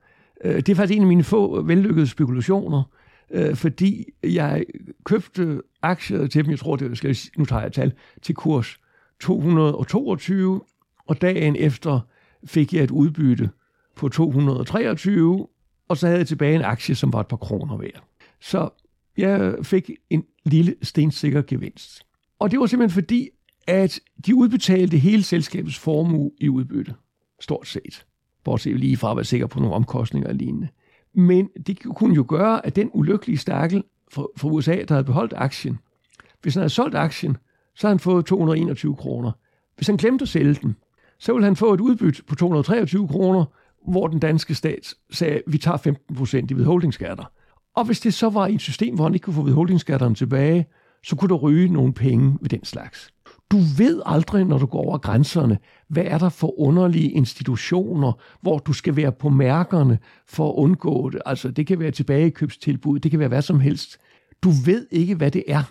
øh, 0.44 0.54
det 0.56 0.68
er 0.68 0.74
faktisk 0.74 0.96
en 0.96 1.02
af 1.02 1.08
mine 1.08 1.24
få 1.24 1.62
vellykkede 1.62 2.06
spekulationer, 2.06 2.82
øh, 3.30 3.56
fordi 3.56 4.04
jeg 4.24 4.64
købte 5.04 5.60
aktier 5.82 6.26
til 6.26 6.44
dem, 6.44 6.50
jeg 6.50 6.58
tror, 6.58 6.76
det 6.76 6.98
skal 6.98 7.16
nu 7.38 7.44
tager 7.44 7.62
jeg 7.62 7.72
tal, 7.72 7.92
til 8.22 8.34
kurs 8.34 8.76
222, 9.20 10.60
og 11.08 11.22
dagen 11.22 11.56
efter 11.56 12.00
fik 12.46 12.74
jeg 12.74 12.84
et 12.84 12.90
udbytte 12.90 13.50
på 13.96 14.08
223, 14.08 15.46
og 15.88 15.96
så 15.96 16.06
havde 16.06 16.18
jeg 16.18 16.26
tilbage 16.26 16.54
en 16.54 16.62
aktie, 16.62 16.94
som 16.94 17.12
var 17.12 17.20
et 17.20 17.26
par 17.26 17.36
kroner 17.36 17.76
værd. 17.76 18.04
Så 18.40 18.68
jeg 19.16 19.54
fik 19.62 19.90
en 20.10 20.24
lille 20.44 20.74
stensikker 20.82 21.42
gevinst. 21.42 22.02
Og 22.38 22.50
det 22.50 22.60
var 22.60 22.66
simpelthen 22.66 23.02
fordi, 23.02 23.28
at 23.66 24.00
de 24.26 24.34
udbetalte 24.34 24.98
hele 24.98 25.22
selskabets 25.22 25.78
formue 25.78 26.30
i 26.38 26.48
udbytte. 26.48 26.94
Stort 27.40 27.68
set. 27.68 28.06
Bortset 28.44 28.80
lige 28.80 28.96
fra 28.96 29.10
at 29.10 29.16
være 29.16 29.24
sikker 29.24 29.46
på 29.46 29.60
nogle 29.60 29.74
omkostninger 29.74 30.28
og 30.28 30.34
lignende. 30.34 30.68
Men 31.14 31.48
det 31.66 31.82
kunne 31.82 32.14
jo 32.14 32.24
gøre, 32.28 32.66
at 32.66 32.76
den 32.76 32.90
ulykkelige 32.92 33.38
stakkel 33.38 33.84
fra, 34.12 34.48
USA, 34.48 34.84
der 34.88 34.94
havde 34.94 35.04
beholdt 35.04 35.32
aktien, 35.36 35.78
hvis 36.42 36.54
han 36.54 36.60
havde 36.60 36.70
solgt 36.70 36.94
aktien, 36.94 37.36
så 37.74 37.86
havde 37.86 37.94
han 37.94 38.00
fået 38.00 38.26
221 38.26 38.96
kroner. 38.96 39.32
Hvis 39.76 39.86
han 39.86 39.96
glemte 39.96 40.22
at 40.22 40.28
sælge 40.28 40.54
den, 40.54 40.76
så 41.18 41.32
ville 41.32 41.44
han 41.44 41.56
få 41.56 41.74
et 41.74 41.80
udbytte 41.80 42.22
på 42.24 42.34
223 42.34 43.08
kroner, 43.08 43.44
hvor 43.88 44.06
den 44.06 44.18
danske 44.18 44.54
stat 44.54 44.94
sagde, 45.10 45.42
vi 45.46 45.58
tager 45.58 45.76
15 45.76 46.16
procent 46.16 46.50
i 46.50 46.54
vedholdningsskatter. 46.54 47.24
Og 47.76 47.84
hvis 47.84 48.00
det 48.00 48.14
så 48.14 48.30
var 48.30 48.46
i 48.46 48.54
et 48.54 48.60
system, 48.60 48.94
hvor 48.94 49.04
han 49.04 49.14
ikke 49.14 49.24
kunne 49.24 49.34
få 49.34 49.42
vedholdningsskatterne 49.42 50.14
tilbage, 50.14 50.66
så 51.04 51.16
kunne 51.16 51.28
der 51.28 51.34
ryge 51.34 51.68
nogle 51.68 51.92
penge 51.92 52.38
ved 52.40 52.48
den 52.48 52.64
slags. 52.64 53.10
Du 53.50 53.56
ved 53.78 54.02
aldrig, 54.06 54.44
når 54.44 54.58
du 54.58 54.66
går 54.66 54.78
over 54.78 54.98
grænserne, 54.98 55.58
hvad 55.88 56.04
er 56.06 56.18
der 56.18 56.28
for 56.28 56.60
underlige 56.60 57.10
institutioner, 57.10 58.12
hvor 58.40 58.58
du 58.58 58.72
skal 58.72 58.96
være 58.96 59.12
på 59.12 59.28
mærkerne 59.28 59.98
for 60.26 60.48
at 60.48 60.54
undgå 60.54 61.10
det. 61.10 61.22
Altså, 61.26 61.50
det 61.50 61.66
kan 61.66 61.78
være 61.78 61.90
tilbagekøbstilbud, 61.90 62.98
det 62.98 63.10
kan 63.10 63.20
være 63.20 63.28
hvad 63.28 63.42
som 63.42 63.60
helst. 63.60 63.98
Du 64.42 64.50
ved 64.50 64.86
ikke, 64.90 65.14
hvad 65.14 65.30
det 65.30 65.44
er, 65.48 65.62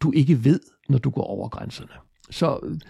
du 0.00 0.12
ikke 0.12 0.44
ved, 0.44 0.60
når 0.88 0.98
du 0.98 1.10
går 1.10 1.22
over 1.22 1.48
grænserne. 1.48 1.92
Så 2.30 2.58
øh, 2.62 2.80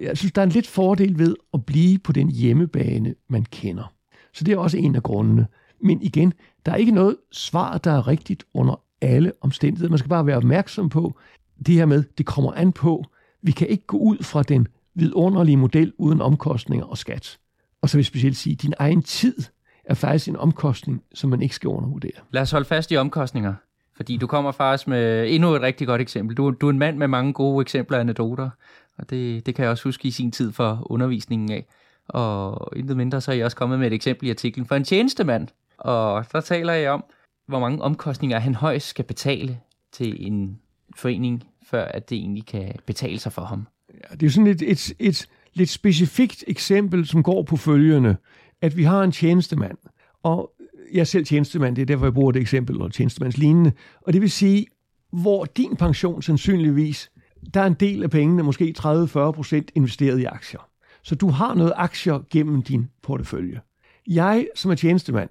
jeg 0.00 0.18
synes, 0.18 0.32
der 0.32 0.42
er 0.42 0.46
en 0.46 0.52
lidt 0.52 0.66
fordel 0.66 1.18
ved 1.18 1.36
at 1.54 1.64
blive 1.66 1.98
på 1.98 2.12
den 2.12 2.30
hjemmebane, 2.30 3.14
man 3.28 3.44
kender. 3.44 3.92
Så 4.34 4.44
det 4.44 4.52
er 4.52 4.58
også 4.58 4.76
en 4.76 4.96
af 4.96 5.02
grundene. 5.02 5.46
Men 5.80 6.02
igen, 6.02 6.32
der 6.66 6.72
er 6.72 6.76
ikke 6.76 6.92
noget 6.92 7.16
svar, 7.32 7.78
der 7.78 7.90
er 7.92 8.08
rigtigt 8.08 8.44
under 8.54 8.80
alle 9.00 9.32
omstændigheder. 9.40 9.90
Man 9.90 9.98
skal 9.98 10.08
bare 10.08 10.26
være 10.26 10.36
opmærksom 10.36 10.88
på 10.88 11.18
det 11.66 11.74
her 11.74 11.86
med, 11.86 12.04
det 12.18 12.26
kommer 12.26 12.52
an 12.52 12.72
på, 12.72 13.04
vi 13.42 13.52
kan 13.52 13.68
ikke 13.68 13.86
gå 13.86 13.96
ud 13.96 14.18
fra 14.22 14.42
den 14.42 14.68
vidunderlige 14.94 15.56
model 15.56 15.92
uden 15.98 16.20
omkostninger 16.20 16.86
og 16.86 16.98
skat. 16.98 17.38
Og 17.82 17.88
så 17.88 17.96
vil 17.96 18.00
jeg 18.00 18.06
specielt 18.06 18.36
sige, 18.36 18.54
at 18.54 18.62
din 18.62 18.74
egen 18.78 19.02
tid 19.02 19.36
er 19.84 19.94
faktisk 19.94 20.28
en 20.28 20.36
omkostning, 20.36 21.02
som 21.14 21.30
man 21.30 21.42
ikke 21.42 21.54
skal 21.54 21.68
undervurdere. 21.68 22.12
Lad 22.30 22.42
os 22.42 22.50
holde 22.50 22.64
fast 22.64 22.92
i 22.92 22.96
omkostninger, 22.96 23.54
fordi 23.96 24.16
du 24.16 24.26
kommer 24.26 24.52
faktisk 24.52 24.88
med 24.88 25.30
endnu 25.34 25.54
et 25.54 25.62
rigtig 25.62 25.86
godt 25.86 26.00
eksempel. 26.00 26.36
Du, 26.36 26.50
du 26.50 26.66
er 26.66 26.70
en 26.70 26.78
mand 26.78 26.96
med 26.96 27.08
mange 27.08 27.32
gode 27.32 27.62
eksempler 27.62 27.96
og 27.96 28.00
anekdoter, 28.00 28.50
og 28.98 29.10
det, 29.10 29.46
det 29.46 29.54
kan 29.54 29.62
jeg 29.62 29.70
også 29.70 29.84
huske 29.84 30.08
i 30.08 30.10
sin 30.10 30.32
tid 30.32 30.52
for 30.52 30.86
undervisningen 30.90 31.52
af. 31.52 31.66
Og 32.08 32.72
intet 32.76 32.96
mindre, 32.96 33.20
så 33.20 33.30
er 33.30 33.36
jeg 33.36 33.44
også 33.44 33.56
kommet 33.56 33.78
med 33.78 33.86
et 33.86 33.92
eksempel 33.92 34.26
i 34.28 34.30
artiklen 34.30 34.66
for 34.66 34.74
en 34.74 34.84
tjenestemand. 34.84 35.48
Og 35.78 36.24
der 36.32 36.40
taler 36.40 36.72
jeg 36.72 36.90
om, 36.90 37.04
hvor 37.48 37.58
mange 37.58 37.82
omkostninger 37.82 38.38
han 38.38 38.54
højst 38.54 38.88
skal 38.88 39.04
betale 39.04 39.58
til 39.92 40.26
en 40.26 40.58
forening, 40.96 41.44
før 41.66 41.84
at 41.84 42.10
det 42.10 42.18
egentlig 42.18 42.46
kan 42.46 42.74
betale 42.86 43.18
sig 43.18 43.32
for 43.32 43.42
ham. 43.42 43.66
Ja, 43.94 44.14
det 44.14 44.26
er 44.26 44.30
sådan 44.30 44.46
et, 44.46 44.62
et, 44.62 44.92
et 44.98 45.28
lidt 45.54 45.70
specifikt 45.70 46.44
eksempel, 46.46 47.06
som 47.06 47.22
går 47.22 47.42
på 47.42 47.56
følgende, 47.56 48.16
at 48.62 48.76
vi 48.76 48.82
har 48.82 49.02
en 49.02 49.12
tjenestemand, 49.12 49.78
og 50.22 50.52
jeg 50.92 51.00
er 51.00 51.04
selv 51.04 51.26
tjenestemand, 51.26 51.76
det 51.76 51.82
er 51.82 51.86
derfor, 51.86 52.06
jeg 52.06 52.14
bruger 52.14 52.32
det 52.32 52.40
eksempel, 52.40 52.82
og 52.82 52.92
tjenestemandslignende, 52.92 53.72
og 54.00 54.12
det 54.12 54.20
vil 54.20 54.30
sige, 54.30 54.66
hvor 55.12 55.44
din 55.44 55.76
pension 55.76 56.22
sandsynligvis, 56.22 57.10
der 57.54 57.60
er 57.60 57.66
en 57.66 57.74
del 57.74 58.02
af 58.02 58.10
pengene, 58.10 58.42
måske 58.42 58.74
30-40 58.78 58.84
procent 59.30 59.70
investeret 59.74 60.20
i 60.20 60.24
aktier. 60.24 60.68
Så 61.04 61.14
du 61.14 61.30
har 61.30 61.54
noget 61.54 61.72
aktier 61.76 62.20
gennem 62.30 62.62
din 62.62 62.90
portefølje. 63.02 63.60
Jeg, 64.06 64.46
som 64.54 64.70
er 64.70 64.74
tjenestemand, 64.74 65.28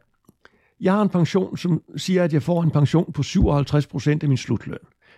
jeg 0.81 0.93
har 0.93 1.01
en 1.01 1.09
pension, 1.09 1.57
som 1.57 1.81
siger, 1.97 2.23
at 2.23 2.33
jeg 2.33 2.43
får 2.43 2.63
en 2.63 2.71
pension 2.71 3.13
på 3.13 3.21
57% 3.21 4.09
af 4.21 4.27
min 4.27 4.37
slutløn. 4.37 4.77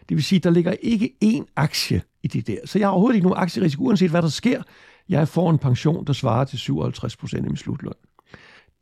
Det 0.09 0.17
vil 0.17 0.23
sige, 0.23 0.37
at 0.37 0.43
der 0.43 0.49
ligger 0.49 0.71
ikke 0.81 1.13
én 1.23 1.53
aktie 1.55 2.01
i 2.23 2.27
det 2.27 2.47
der. 2.47 2.57
Så 2.65 2.79
jeg 2.79 2.87
har 2.87 2.91
overhovedet 2.91 3.15
ikke 3.15 3.27
nogen 3.27 3.41
aktierisiko, 3.41 3.83
uanset 3.83 4.09
hvad 4.09 4.21
der 4.21 4.27
sker. 4.27 4.63
Jeg 5.09 5.27
får 5.27 5.49
en 5.49 5.57
pension, 5.57 6.05
der 6.05 6.13
svarer 6.13 6.45
til 6.45 6.57
57% 6.57 7.37
af 7.37 7.43
min 7.43 7.57
slutløn. 7.57 7.93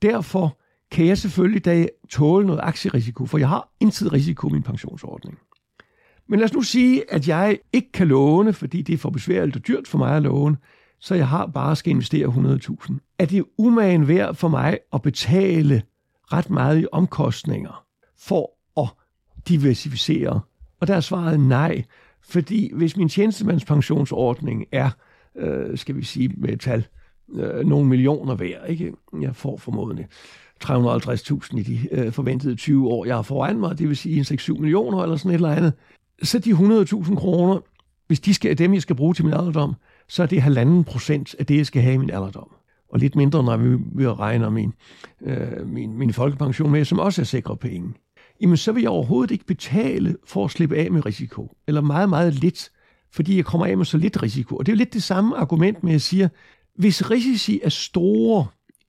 Derfor 0.01 0.57
kan 0.91 1.05
jeg 1.05 1.17
selvfølgelig 1.17 1.65
da 1.65 1.87
tåle 2.09 2.47
noget 2.47 2.59
aktierisiko, 2.63 3.25
for 3.25 3.37
jeg 3.37 3.49
har 3.49 3.69
intet 3.79 4.13
risiko 4.13 4.49
i 4.49 4.51
min 4.51 4.63
pensionsordning. 4.63 5.37
Men 6.27 6.39
lad 6.39 6.45
os 6.45 6.53
nu 6.53 6.61
sige, 6.61 7.13
at 7.13 7.27
jeg 7.27 7.59
ikke 7.73 7.91
kan 7.91 8.07
låne, 8.07 8.53
fordi 8.53 8.81
det 8.81 8.93
er 8.93 8.97
for 8.97 9.09
besværligt 9.09 9.55
og 9.55 9.67
dyrt 9.67 9.87
for 9.87 9.97
mig 9.97 10.15
at 10.15 10.23
låne, 10.23 10.57
så 11.01 11.15
jeg 11.15 11.27
har 11.27 11.45
bare 11.45 11.75
skal 11.75 11.91
investere 11.91 12.27
100.000. 12.27 13.15
Er 13.19 13.25
det 13.25 13.45
umagen 13.57 14.07
værd 14.07 14.35
for 14.35 14.47
mig 14.47 14.77
at 14.93 15.01
betale 15.01 15.81
ret 16.33 16.49
meget 16.49 16.81
i 16.81 16.85
omkostninger 16.91 17.85
for 18.19 18.51
at 18.81 18.87
diversificere? 19.47 20.41
Og 20.79 20.87
der 20.87 20.95
er 20.95 20.99
svaret 20.99 21.39
nej, 21.39 21.83
fordi 22.21 22.71
hvis 22.73 22.97
min 22.97 23.09
tjenestemandspensionsordning 23.09 24.65
er, 24.71 24.89
øh, 25.35 25.77
skal 25.77 25.95
vi 25.95 26.03
sige 26.03 26.29
med 26.37 26.49
et 26.49 26.59
tal, 26.59 26.87
øh, 27.33 27.65
nogle 27.65 27.87
millioner 27.87 28.35
værd, 28.35 28.69
ikke? 28.69 28.93
jeg 29.21 29.35
får 29.35 29.57
formodentlig 29.57 30.07
350.000 30.63 31.57
i 31.57 31.63
de 31.63 31.87
øh, 31.91 32.11
forventede 32.11 32.55
20 32.55 32.87
år, 32.87 33.05
jeg 33.05 33.15
har 33.15 33.21
foran 33.21 33.59
mig, 33.59 33.77
det 33.77 33.87
vil 33.87 33.97
sige 33.97 34.21
6-7 34.21 34.53
millioner 34.53 35.03
eller 35.03 35.15
sådan 35.15 35.31
et 35.31 35.35
eller 35.35 35.49
andet, 35.49 35.73
så 36.23 36.39
de 36.39 36.51
100.000 36.51 37.15
kroner, 37.15 37.59
hvis 38.07 38.19
de 38.19 38.33
skal, 38.33 38.57
dem, 38.57 38.73
jeg 38.73 38.81
skal 38.81 38.95
bruge 38.95 39.13
til 39.13 39.25
min 39.25 39.33
alderdom, 39.33 39.75
så 40.11 40.23
er 40.23 40.27
det 40.27 40.41
halvanden 40.41 40.83
procent 40.83 41.35
af 41.39 41.45
det, 41.45 41.57
jeg 41.57 41.65
skal 41.65 41.81
have 41.81 41.93
i 41.93 41.97
min 41.97 42.09
alderdom. 42.09 42.49
Og 42.89 42.99
lidt 42.99 43.15
mindre, 43.15 43.43
når 43.43 43.57
vi 43.95 44.07
regner 44.07 44.49
min, 44.49 44.73
øh, 45.21 45.67
min, 45.67 45.97
min 45.97 46.13
folkepension 46.13 46.71
med, 46.71 46.85
som 46.85 46.99
også 46.99 47.21
er 47.21 47.25
sikre 47.25 47.57
penge. 47.57 47.93
Jamen, 48.41 48.57
så 48.57 48.71
vil 48.71 48.81
jeg 48.81 48.89
overhovedet 48.89 49.31
ikke 49.31 49.45
betale 49.45 50.15
for 50.27 50.45
at 50.45 50.51
slippe 50.51 50.75
af 50.75 50.91
med 50.91 51.05
risiko. 51.05 51.57
Eller 51.67 51.81
meget, 51.81 52.09
meget 52.09 52.33
lidt, 52.33 52.71
fordi 53.11 53.37
jeg 53.37 53.45
kommer 53.45 53.65
af 53.65 53.77
med 53.77 53.85
så 53.85 53.97
lidt 53.97 54.23
risiko. 54.23 54.55
Og 54.55 54.65
det 54.65 54.71
er 54.71 54.75
jo 54.75 54.77
lidt 54.77 54.93
det 54.93 55.03
samme 55.03 55.37
argument 55.37 55.83
med, 55.83 55.91
at 55.91 55.93
jeg 55.93 56.01
siger, 56.01 56.29
hvis 56.75 57.11
risici 57.11 57.59
er 57.63 57.69
store 57.69 58.45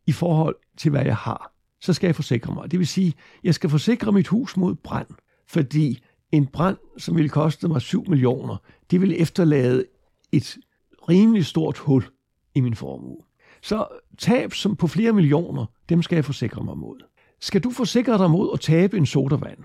i 0.06 0.12
forhold 0.12 0.56
til, 0.78 0.90
hvad 0.90 1.04
jeg 1.04 1.16
har, 1.16 1.54
så 1.80 1.92
skal 1.92 2.08
jeg 2.08 2.16
forsikre 2.16 2.54
mig. 2.54 2.70
Det 2.70 2.78
vil 2.78 2.86
sige, 2.86 3.14
jeg 3.44 3.54
skal 3.54 3.70
forsikre 3.70 4.12
mit 4.12 4.28
hus 4.28 4.56
mod 4.56 4.74
brand, 4.74 5.08
fordi 5.48 6.04
en 6.32 6.46
brand, 6.46 6.76
som 6.98 7.16
ville 7.16 7.28
koste 7.28 7.68
mig 7.68 7.80
7 7.80 8.04
millioner, 8.08 8.56
det 8.90 9.00
ville 9.00 9.18
efterlade 9.18 9.84
et 10.32 10.58
rimelig 11.08 11.46
stort 11.46 11.78
hul 11.78 12.04
i 12.54 12.60
min 12.60 12.74
formue. 12.74 13.18
Så 13.62 13.86
tab 14.18 14.52
som 14.52 14.76
på 14.76 14.86
flere 14.86 15.12
millioner, 15.12 15.66
dem 15.88 16.02
skal 16.02 16.16
jeg 16.16 16.24
forsikre 16.24 16.64
mig 16.64 16.78
mod. 16.78 17.00
Skal 17.40 17.60
du 17.60 17.70
forsikre 17.70 18.18
dig 18.18 18.30
mod 18.30 18.50
at 18.52 18.60
tabe 18.60 18.96
en 18.96 19.06
sodavand? 19.06 19.58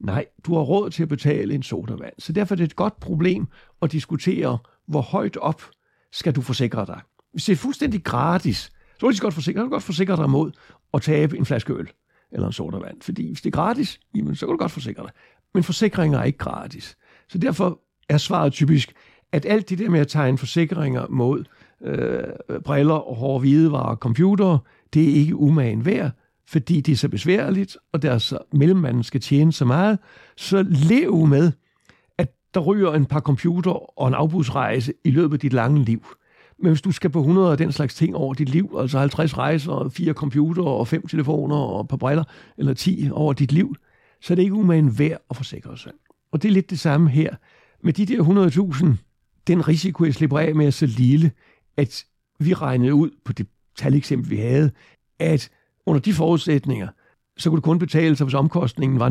Nej, 0.00 0.26
du 0.46 0.54
har 0.54 0.60
råd 0.60 0.90
til 0.90 1.02
at 1.02 1.08
betale 1.08 1.54
en 1.54 1.62
sodavand. 1.62 2.12
Så 2.18 2.32
derfor 2.32 2.54
er 2.54 2.56
det 2.56 2.64
et 2.64 2.76
godt 2.76 3.00
problem 3.00 3.48
at 3.82 3.92
diskutere, 3.92 4.58
hvor 4.86 5.00
højt 5.00 5.36
op 5.36 5.62
skal 6.12 6.34
du 6.34 6.40
forsikre 6.40 6.86
dig. 6.86 7.00
Hvis 7.32 7.44
det 7.44 7.52
er 7.52 7.56
fuldstændig 7.56 8.04
gratis, 8.04 8.72
så 9.00 9.06
er 9.06 9.10
det 9.10 9.20
godt 9.20 9.34
forsikre, 9.34 9.58
kan 9.58 9.64
du 9.64 9.70
godt 9.70 9.82
forsikre 9.82 10.16
dig 10.16 10.30
mod 10.30 10.52
at 10.94 11.02
tabe 11.02 11.38
en 11.38 11.46
flaske 11.46 11.72
øl 11.72 11.88
eller 12.32 12.46
en 12.46 12.52
sodavand. 12.52 13.02
Fordi 13.02 13.26
hvis 13.28 13.40
det 13.40 13.46
er 13.46 13.56
gratis, 13.56 14.00
jamen, 14.14 14.36
så 14.36 14.46
kan 14.46 14.52
du 14.52 14.58
godt 14.58 14.72
forsikre 14.72 15.02
dig. 15.02 15.12
Men 15.54 15.62
forsikringer 15.62 16.18
er 16.18 16.24
ikke 16.24 16.38
gratis. 16.38 16.96
Så 17.28 17.38
derfor 17.38 17.80
er 18.08 18.18
svaret 18.18 18.52
typisk, 18.52 18.92
at 19.32 19.46
alt 19.46 19.68
det 19.68 19.78
der 19.78 19.90
med 19.90 20.00
at 20.00 20.08
tegne 20.08 20.38
forsikringer 20.38 21.06
mod 21.10 21.44
øh, 21.82 22.22
briller 22.64 22.94
og 22.94 23.16
hårde 23.16 23.40
hvidevarer 23.40 23.90
og 23.90 23.96
computere, 23.96 24.58
det 24.94 25.10
er 25.10 25.14
ikke 25.14 25.36
umagen 25.36 25.84
værd, 25.84 26.10
fordi 26.48 26.80
det 26.80 26.92
er 26.92 26.96
så 26.96 27.08
besværligt, 27.08 27.76
og 27.92 28.02
deres 28.02 28.34
mellemmanden 28.52 29.02
skal 29.02 29.20
tjene 29.20 29.52
så 29.52 29.64
meget, 29.64 29.98
så 30.36 30.62
lev 30.68 31.26
med, 31.26 31.52
at 32.18 32.28
der 32.54 32.60
ryger 32.60 32.92
en 32.92 33.06
par 33.06 33.20
computer 33.20 33.98
og 33.98 34.08
en 34.08 34.14
afbudsrejse 34.14 34.92
i 35.04 35.10
løbet 35.10 35.36
af 35.36 35.40
dit 35.40 35.52
lange 35.52 35.84
liv. 35.84 36.06
Men 36.58 36.72
hvis 36.72 36.82
du 36.82 36.92
skal 36.92 37.10
på 37.10 37.18
100 37.18 37.50
af 37.50 37.58
den 37.58 37.72
slags 37.72 37.94
ting 37.94 38.16
over 38.16 38.34
dit 38.34 38.48
liv, 38.48 38.76
altså 38.78 38.98
50 38.98 39.38
rejser, 39.38 39.88
fire 39.88 40.12
computer 40.12 40.62
og 40.62 40.88
fem 40.88 41.06
telefoner 41.06 41.56
og 41.56 41.80
et 41.80 41.88
par 41.88 41.96
briller, 41.96 42.24
eller 42.58 42.74
10 42.74 43.08
over 43.12 43.32
dit 43.32 43.52
liv, 43.52 43.74
så 44.20 44.32
er 44.32 44.34
det 44.34 44.42
ikke 44.42 44.54
umagen 44.54 44.98
værd 44.98 45.22
at 45.30 45.36
forsikre 45.36 45.78
sig. 45.78 45.92
Og 46.32 46.42
det 46.42 46.48
er 46.48 46.52
lidt 46.52 46.70
det 46.70 46.80
samme 46.80 47.10
her. 47.10 47.34
Med 47.82 47.92
de 47.92 48.06
der 48.06 48.48
100.000, 48.84 49.09
den 49.46 49.68
risiko, 49.68 50.04
jeg 50.04 50.14
slipper 50.14 50.38
af 50.38 50.54
med, 50.54 50.66
er 50.66 50.70
så 50.70 50.86
lille, 50.86 51.32
at 51.76 52.04
vi 52.38 52.54
regnede 52.54 52.94
ud 52.94 53.10
på 53.24 53.32
det 53.32 53.46
taleksempel, 53.76 54.30
vi 54.30 54.36
havde, 54.36 54.70
at 55.18 55.50
under 55.86 56.00
de 56.00 56.12
forudsætninger, 56.12 56.88
så 57.36 57.50
kunne 57.50 57.56
det 57.56 57.64
kun 57.64 57.78
betale 57.78 58.16
sig, 58.16 58.24
hvis 58.24 58.34
omkostningen 58.34 58.98
var 58.98 59.08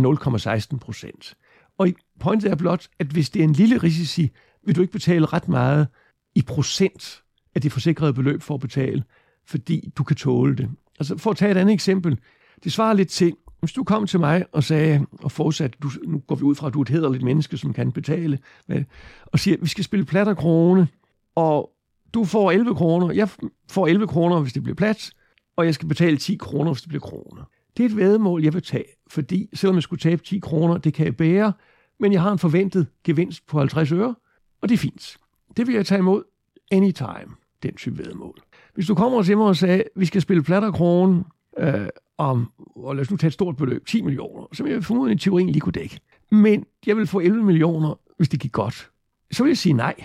0,16 0.70 0.78
procent. 0.78 1.38
Og 1.78 1.88
pointet 2.20 2.52
er 2.52 2.56
blot, 2.56 2.88
at 3.00 3.08
hvis 3.08 3.30
det 3.30 3.40
er 3.40 3.44
en 3.44 3.54
lille 3.54 3.78
risici, 3.78 4.32
vil 4.66 4.76
du 4.76 4.82
ikke 4.82 4.94
betale 4.94 5.26
ret 5.26 5.48
meget 5.48 5.88
i 6.36 6.42
procent 6.42 7.24
af 7.56 7.62
det 7.62 7.72
forsikrede 7.72 8.14
beløb 8.14 8.42
for 8.42 8.54
at 8.54 8.60
betale, 8.60 9.04
fordi 9.46 9.92
du 9.98 10.04
kan 10.04 10.16
tåle 10.16 10.56
det. 10.56 10.70
Altså 11.00 11.18
for 11.18 11.32
at 11.32 11.38
tage 11.38 11.52
et 11.52 11.58
andet 11.58 11.74
eksempel, 11.74 12.20
det 12.64 12.72
svarer 12.72 12.94
lidt 12.94 13.10
til, 13.10 13.34
hvis 13.60 13.72
du 13.72 13.84
kom 13.84 14.08
til 14.08 14.20
mig 14.20 14.46
og 14.52 14.64
sagde, 14.64 15.06
og 15.24 15.32
fortsat, 15.32 15.76
du, 15.84 15.90
nu 16.08 16.20
går 16.20 16.36
vi 16.36 16.44
ud 16.44 16.56
fra, 16.56 16.68
at 16.68 16.74
du 16.74 16.80
er 16.80 16.82
et 16.82 16.90
hederligt 16.90 17.24
menneske, 17.24 17.58
som 17.58 17.74
kan 17.74 17.92
betale, 17.92 18.40
med, 18.68 18.84
og 19.26 19.40
siger, 19.40 19.58
vi 19.62 19.68
skal 19.68 19.84
spille 19.84 20.06
platter 20.06 20.34
krone, 20.34 20.88
og 21.36 21.72
du 22.14 22.26
får 22.26 22.52
11 22.52 22.76
kroner, 22.76 23.12
jeg 23.12 23.30
får 23.72 23.88
11 23.88 24.08
kroner, 24.08 24.40
hvis 24.40 24.54
det 24.54 24.64
bliver 24.64 24.76
plat, 24.76 25.12
og 25.56 25.66
jeg 25.66 25.74
skal 25.74 25.88
betale 25.88 26.18
10 26.18 26.36
kroner, 26.36 26.72
hvis 26.72 26.82
det 26.82 26.90
bliver 26.90 27.02
kroner. 27.02 27.44
Det 27.78 27.86
er 27.86 27.90
et 27.90 27.98
vedmål, 27.98 28.44
jeg 28.44 28.54
vil 28.54 28.64
tage, 28.64 28.86
fordi 29.08 29.50
selvom 29.54 29.76
jeg 29.76 29.84
skulle 29.84 30.00
tabe 30.00 30.24
10 30.24 30.40
kroner, 30.40 30.78
det 30.78 30.94
kan 30.94 31.06
jeg 31.06 31.18
bære, 31.18 31.54
men 32.00 32.14
jeg 32.14 32.22
har 32.22 32.32
en 32.32 32.40
forventet 32.40 32.88
gevinst 33.04 33.48
på 33.48 33.58
50 33.58 33.92
øre, 33.92 34.16
og 34.62 34.70
det 34.70 34.76
er 34.76 34.80
fint. 34.80 35.18
Det 35.58 35.68
vil 35.68 35.76
jeg 35.76 35.86
tage 35.86 36.00
imod 36.00 36.24
anytime, 36.72 37.36
den 37.64 37.76
type 37.76 37.98
vedmål. 37.98 38.36
Hvis 38.74 38.88
du 38.88 38.96
kommer 38.96 39.24
til 39.24 39.38
mig 39.38 39.46
og 39.46 39.56
sagde, 39.56 39.84
vi 39.96 40.06
skal 40.06 40.22
spille 40.22 40.44
platter 40.44 40.72
krone, 40.72 41.24
øh, 41.58 41.88
om, 42.20 42.52
og 42.76 42.96
lad 42.96 43.02
os 43.02 43.12
nu 43.12 43.18
tage 43.18 43.28
et 43.28 43.34
stort 43.34 43.58
beløb, 43.58 43.86
10 43.86 44.02
millioner, 44.02 44.48
som 44.54 44.68
jeg 44.68 44.84
formodentlig 44.84 45.16
i 45.16 45.20
teorien 45.20 45.50
lige 45.50 45.62
kunne 45.62 45.74
dække. 45.74 46.00
Men 46.32 46.66
jeg 46.86 46.98
vil 46.98 47.08
få 47.08 47.20
11 47.20 47.44
millioner, 47.44 48.00
hvis 48.18 48.30
det 48.30 48.40
gik 48.40 48.52
godt. 48.52 48.90
Så 49.32 49.44
vil 49.44 49.50
jeg 49.50 49.58
sige 49.58 49.74
nej, 49.74 49.96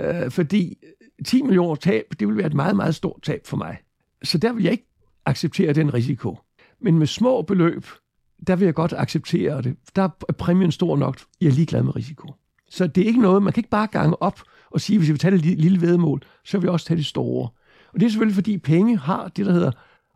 øh, 0.00 0.30
fordi 0.30 0.76
10 1.24 1.42
millioner 1.42 1.74
tab, 1.74 2.04
det 2.20 2.28
vil 2.28 2.36
være 2.36 2.46
et 2.46 2.54
meget, 2.54 2.76
meget 2.76 2.94
stort 2.94 3.22
tab 3.22 3.40
for 3.46 3.56
mig. 3.56 3.78
Så 4.22 4.38
der 4.38 4.52
vil 4.52 4.62
jeg 4.62 4.72
ikke 4.72 4.88
acceptere 5.26 5.72
den 5.72 5.94
risiko. 5.94 6.38
Men 6.80 6.98
med 6.98 7.06
små 7.06 7.42
beløb, 7.42 7.86
der 8.46 8.56
vil 8.56 8.64
jeg 8.64 8.74
godt 8.74 8.94
acceptere 8.96 9.62
det. 9.62 9.76
Der 9.96 10.02
er 10.02 10.32
præmien 10.32 10.72
stor 10.72 10.96
nok, 10.96 11.20
jeg 11.40 11.48
er 11.48 11.52
ligeglad 11.52 11.82
med 11.82 11.96
risiko. 11.96 12.34
Så 12.70 12.86
det 12.86 13.02
er 13.02 13.06
ikke 13.06 13.20
noget, 13.20 13.42
man 13.42 13.52
kan 13.52 13.60
ikke 13.60 13.70
bare 13.70 13.86
gange 13.86 14.22
op 14.22 14.40
og 14.70 14.80
sige, 14.80 14.98
hvis 14.98 15.12
vi 15.12 15.18
tager 15.18 15.36
det 15.36 15.40
lille 15.40 15.80
vedmål, 15.80 16.22
så 16.44 16.58
vil 16.58 16.62
vi 16.62 16.68
også 16.68 16.86
tage 16.86 16.98
det 16.98 17.06
store. 17.06 17.48
Og 17.92 18.00
det 18.00 18.06
er 18.06 18.10
selvfølgelig, 18.10 18.34
fordi 18.34 18.58
penge 18.58 18.98
har 18.98 19.28
det, 19.28 19.46
der 19.46 19.52
hedder 19.52 19.70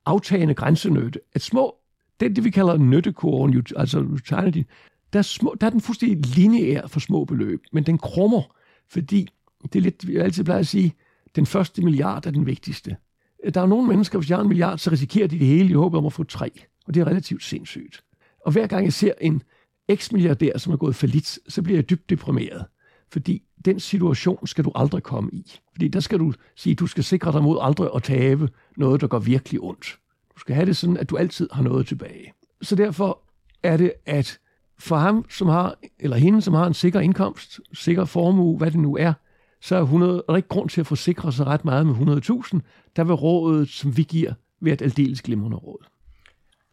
aftagende 0.07 0.55
grænsenytte, 0.55 1.21
At 1.35 1.43
små, 1.43 1.77
det 2.21 2.37
det, 2.37 2.45
vi 2.45 2.51
kalder 2.51 2.77
nyttekurven, 2.77 3.65
altså 3.77 4.01
utility, 4.01 4.63
der 5.13 5.19
er, 5.19 5.23
små, 5.23 5.55
der 5.61 5.67
er 5.67 5.71
den 5.71 5.81
fuldstændig 5.81 6.37
lineær 6.37 6.87
for 6.87 7.01
små 7.01 7.25
beløb, 7.25 7.63
men 7.73 7.83
den 7.83 7.99
krummer, 7.99 8.57
fordi 8.89 9.29
det 9.63 9.77
er 9.77 9.81
lidt, 9.81 10.05
jeg 10.05 10.25
altid 10.25 10.45
plejer 10.45 10.61
at 10.61 10.67
sige, 10.67 10.95
den 11.37 11.47
første 11.47 11.83
milliard 11.83 12.27
er 12.27 12.31
den 12.31 12.47
vigtigste. 12.47 12.97
Der 13.55 13.61
er 13.61 13.67
nogle 13.67 13.89
mennesker, 13.89 14.19
hvis 14.19 14.31
jeg 14.31 14.39
har 14.39 14.43
en 14.43 14.49
milliard, 14.49 14.79
så 14.79 14.91
risikerer 14.91 15.27
de 15.27 15.39
det 15.39 15.47
hele 15.47 15.71
i 15.71 15.73
håbet 15.73 15.99
om 15.99 16.07
at 16.07 16.13
få 16.13 16.25
tre. 16.25 16.51
Og 16.87 16.95
det 16.95 17.01
er 17.01 17.07
relativt 17.07 17.43
sindssygt. 17.43 18.05
Og 18.47 18.53
hver 18.53 18.67
gang 18.67 18.85
jeg 18.85 18.93
ser 18.93 19.13
en 19.21 19.43
eks-milliardær, 19.89 20.59
som 20.59 20.73
er 20.73 20.77
gået 20.77 20.97
for 20.97 21.07
lidt, 21.07 21.39
så 21.49 21.63
bliver 21.63 21.77
jeg 21.77 21.91
dybt 21.91 22.11
deprimeret. 22.11 22.65
Fordi 23.13 23.43
den 23.65 23.81
situation 23.81 24.47
skal 24.47 24.65
du 24.65 24.73
aldrig 24.75 25.03
komme 25.03 25.31
i. 25.33 25.61
Fordi 25.73 25.89
der 25.89 26.01
skal 26.01 26.19
du 26.19 26.33
sige, 26.57 26.73
at 26.73 26.79
du 26.79 26.87
skal 26.87 27.05
sikre 27.05 27.33
dig 27.33 27.43
mod 27.43 27.59
aldrig 27.61 27.91
at 27.95 28.03
tabe 28.03 28.49
noget, 28.77 29.01
der 29.01 29.07
går 29.07 29.19
virkelig 29.19 29.61
ondt. 29.61 29.99
Du 30.35 30.41
skal 30.41 30.55
have 30.55 30.67
det 30.67 30.77
sådan, 30.77 30.97
at 30.97 31.11
du 31.11 31.17
altid 31.17 31.49
har 31.53 31.63
noget 31.63 31.87
tilbage. 31.87 32.33
Så 32.63 32.77
derfor 32.77 33.23
er 33.63 33.77
det, 33.77 33.93
at 34.07 34.39
for 34.79 34.97
ham, 34.97 35.25
som 35.31 35.49
har, 35.49 35.75
eller 35.99 36.17
hende, 36.17 36.43
som 36.43 36.55
har 36.55 36.67
en 36.67 36.75
sikker 36.75 37.01
indkomst, 37.01 37.61
sikker 37.73 38.05
formue, 38.05 38.59
hvad 38.59 38.71
det 38.71 38.81
nu 38.81 38.97
er, 38.97 39.13
så 39.61 39.77
er, 39.77 39.81
100, 39.81 40.25
er 40.29 40.33
der 40.33 40.37
ikke 40.37 40.49
grund 40.49 40.69
til 40.69 40.81
at 40.81 40.87
forsikre 40.87 41.33
sig 41.33 41.47
ret 41.47 41.65
meget 41.65 41.87
med 41.87 41.95
100.000. 41.95 42.61
Der 42.97 43.05
vil 43.05 43.15
rådet, 43.15 43.69
som 43.69 43.97
vi 43.97 44.03
giver, 44.03 44.33
være 44.61 44.75
et 44.75 44.83
aldeles 44.83 45.23
glimrende 45.23 45.57
råd. 45.57 45.87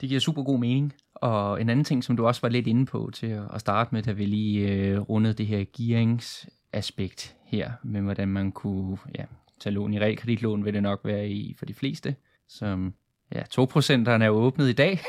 Det 0.02 0.10
giver 0.10 0.22
super 0.22 0.44
god 0.44 0.60
mening. 0.60 0.94
Og 1.16 1.62
en 1.62 1.70
anden 1.70 1.86
ting, 1.86 2.04
som 2.04 2.18
du 2.18 2.28
også 2.28 2.42
var 2.42 2.50
lidt 2.50 2.68
inde 2.68 2.86
på 2.86 3.10
til 3.14 3.42
at 3.54 3.60
starte 3.62 3.96
med, 3.96 4.04
da 4.04 4.12
vi 4.12 4.26
lige 4.26 4.70
øh, 4.70 5.00
rundede 5.00 5.34
det 5.34 5.48
her 5.48 5.66
gearingsaspekt 5.78 7.36
her, 7.46 7.72
med 7.84 8.02
hvordan 8.02 8.28
man 8.28 8.52
kunne 8.52 8.98
ja, 9.16 9.24
tage 9.60 9.74
lån 9.74 9.94
i 9.94 10.00
realkreditlån, 10.00 10.66
vil 10.66 10.74
det 10.74 10.84
nok 10.84 11.02
være 11.04 11.30
i 11.30 11.56
for 11.60 11.66
de 11.66 11.74
fleste, 11.74 12.16
som 12.48 12.94
ja, 13.36 13.42
2%'erne 13.42 14.24
er 14.24 14.30
åbnet 14.30 14.70
i 14.70 14.74
dag. 14.74 15.00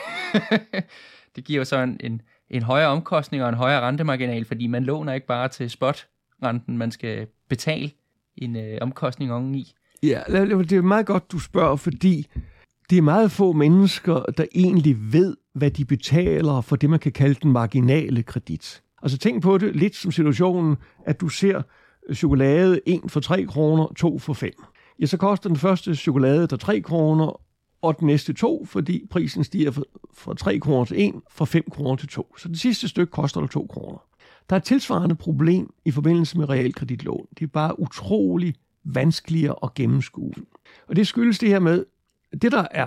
det 1.37 1.45
giver 1.45 1.59
jo 1.59 1.65
så 1.65 1.77
en, 1.77 2.01
en, 2.01 2.23
en 2.51 2.63
højere 2.63 2.89
omkostning 2.89 3.43
og 3.43 3.49
en 3.49 3.55
højere 3.55 3.81
rentemarginal, 3.81 4.45
fordi 4.45 4.67
man 4.67 4.85
låner 4.85 5.13
ikke 5.13 5.27
bare 5.27 5.49
til 5.49 5.71
spotrenten, 5.71 6.79
man 6.79 6.91
skal 6.91 7.27
betale 7.49 7.91
en 8.37 8.57
øh, 8.57 8.79
omkostning 8.81 9.33
oven 9.33 9.55
i. 9.55 9.75
Ja, 10.03 10.23
det 10.29 10.73
er 10.73 10.83
meget 10.83 11.07
godt, 11.07 11.33
du 11.33 11.39
spørger, 11.39 11.77
fordi 11.77 12.27
det 12.91 12.99
er 12.99 13.03
meget 13.03 13.31
få 13.31 13.53
mennesker, 13.53 14.23
der 14.37 14.45
egentlig 14.55 15.13
ved, 15.13 15.37
hvad 15.55 15.71
de 15.71 15.85
betaler 15.85 16.61
for 16.61 16.77
det, 16.77 16.91
man 16.91 16.99
kan 16.99 17.13
kalde 17.13 17.35
den 17.43 17.53
marginale 17.53 18.23
kredit. 18.23 18.83
Altså 19.03 19.19
tænk 19.19 19.43
på 19.43 19.59
det 19.59 19.77
lidt 19.77 19.97
som 19.97 20.13
situationen, 20.13 20.77
at 21.07 21.21
du 21.21 21.29
ser 21.29 21.63
chokolade 22.15 22.81
1 22.87 23.01
for 23.09 23.21
3 23.21 23.45
kroner, 23.45 23.93
2 23.97 24.19
for 24.19 24.33
5. 24.33 24.51
Ja, 25.01 25.07
så 25.07 25.17
koster 25.17 25.49
den 25.49 25.57
første 25.57 25.97
chokolade 25.97 26.47
der 26.47 26.57
3 26.57 26.81
kroner, 26.81 27.41
og 27.83 27.99
den 27.99 28.07
næste 28.07 28.33
2, 28.33 28.65
fordi 28.65 29.07
prisen 29.11 29.45
stiger 29.45 29.71
fra 30.15 30.35
3 30.35 30.59
kroner 30.59 30.85
til 30.85 31.09
1, 31.09 31.15
fra 31.31 31.45
5 31.45 31.65
kroner 31.71 31.97
til 31.97 32.09
2. 32.09 32.35
Så 32.39 32.49
det 32.49 32.61
sidste 32.61 32.89
stykke 32.89 33.11
koster 33.11 33.41
der 33.41 33.49
2 33.49 33.67
kroner. 33.67 33.99
Der 34.51 34.57
er 34.57 34.61
et 34.61 34.65
tilsvarende 34.65 35.15
problem 35.15 35.73
i 35.85 35.91
forbindelse 35.91 36.39
med 36.39 36.49
realkreditlån. 36.49 37.27
Det 37.39 37.45
er 37.45 37.51
bare 37.51 37.81
utrolig 37.81 38.55
vanskeligere 38.85 39.55
at 39.63 39.75
gennemskue. 39.75 40.33
Og 40.89 40.97
det 40.97 41.07
skyldes 41.07 41.39
det 41.39 41.49
her 41.49 41.59
med, 41.59 41.85
det 42.43 42.53
der 42.53 42.67
er 42.71 42.87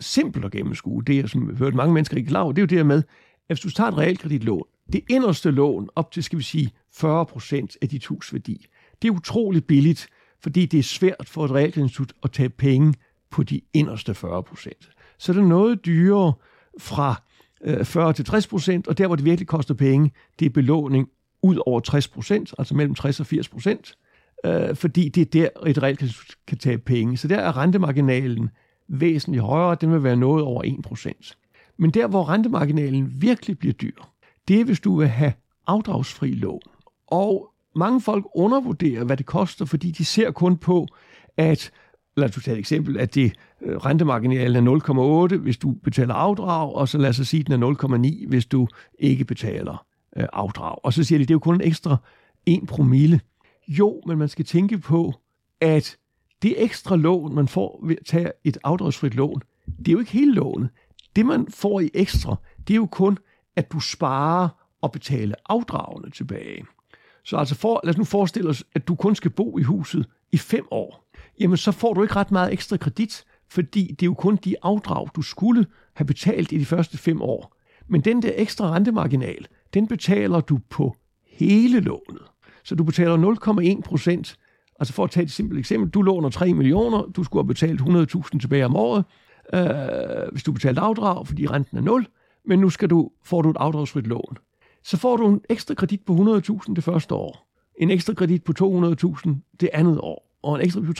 simpelt 0.00 0.44
at 0.44 0.52
gennemskue, 0.52 1.02
det 1.04 1.18
er, 1.18 1.26
som 1.26 1.48
vi 1.48 1.54
hørt 1.56 1.74
mange 1.74 1.94
mennesker 1.94 2.16
ikke 2.16 2.28
klar 2.28 2.40
over, 2.40 2.52
det 2.52 2.58
er 2.58 2.62
jo 2.62 2.66
det 2.66 2.78
her 2.78 2.84
med, 2.84 3.02
at 3.48 3.56
hvis 3.56 3.60
du 3.60 3.70
tager 3.70 3.88
et 3.88 3.98
realkreditlån, 3.98 4.64
det 4.92 5.04
inderste 5.10 5.50
lån 5.50 5.88
op 5.96 6.12
til, 6.12 6.22
skal 6.22 6.38
vi 6.38 6.42
sige, 6.42 6.70
40 6.94 7.26
procent 7.26 7.76
af 7.82 7.88
dit 7.88 8.06
hus 8.06 8.32
værdi, 8.32 8.66
det 9.02 9.08
er 9.08 9.12
utroligt 9.12 9.66
billigt, 9.66 10.08
fordi 10.42 10.66
det 10.66 10.78
er 10.78 10.82
svært 10.82 11.28
for 11.28 11.44
et 11.44 11.50
realkreditinstitut 11.50 12.12
at 12.22 12.32
tage 12.32 12.48
penge 12.48 12.94
på 13.30 13.42
de 13.42 13.60
inderste 13.74 14.14
40 14.14 14.42
procent. 14.42 14.90
Så 15.18 15.32
det 15.32 15.38
er 15.38 15.46
noget 15.46 15.86
dyrere 15.86 16.32
fra 16.80 17.22
øh, 17.64 17.84
40 17.84 18.12
til 18.12 18.24
60 18.24 18.46
procent, 18.46 18.88
og 18.88 18.98
der, 18.98 19.06
hvor 19.06 19.16
det 19.16 19.24
virkelig 19.24 19.48
koster 19.48 19.74
penge, 19.74 20.12
det 20.38 20.46
er 20.46 20.50
belåning 20.50 21.08
ud 21.42 21.62
over 21.66 21.80
60 21.80 22.08
procent, 22.08 22.54
altså 22.58 22.74
mellem 22.74 22.94
60 22.94 23.20
og 23.20 23.26
80 23.26 23.48
procent, 23.48 23.98
øh, 24.46 24.76
fordi 24.76 25.08
det 25.08 25.20
er 25.20 25.24
der, 25.24 25.48
et 25.66 25.82
realkreditinstitut 25.82 26.36
kan 26.46 26.58
tage 26.58 26.78
penge. 26.78 27.16
Så 27.16 27.28
der 27.28 27.36
er 27.36 27.56
rentemarginalen 27.56 28.50
væsentligt 28.88 29.44
højere, 29.44 29.76
den 29.80 29.92
vil 29.92 30.02
være 30.02 30.16
noget 30.16 30.44
over 30.44 30.62
1%. 30.62 31.32
Men 31.76 31.90
der, 31.90 32.06
hvor 32.06 32.28
rentemarginalen 32.28 33.12
virkelig 33.22 33.58
bliver 33.58 33.72
dyr, 33.72 34.02
det 34.48 34.60
er, 34.60 34.64
hvis 34.64 34.80
du 34.80 34.98
vil 34.98 35.08
have 35.08 35.32
afdragsfri 35.66 36.30
lån. 36.32 36.60
Og 37.06 37.52
mange 37.76 38.00
folk 38.00 38.26
undervurderer, 38.34 39.04
hvad 39.04 39.16
det 39.16 39.26
koster, 39.26 39.64
fordi 39.64 39.90
de 39.90 40.04
ser 40.04 40.30
kun 40.30 40.56
på, 40.56 40.86
at, 41.36 41.70
lad 42.16 42.28
os 42.28 42.44
tage 42.44 42.54
et 42.54 42.58
eksempel, 42.58 42.98
at 42.98 43.14
det 43.14 43.32
øh, 43.62 43.76
rentemarginalen 43.76 44.66
er 44.66 45.28
0,8, 45.30 45.36
hvis 45.36 45.56
du 45.56 45.72
betaler 45.72 46.14
afdrag, 46.14 46.74
og 46.74 46.88
så 46.88 46.98
lad 46.98 47.08
os 47.08 47.16
sige, 47.16 47.40
at 47.40 47.46
den 47.46 47.62
er 47.62 48.22
0,9, 48.22 48.28
hvis 48.28 48.46
du 48.46 48.68
ikke 48.98 49.24
betaler 49.24 49.86
øh, 50.16 50.26
afdrag. 50.32 50.84
Og 50.84 50.92
så 50.92 51.04
siger 51.04 51.18
de, 51.18 51.24
det 51.24 51.30
er 51.30 51.34
jo 51.34 51.38
kun 51.38 51.54
en 51.54 51.60
ekstra 51.60 51.96
1 52.46 52.66
promille. 52.68 53.20
Jo, 53.68 54.02
men 54.06 54.18
man 54.18 54.28
skal 54.28 54.44
tænke 54.44 54.78
på, 54.78 55.12
at 55.60 55.96
det 56.42 56.62
ekstra 56.62 56.96
lån, 56.96 57.34
man 57.34 57.48
får 57.48 57.80
ved 57.86 57.96
at 58.00 58.06
tage 58.06 58.32
et 58.44 58.58
afdragsfrit 58.64 59.14
lån, 59.14 59.42
det 59.78 59.88
er 59.88 59.92
jo 59.92 59.98
ikke 59.98 60.12
hele 60.12 60.34
lånet. 60.34 60.70
Det, 61.16 61.26
man 61.26 61.46
får 61.50 61.80
i 61.80 61.90
ekstra, 61.94 62.36
det 62.68 62.74
er 62.74 62.76
jo 62.76 62.86
kun, 62.86 63.18
at 63.56 63.72
du 63.72 63.80
sparer 63.80 64.48
og 64.82 64.92
betaler 64.92 65.34
afdragene 65.48 66.10
tilbage. 66.10 66.64
Så 67.24 67.36
altså 67.36 67.54
for, 67.54 67.80
lad 67.84 67.94
os 67.94 67.98
nu 67.98 68.04
forestille 68.04 68.50
os, 68.50 68.64
at 68.74 68.88
du 68.88 68.94
kun 68.94 69.14
skal 69.14 69.30
bo 69.30 69.58
i 69.58 69.62
huset 69.62 70.06
i 70.32 70.38
fem 70.38 70.66
år. 70.70 71.08
Jamen 71.40 71.56
så 71.56 71.72
får 71.72 71.94
du 71.94 72.02
ikke 72.02 72.16
ret 72.16 72.30
meget 72.30 72.52
ekstra 72.52 72.76
kredit, 72.76 73.24
fordi 73.48 73.86
det 73.86 74.02
er 74.02 74.06
jo 74.06 74.14
kun 74.14 74.36
de 74.36 74.54
afdrag, 74.62 75.08
du 75.16 75.22
skulle 75.22 75.66
have 75.94 76.06
betalt 76.06 76.52
i 76.52 76.58
de 76.58 76.64
første 76.64 76.98
fem 76.98 77.22
år. 77.22 77.56
Men 77.88 78.00
den 78.00 78.22
der 78.22 78.32
ekstra 78.34 78.74
rentemarginal, 78.74 79.46
den 79.74 79.88
betaler 79.88 80.40
du 80.40 80.58
på 80.70 80.96
hele 81.26 81.80
lånet. 81.80 82.22
Så 82.64 82.74
du 82.74 82.84
betaler 82.84 83.76
0,1 83.76 83.80
procent 83.80 84.38
Altså 84.78 84.94
for 84.94 85.04
at 85.04 85.10
tage 85.10 85.24
et 85.24 85.30
simpelt 85.30 85.58
eksempel, 85.58 85.90
du 85.90 86.02
låner 86.02 86.28
3 86.28 86.54
millioner, 86.54 87.02
du 87.02 87.24
skulle 87.24 87.42
have 87.42 87.48
betalt 87.48 87.80
100.000 87.80 88.38
tilbage 88.40 88.64
om 88.64 88.76
året, 88.76 89.04
øh, 89.52 90.32
hvis 90.32 90.42
du 90.42 90.52
betalte 90.52 90.80
afdrag, 90.80 91.26
fordi 91.26 91.46
renten 91.46 91.78
er 91.78 91.82
0, 91.82 92.06
men 92.44 92.58
nu 92.58 92.70
skal 92.70 92.90
du, 92.90 93.10
får 93.24 93.42
du 93.42 93.50
et 93.50 93.56
afdragsfrit 93.60 94.06
lån. 94.06 94.36
Så 94.84 94.96
får 94.96 95.16
du 95.16 95.28
en 95.28 95.40
ekstra 95.48 95.74
kredit 95.74 96.00
på 96.04 96.12
100.000 96.12 96.74
det 96.74 96.84
første 96.84 97.14
år, 97.14 97.52
en 97.78 97.90
ekstra 97.90 98.14
kredit 98.14 98.44
på 98.44 98.52
200.000 98.60 99.30
det 99.60 99.70
andet 99.72 99.98
år, 100.00 100.38
og 100.42 100.54
en 100.54 100.60
ekstra 100.60 100.80
på 100.80 100.92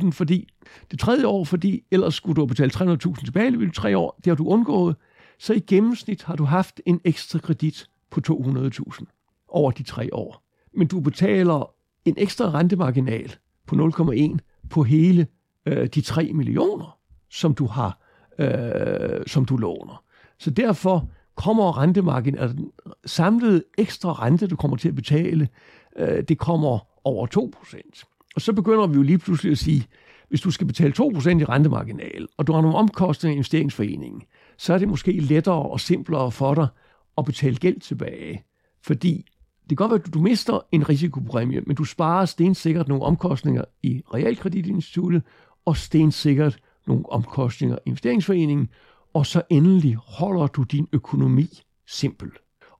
300.000 0.00 0.10
fordi 0.10 0.48
det 0.90 0.98
tredje 0.98 1.26
år, 1.26 1.44
fordi 1.44 1.82
ellers 1.90 2.14
skulle 2.14 2.36
du 2.36 2.40
have 2.40 2.48
betalt 2.48 2.76
300.000 2.76 3.24
tilbage 3.24 3.66
i 3.66 3.70
tre 3.70 3.98
år, 3.98 4.20
det 4.24 4.26
har 4.26 4.34
du 4.34 4.48
undgået, 4.48 4.96
så 5.38 5.52
i 5.54 5.60
gennemsnit 5.60 6.22
har 6.22 6.36
du 6.36 6.44
haft 6.44 6.80
en 6.86 7.00
ekstra 7.04 7.38
kredit 7.38 7.86
på 8.10 8.20
200.000 8.28 9.46
over 9.48 9.70
de 9.70 9.82
tre 9.82 10.14
år. 10.14 10.42
Men 10.74 10.86
du 10.86 11.00
betaler 11.00 11.74
en 12.04 12.14
ekstra 12.18 12.50
rentemarginal 12.50 13.34
på 13.66 13.76
0,1 13.76 14.36
på 14.70 14.82
hele 14.82 15.26
øh, 15.66 15.86
de 15.86 16.00
3 16.00 16.32
millioner, 16.32 16.98
som 17.30 17.54
du 17.54 17.66
har, 17.66 18.00
øh, 18.38 19.26
som 19.26 19.44
du 19.44 19.56
låner. 19.56 20.04
Så 20.38 20.50
derfor 20.50 21.10
kommer 21.34 21.78
rentemargin, 21.78 22.38
altså 22.38 22.56
den 22.56 22.70
samlede 23.06 23.64
ekstra 23.78 24.12
rente, 24.12 24.46
du 24.46 24.56
kommer 24.56 24.76
til 24.76 24.88
at 24.88 24.94
betale, 24.94 25.48
øh, 25.96 26.22
det 26.28 26.38
kommer 26.38 26.78
over 27.04 27.26
2%. 27.26 28.04
Og 28.34 28.40
så 28.40 28.52
begynder 28.52 28.86
vi 28.86 28.94
jo 28.94 29.02
lige 29.02 29.18
pludselig 29.18 29.52
at 29.52 29.58
sige, 29.58 29.86
hvis 30.28 30.40
du 30.40 30.50
skal 30.50 30.66
betale 30.66 30.92
2% 30.92 31.40
i 31.40 31.44
rentemarginal, 31.44 32.26
og 32.36 32.46
du 32.46 32.52
har 32.52 32.60
nogle 32.60 32.76
omkostninger 32.76 33.34
i 33.34 33.36
investeringsforeningen, 33.36 34.22
så 34.58 34.74
er 34.74 34.78
det 34.78 34.88
måske 34.88 35.12
lettere 35.12 35.62
og 35.62 35.80
simplere 35.80 36.30
for 36.30 36.54
dig 36.54 36.66
at 37.18 37.24
betale 37.24 37.56
gæld 37.56 37.80
tilbage. 37.80 38.44
Fordi 38.82 39.26
det 39.70 39.78
kan 39.78 39.88
godt 39.88 39.90
være, 39.90 40.06
at 40.06 40.14
du 40.14 40.20
mister 40.20 40.60
en 40.72 40.88
risikopræmie, 40.88 41.60
men 41.66 41.76
du 41.76 41.84
sparer 41.84 42.24
stensikkert 42.24 42.88
nogle 42.88 43.04
omkostninger 43.04 43.64
i 43.82 44.02
realkreditinstituttet, 44.14 45.22
og 45.64 45.76
stensikkert 45.76 46.58
nogle 46.86 47.12
omkostninger 47.12 47.76
i 47.76 47.80
investeringsforeningen, 47.88 48.68
og 49.14 49.26
så 49.26 49.42
endelig 49.50 49.94
holder 49.94 50.46
du 50.46 50.62
din 50.62 50.88
økonomi 50.92 51.62
simpel. 51.86 52.30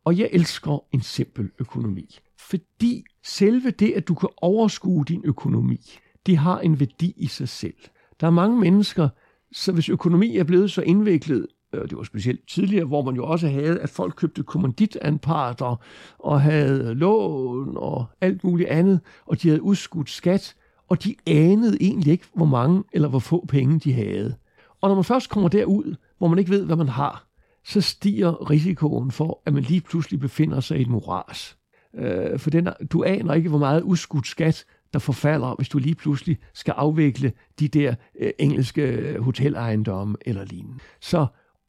Og 0.05 0.18
jeg 0.18 0.28
elsker 0.32 0.84
en 0.93 1.01
simpel 1.01 1.51
økonomi, 1.59 2.18
fordi 2.38 3.05
selve 3.24 3.70
det, 3.70 3.93
at 3.93 4.09
du 4.09 4.14
kan 4.14 4.28
overskue 4.36 5.05
din 5.09 5.22
økonomi, 5.24 5.80
det 6.26 6.36
har 6.36 6.61
en 6.61 6.80
værdi 6.80 7.14
i 7.16 7.26
sig 7.26 7.49
selv. 7.49 7.74
Der 8.20 8.26
er 8.26 8.30
mange 8.30 8.61
mennesker, 8.61 9.09
så 9.53 9.72
hvis 9.72 9.88
økonomi 9.88 10.36
er 10.36 10.45
blevet 10.45 10.70
så 10.70 10.82
indviklet, 10.82 11.47
Øh, 11.72 11.82
det 11.82 11.96
var 11.96 12.02
specielt 12.02 12.48
tidligere, 12.48 12.84
hvor 12.84 13.02
man 13.02 13.14
jo 13.14 13.26
også 13.26 13.48
havde, 13.48 13.80
at 13.80 13.90
folk 13.90 14.14
købte 14.16 14.42
kommanditanparter 14.42 15.76
og 16.18 16.40
havde 16.40 16.94
lån 16.94 17.76
og 17.76 18.06
alt 18.20 18.44
muligt 18.44 18.68
andet, 18.68 19.00
og 19.26 19.42
de 19.42 19.48
havde 19.48 19.62
udskudt 19.62 20.10
skat, 20.10 20.54
og 20.88 21.04
de 21.04 21.14
anede 21.26 21.76
egentlig 21.80 22.12
ikke, 22.12 22.26
hvor 22.34 22.46
mange 22.46 22.84
eller 22.92 23.08
hvor 23.08 23.18
få 23.18 23.46
penge 23.48 23.78
de 23.78 23.92
havde. 23.92 24.34
Og 24.80 24.88
når 24.88 24.94
man 24.94 25.04
først 25.04 25.30
kommer 25.30 25.48
derud, 25.48 25.94
hvor 26.18 26.28
man 26.28 26.38
ikke 26.38 26.50
ved, 26.50 26.64
hvad 26.64 26.76
man 26.76 26.88
har, 26.88 27.26
så 27.64 27.80
stiger 27.80 28.50
risikoen 28.50 29.10
for, 29.10 29.42
at 29.46 29.52
man 29.54 29.62
lige 29.62 29.80
pludselig 29.80 30.20
befinder 30.20 30.60
sig 30.60 30.78
i 30.78 30.82
et 30.82 30.88
moras. 30.88 31.56
Øh, 31.94 32.38
for 32.38 32.50
den, 32.50 32.68
du 32.92 33.04
aner 33.04 33.34
ikke, 33.34 33.48
hvor 33.48 33.58
meget 33.58 33.82
udskudt 33.82 34.26
skat, 34.26 34.64
der 34.92 34.98
forfalder, 34.98 35.54
hvis 35.54 35.68
du 35.68 35.78
lige 35.78 35.94
pludselig 35.94 36.38
skal 36.54 36.72
afvikle 36.72 37.32
de 37.60 37.68
der 37.68 37.94
øh, 38.20 38.30
engelske 38.38 38.82
øh, 38.82 39.22
hotelejendomme 39.22 40.16
eller 40.20 40.44
lignende. 40.44 40.78
Så 41.00 41.26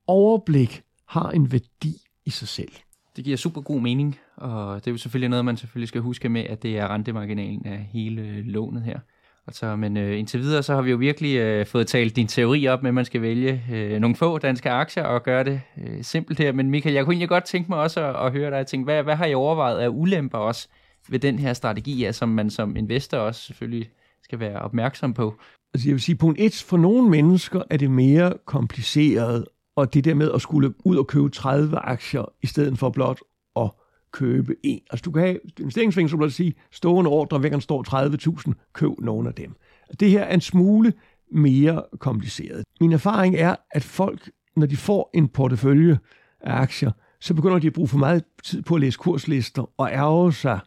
overblik 0.07 0.81
har 1.07 1.29
en 1.31 1.51
værdi 1.51 1.97
i 2.25 2.29
sig 2.29 2.47
selv. 2.47 2.71
Det 3.15 3.23
giver 3.23 3.37
super 3.37 3.61
god 3.61 3.81
mening, 3.81 4.19
og 4.37 4.75
det 4.75 4.87
er 4.87 4.91
jo 4.91 4.97
selvfølgelig 4.97 5.29
noget, 5.29 5.45
man 5.45 5.57
selvfølgelig 5.57 5.87
skal 5.87 6.01
huske 6.01 6.29
med, 6.29 6.41
at 6.41 6.63
det 6.63 6.77
er 6.77 6.87
rentemarginalen 6.87 7.65
af 7.65 7.89
hele 7.91 8.41
lånet 8.41 8.83
her. 8.83 8.99
Altså, 9.47 9.75
men 9.75 9.97
øh, 9.97 10.19
indtil 10.19 10.39
videre, 10.39 10.63
så 10.63 10.75
har 10.75 10.81
vi 10.81 10.91
jo 10.91 10.97
virkelig 10.97 11.35
øh, 11.35 11.65
fået 11.65 11.87
talt 11.87 12.15
din 12.15 12.27
teori 12.27 12.67
op 12.67 12.83
med, 12.83 12.89
at 12.89 12.93
man 12.93 13.05
skal 13.05 13.21
vælge 13.21 13.63
øh, 13.71 13.99
nogle 13.99 14.15
få 14.15 14.37
danske 14.37 14.69
aktier 14.69 15.03
og 15.03 15.23
gøre 15.23 15.43
det 15.43 15.61
øh, 15.77 16.03
simpelt 16.03 16.39
her. 16.39 16.51
Men 16.51 16.69
Michael, 16.69 16.95
jeg 16.95 17.05
kunne 17.05 17.13
egentlig 17.13 17.29
godt 17.29 17.43
tænke 17.43 17.69
mig 17.69 17.79
også 17.79 18.05
at, 18.05 18.25
at 18.25 18.31
høre 18.31 18.51
dig 18.51 18.67
tænke, 18.67 18.83
hvad, 18.83 19.03
hvad 19.03 19.15
har 19.15 19.25
I 19.25 19.33
overvejet 19.33 19.79
af 19.79 19.87
ulemper 19.87 20.37
også 20.37 20.67
ved 21.09 21.19
den 21.19 21.39
her 21.39 21.53
strategi, 21.53 22.01
ja, 22.01 22.11
som 22.11 22.29
man 22.29 22.49
som 22.49 22.75
investor 22.75 23.17
også 23.17 23.41
selvfølgelig 23.41 23.89
skal 24.23 24.39
være 24.39 24.59
opmærksom 24.59 25.13
på? 25.13 25.35
Altså 25.73 25.89
jeg 25.89 25.93
vil 25.93 26.01
sige, 26.01 26.15
punkt 26.15 26.39
et, 26.39 26.65
for 26.67 26.77
nogle 26.77 27.09
mennesker 27.09 27.61
er 27.69 27.77
det 27.77 27.91
mere 27.91 28.33
kompliceret, 28.45 29.45
og 29.75 29.93
det 29.93 30.05
der 30.05 30.13
med 30.13 30.31
at 30.31 30.41
skulle 30.41 30.73
ud 30.85 30.97
og 30.97 31.07
købe 31.07 31.29
30 31.29 31.77
aktier, 31.77 32.33
i 32.41 32.47
stedet 32.47 32.77
for 32.77 32.89
blot 32.89 33.19
at 33.55 33.71
købe 34.11 34.55
en. 34.63 34.79
Altså 34.91 35.03
du 35.03 35.11
kan 35.11 35.21
have 35.21 35.39
investeringsfing, 35.59 36.09
så 36.09 36.17
vil 36.17 36.31
sige, 36.31 36.53
stående 36.71 37.09
ordre, 37.09 37.39
hver 37.39 37.49
gang 37.49 37.63
står 37.63 38.47
30.000, 38.47 38.53
køb 38.73 38.91
nogle 38.99 39.29
af 39.29 39.35
dem. 39.35 39.55
Det 39.99 40.09
her 40.09 40.23
er 40.23 40.33
en 40.33 40.41
smule 40.41 40.93
mere 41.31 41.83
kompliceret. 41.99 42.63
Min 42.81 42.91
erfaring 42.91 43.35
er, 43.35 43.55
at 43.71 43.83
folk, 43.83 44.31
når 44.55 44.65
de 44.65 44.77
får 44.77 45.09
en 45.13 45.27
portefølje 45.27 45.99
af 46.41 46.53
aktier, 46.61 46.91
så 47.19 47.33
begynder 47.33 47.59
de 47.59 47.67
at 47.67 47.73
bruge 47.73 47.87
for 47.87 47.97
meget 47.97 48.23
tid 48.43 48.61
på 48.61 48.75
at 48.75 48.81
læse 48.81 48.97
kurslister 48.97 49.69
og 49.77 49.91
ærge 49.91 50.33
sig, 50.33 50.59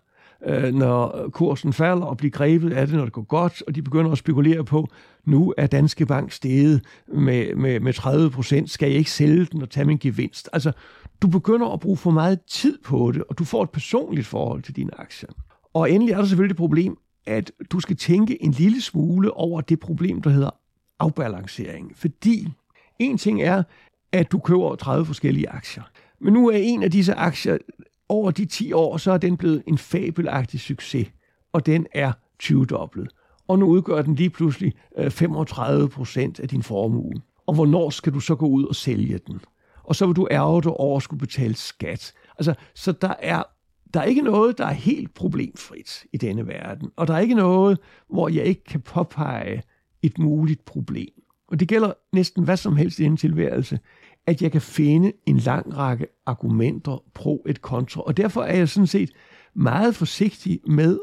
øh, 0.46 0.74
når 0.74 1.28
kursen 1.32 1.72
falder 1.72 2.06
og 2.06 2.16
bliver 2.16 2.30
grebet 2.30 2.72
af 2.72 2.86
det, 2.86 2.96
når 2.96 3.04
det 3.04 3.12
går 3.12 3.22
godt, 3.22 3.62
og 3.66 3.74
de 3.74 3.82
begynder 3.82 4.10
at 4.10 4.18
spekulere 4.18 4.64
på, 4.64 4.88
nu 5.24 5.54
er 5.56 5.66
Danske 5.66 6.06
Bank 6.06 6.32
steget 6.32 6.84
med, 7.06 7.54
med, 7.54 7.80
med 7.80 7.92
30 7.92 8.30
procent, 8.30 8.70
skal 8.70 8.88
jeg 8.88 8.98
ikke 8.98 9.10
sælge 9.10 9.44
den 9.44 9.62
og 9.62 9.70
tage 9.70 9.84
min 9.84 9.98
gevinst? 9.98 10.48
Altså, 10.52 10.72
du 11.22 11.28
begynder 11.28 11.68
at 11.68 11.80
bruge 11.80 11.96
for 11.96 12.10
meget 12.10 12.38
tid 12.50 12.78
på 12.84 13.12
det, 13.14 13.22
og 13.28 13.38
du 13.38 13.44
får 13.44 13.62
et 13.62 13.70
personligt 13.70 14.26
forhold 14.26 14.62
til 14.62 14.76
dine 14.76 15.00
aktier. 15.00 15.28
Og 15.74 15.90
endelig 15.90 16.12
er 16.12 16.18
der 16.18 16.24
selvfølgelig 16.24 16.54
det 16.54 16.56
problem, 16.56 16.98
at 17.26 17.52
du 17.70 17.80
skal 17.80 17.96
tænke 17.96 18.42
en 18.42 18.50
lille 18.50 18.80
smule 18.80 19.36
over 19.36 19.60
det 19.60 19.80
problem, 19.80 20.22
der 20.22 20.30
hedder 20.30 20.50
afbalancering. 20.98 21.92
Fordi 21.96 22.48
en 22.98 23.18
ting 23.18 23.42
er, 23.42 23.62
at 24.12 24.32
du 24.32 24.38
køber 24.38 24.74
30 24.74 25.06
forskellige 25.06 25.48
aktier. 25.48 25.82
Men 26.20 26.32
nu 26.32 26.48
er 26.48 26.56
en 26.56 26.82
af 26.82 26.90
disse 26.90 27.14
aktier, 27.14 27.58
over 28.08 28.30
de 28.30 28.44
10 28.44 28.72
år, 28.72 28.96
så 28.96 29.12
er 29.12 29.18
den 29.18 29.36
blevet 29.36 29.62
en 29.66 29.78
fabelagtig 29.78 30.60
succes, 30.60 31.08
og 31.52 31.66
den 31.66 31.86
er 31.92 32.12
20-doblet. 32.42 33.08
Og 33.48 33.58
nu 33.58 33.66
udgør 33.66 34.02
den 34.02 34.14
lige 34.14 34.30
pludselig 34.30 34.72
øh, 34.98 35.10
35 35.10 35.88
procent 35.88 36.40
af 36.40 36.48
din 36.48 36.62
formue. 36.62 37.12
Og 37.46 37.54
hvornår 37.54 37.90
skal 37.90 38.14
du 38.14 38.20
så 38.20 38.34
gå 38.34 38.46
ud 38.46 38.64
og 38.64 38.74
sælge 38.74 39.18
den? 39.26 39.40
og 39.84 39.96
så 39.96 40.06
vil 40.06 40.16
du 40.16 40.28
ærge 40.30 40.62
dig 40.62 40.72
over 40.72 40.96
at 40.96 41.02
skulle 41.02 41.20
betale 41.20 41.54
skat. 41.54 42.12
Altså, 42.38 42.54
så 42.74 42.92
der 42.92 43.14
er, 43.18 43.42
der 43.94 44.00
er 44.00 44.04
ikke 44.04 44.22
noget, 44.22 44.58
der 44.58 44.66
er 44.66 44.72
helt 44.72 45.14
problemfrit 45.14 46.04
i 46.12 46.16
denne 46.16 46.46
verden, 46.46 46.90
og 46.96 47.06
der 47.06 47.14
er 47.14 47.18
ikke 47.18 47.34
noget, 47.34 47.78
hvor 48.10 48.28
jeg 48.28 48.44
ikke 48.44 48.64
kan 48.64 48.80
påpege 48.80 49.62
et 50.02 50.18
muligt 50.18 50.64
problem. 50.64 51.12
Og 51.48 51.60
det 51.60 51.68
gælder 51.68 51.92
næsten 52.12 52.44
hvad 52.44 52.56
som 52.56 52.76
helst 52.76 52.98
i 52.98 53.04
en 53.04 53.16
tilværelse, 53.16 53.78
at 54.26 54.42
jeg 54.42 54.52
kan 54.52 54.60
finde 54.60 55.12
en 55.26 55.36
lang 55.36 55.76
række 55.76 56.06
argumenter 56.26 57.02
pro 57.14 57.44
et 57.48 57.62
kontra. 57.62 58.02
Og 58.02 58.16
derfor 58.16 58.42
er 58.42 58.56
jeg 58.56 58.68
sådan 58.68 58.86
set 58.86 59.10
meget 59.54 59.94
forsigtig 59.94 60.60
med 60.66 60.98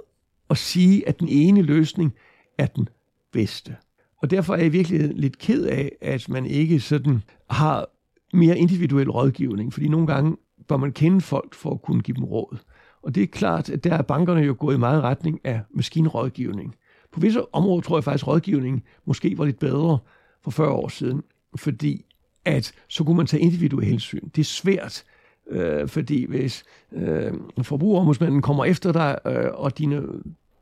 at 0.50 0.58
sige, 0.58 1.08
at 1.08 1.20
den 1.20 1.28
ene 1.28 1.62
løsning 1.62 2.14
er 2.58 2.66
den 2.66 2.90
bedste. 3.32 3.76
Og 4.18 4.30
derfor 4.30 4.56
er 4.56 4.62
jeg 4.62 4.74
virkelig 4.74 5.12
lidt 5.16 5.38
ked 5.38 5.66
af, 5.66 5.92
at 6.02 6.30
man 6.30 6.46
ikke 6.46 6.80
sådan 6.80 7.24
har 7.50 7.88
mere 8.34 8.58
individuel 8.58 9.10
rådgivning, 9.10 9.74
fordi 9.74 9.88
nogle 9.88 10.08
gange 10.08 10.38
bør 10.68 10.78
man 10.78 10.92
kende 10.92 11.22
folk 11.22 11.54
for 11.54 11.72
at 11.72 11.82
kunne 11.82 12.02
give 12.02 12.16
dem 12.16 12.24
råd. 12.24 12.58
Og 13.02 13.16
det 13.16 13.24
er 13.24 13.28
klart, 13.28 13.70
at 13.70 13.84
der 13.84 13.94
er 13.94 14.02
bankerne 14.02 14.42
jo 14.42 14.56
gået 14.60 14.76
i 14.76 14.80
meget 14.80 15.04
retning 15.04 15.40
af 15.44 15.62
maskinrådgivning. 15.74 16.76
På 17.12 17.20
visse 17.20 17.56
områder 17.56 17.82
tror 17.82 17.98
jeg 17.98 18.04
faktisk, 18.04 18.24
at 18.24 18.28
rådgivningen 18.28 18.82
måske 19.06 19.38
var 19.38 19.46
lidt 19.46 19.60
bedre 19.60 19.98
for 20.44 20.52
40 20.52 20.70
år 20.70 20.88
siden, 20.88 21.24
fordi 21.56 22.06
at 22.46 22.74
så 22.88 23.04
kunne 23.04 23.18
man 23.18 23.26
tage 23.26 23.42
individuelle 23.42 23.90
hensyn. 23.90 24.30
Det 24.36 24.42
er 24.42 24.46
svært, 24.46 25.04
øh, 25.50 25.88
fordi 25.88 26.26
hvis 26.26 26.64
øh, 26.92 27.34
forbrugerombudsmanden 27.62 28.42
kommer 28.42 28.66
efter 28.66 28.92
dig, 28.92 29.18
øh, 29.26 29.50
og 29.54 29.78
dine, 29.78 30.02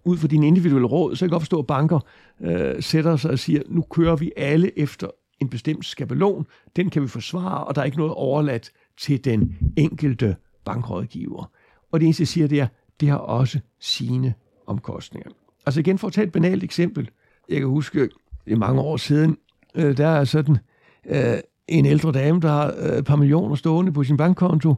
ud 0.03 0.17
for 0.17 0.27
dine 0.27 0.47
individuelle 0.47 0.87
råd, 0.87 1.15
så 1.15 1.19
kan 1.19 1.27
jeg 1.27 1.31
godt 1.31 1.41
forstå, 1.41 1.59
at 1.59 1.67
banker 1.67 1.99
øh, 2.41 2.83
sætter 2.83 3.15
sig 3.15 3.31
og 3.31 3.39
siger, 3.39 3.61
nu 3.69 3.81
kører 3.81 4.15
vi 4.15 4.31
alle 4.37 4.79
efter 4.79 5.07
en 5.39 5.49
bestemt 5.49 5.85
skabelon, 5.85 6.45
den 6.75 6.89
kan 6.89 7.01
vi 7.01 7.07
forsvare, 7.07 7.63
og 7.63 7.75
der 7.75 7.81
er 7.81 7.85
ikke 7.85 7.97
noget 7.97 8.13
overladt 8.13 8.71
til 8.97 9.25
den 9.25 9.57
enkelte 9.77 10.35
bankrådgiver. 10.65 11.51
Og 11.91 11.99
det 11.99 12.05
eneste, 12.05 12.21
jeg 12.21 12.27
siger, 12.27 12.47
det 12.47 12.59
er, 12.59 12.67
det 12.99 13.09
har 13.09 13.17
også 13.17 13.59
sine 13.79 14.33
omkostninger. 14.67 15.29
Altså 15.65 15.79
igen, 15.79 15.97
for 15.97 16.07
at 16.07 16.13
tage 16.13 16.27
et 16.27 16.31
banalt 16.31 16.63
eksempel. 16.63 17.09
Jeg 17.49 17.57
kan 17.57 17.67
huske, 17.67 18.09
det 18.45 18.53
er 18.53 18.57
mange 18.57 18.81
år 18.81 18.97
siden, 18.97 19.37
øh, 19.75 19.97
der 19.97 20.07
er 20.07 20.23
sådan 20.23 20.57
øh, 21.05 21.37
en 21.69 21.85
ældre 21.85 22.11
dame, 22.11 22.39
der 22.39 22.47
har 22.47 22.73
øh, 22.77 22.97
et 22.97 23.05
par 23.05 23.15
millioner 23.15 23.55
stående 23.55 23.91
på 23.91 24.03
sin 24.03 24.17
bankkonto. 24.17 24.75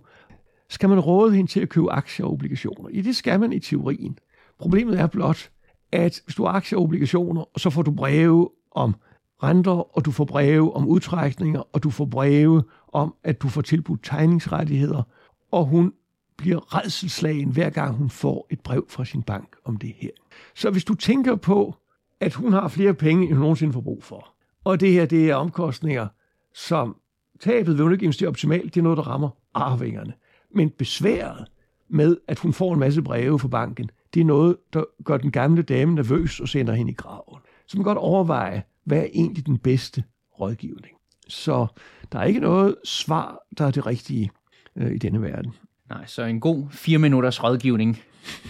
Skal 0.69 0.89
man 0.89 0.99
råde 0.99 1.35
hende 1.35 1.51
til 1.51 1.59
at 1.59 1.69
købe 1.69 1.91
aktier 1.91 2.25
og 2.25 2.31
obligationer? 2.31 2.89
I 2.89 3.01
det 3.01 3.15
skal 3.15 3.39
man 3.39 3.53
i 3.53 3.59
teorien. 3.59 4.17
Problemet 4.59 4.99
er 4.99 5.07
blot, 5.07 5.49
at 5.91 6.21
hvis 6.25 6.35
du 6.35 6.45
har 6.45 6.51
aktier 6.51 6.77
og 6.77 6.83
obligationer, 6.83 7.43
så 7.57 7.69
får 7.69 7.81
du 7.81 7.91
breve 7.91 8.49
om 8.71 8.95
renter, 9.43 9.97
og 9.97 10.05
du 10.05 10.11
får 10.11 10.25
breve 10.25 10.75
om 10.75 10.87
udtrækninger, 10.87 11.63
og 11.73 11.83
du 11.83 11.89
får 11.89 12.05
breve 12.05 12.63
om, 12.93 13.13
at 13.23 13.41
du 13.41 13.47
får 13.47 13.61
tilbudt 13.61 14.03
tegningsrettigheder, 14.03 15.03
og 15.51 15.65
hun 15.65 15.93
bliver 16.37 16.77
redselslagen 16.77 17.49
hver 17.49 17.69
gang 17.69 17.95
hun 17.95 18.09
får 18.09 18.47
et 18.49 18.59
brev 18.59 18.85
fra 18.89 19.05
sin 19.05 19.23
bank 19.23 19.55
om 19.65 19.77
det 19.77 19.93
her. 19.97 20.09
Så 20.55 20.69
hvis 20.69 20.83
du 20.83 20.93
tænker 20.93 21.35
på, 21.35 21.75
at 22.19 22.33
hun 22.33 22.53
har 22.53 22.67
flere 22.67 22.93
penge, 22.93 23.23
end 23.23 23.33
hun 23.33 23.41
nogensinde 23.41 23.73
får 23.73 23.81
brug 23.81 24.03
for, 24.03 24.33
og 24.63 24.79
det 24.79 24.91
her 24.91 25.05
det 25.05 25.29
er 25.29 25.35
omkostninger, 25.35 26.07
som 26.53 26.97
tabet 27.39 27.77
vil 27.77 27.83
hun 27.83 27.91
ikke 27.93 28.03
investere 28.03 28.29
optimalt, 28.29 28.75
det 28.75 28.79
er 28.79 28.83
noget, 28.83 28.97
der 28.97 29.07
rammer 29.07 29.29
arvingerne. 29.53 30.13
Men 30.55 30.69
besværet 30.69 31.45
med, 31.89 32.17
at 32.27 32.39
hun 32.39 32.53
får 32.53 32.73
en 32.73 32.79
masse 32.79 33.01
breve 33.01 33.39
fra 33.39 33.47
banken, 33.47 33.91
det 34.13 34.19
er 34.19 34.25
noget, 34.25 34.57
der 34.73 34.83
gør 35.03 35.17
den 35.17 35.31
gamle 35.31 35.61
dame 35.61 35.95
nervøs 35.95 36.39
og 36.39 36.49
sender 36.49 36.73
hende 36.73 36.91
i 36.91 36.95
graven. 36.95 37.39
Så 37.67 37.77
man 37.77 37.83
kan 37.83 37.89
godt 37.89 37.97
overveje, 37.97 38.63
hvad 38.83 38.97
er 38.97 39.07
egentlig 39.13 39.45
den 39.45 39.57
bedste 39.57 40.03
rådgivning? 40.39 40.95
Så 41.27 41.67
der 42.11 42.19
er 42.19 42.23
ikke 42.23 42.39
noget 42.39 42.75
svar, 42.83 43.37
der 43.57 43.65
er 43.65 43.71
det 43.71 43.85
rigtige 43.85 44.31
øh, 44.75 44.91
i 44.91 44.97
denne 44.97 45.21
verden. 45.21 45.53
Nej, 45.89 46.05
så 46.05 46.23
en 46.23 46.39
god 46.39 46.69
fire 46.71 46.97
minutters 46.97 47.43
rådgivning, 47.43 48.01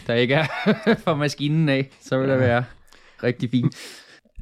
der 0.07 0.13
ikke 0.13 0.33
er 0.33 0.45
fra 1.03 1.15
maskinen 1.15 1.69
af, 1.69 1.89
så 2.01 2.19
vil 2.19 2.29
det 2.29 2.39
være 2.39 2.63
rigtig 3.23 3.49
fint. 3.49 3.75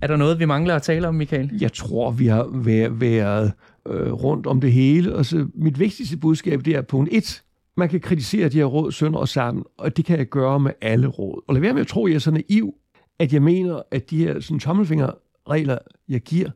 Er 0.01 0.07
der 0.07 0.15
noget, 0.15 0.39
vi 0.39 0.45
mangler 0.45 0.75
at 0.75 0.81
tale 0.81 1.07
om, 1.07 1.15
Michael? 1.15 1.51
Jeg 1.61 1.73
tror, 1.73 2.11
vi 2.11 2.27
har 2.27 2.49
været, 2.53 3.01
været 3.01 3.53
øh, 3.87 4.13
rundt 4.13 4.47
om 4.47 4.61
det 4.61 4.71
hele. 4.71 5.15
Og 5.15 5.25
så 5.25 5.47
mit 5.53 5.79
vigtigste 5.79 6.17
budskab, 6.17 6.65
det 6.65 6.75
er 6.75 6.81
punkt 6.81 7.09
1. 7.11 7.43
Man 7.77 7.89
kan 7.89 7.99
kritisere 7.99 8.49
de 8.49 8.57
her 8.57 8.65
råd 8.65 8.91
sønder 8.91 9.19
og 9.19 9.27
sammen, 9.27 9.63
og 9.77 9.97
det 9.97 10.05
kan 10.05 10.17
jeg 10.17 10.25
gøre 10.25 10.59
med 10.59 10.71
alle 10.81 11.07
råd. 11.07 11.43
Og 11.47 11.53
lad 11.53 11.61
være 11.61 11.73
med 11.73 11.81
at 11.81 11.87
tro, 11.87 12.05
at 12.05 12.09
jeg 12.09 12.15
er 12.15 12.19
så 12.19 12.31
naiv, 12.31 12.73
at 13.19 13.33
jeg 13.33 13.41
mener, 13.41 13.81
at 13.91 14.09
de 14.09 14.17
her 14.17 14.39
sådan, 14.39 14.59
tommelfingerregler, 14.59 15.77
jeg 16.09 16.21
giver, 16.21 16.49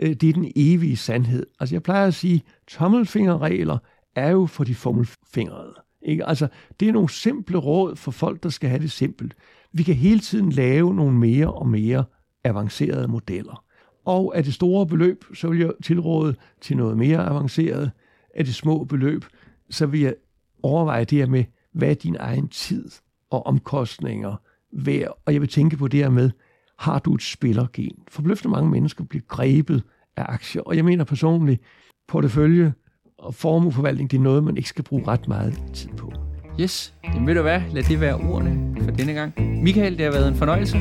øh, 0.00 0.14
det 0.14 0.28
er 0.28 0.32
den 0.32 0.52
evige 0.56 0.96
sandhed. 0.96 1.46
Altså 1.60 1.74
jeg 1.74 1.82
plejer 1.82 2.06
at 2.06 2.14
sige, 2.14 2.42
tommelfingerregler 2.68 3.78
er 4.16 4.30
jo 4.30 4.46
for 4.46 4.64
de 4.64 4.74
fummelfingrede. 4.74 5.74
Ikke? 6.02 6.26
Altså, 6.26 6.48
det 6.80 6.88
er 6.88 6.92
nogle 6.92 7.10
simple 7.10 7.58
råd 7.58 7.96
for 7.96 8.10
folk, 8.10 8.42
der 8.42 8.48
skal 8.48 8.70
have 8.70 8.82
det 8.82 8.90
simpelt. 8.90 9.34
Vi 9.72 9.82
kan 9.82 9.94
hele 9.94 10.20
tiden 10.20 10.50
lave 10.50 10.94
nogle 10.94 11.18
mere 11.18 11.52
og 11.52 11.68
mere 11.68 12.04
avancerede 12.48 13.08
modeller. 13.08 13.64
Og 14.04 14.36
af 14.36 14.44
det 14.44 14.54
store 14.54 14.86
beløb, 14.86 15.24
så 15.34 15.48
vil 15.48 15.58
jeg 15.58 15.72
tilråde 15.82 16.34
til 16.60 16.76
noget 16.76 16.96
mere 16.96 17.18
avanceret. 17.18 17.90
Af 18.34 18.44
det 18.44 18.54
små 18.54 18.84
beløb, 18.84 19.24
så 19.70 19.86
vil 19.86 20.00
jeg 20.00 20.14
overveje 20.62 21.04
det 21.04 21.18
her 21.18 21.26
med, 21.26 21.44
hvad 21.72 21.90
er 21.90 21.94
din 21.94 22.16
egen 22.20 22.48
tid 22.48 22.90
og 23.30 23.46
omkostninger 23.46 24.36
værd? 24.72 25.22
Og 25.26 25.32
jeg 25.32 25.40
vil 25.40 25.48
tænke 25.48 25.76
på 25.76 25.88
det 25.88 26.00
her 26.00 26.10
med, 26.10 26.30
har 26.78 26.98
du 26.98 27.14
et 27.14 27.22
spillergen? 27.22 27.98
Forbløffende 28.08 28.52
mange 28.52 28.70
mennesker 28.70 29.04
bliver 29.04 29.22
grebet 29.28 29.82
af 30.16 30.24
aktier, 30.28 30.62
og 30.62 30.76
jeg 30.76 30.84
mener 30.84 31.04
personligt, 31.04 31.62
portefølje 32.08 32.72
og 33.18 33.34
formueforvaltning, 33.34 34.10
det 34.10 34.16
er 34.16 34.22
noget, 34.22 34.44
man 34.44 34.56
ikke 34.56 34.68
skal 34.68 34.84
bruge 34.84 35.06
ret 35.06 35.28
meget 35.28 35.62
tid 35.74 35.88
på. 35.88 36.12
Yes, 36.60 36.94
jamen 37.04 37.26
ved 37.26 37.34
du 37.34 37.42
hvad, 37.42 37.60
lad 37.72 37.82
det 37.82 38.00
være 38.00 38.14
ordene 38.14 38.76
for 38.84 38.90
denne 38.90 39.12
gang. 39.12 39.62
Michael, 39.62 39.98
det 39.98 40.04
har 40.04 40.12
været 40.12 40.28
en 40.28 40.34
fornøjelse. 40.34 40.78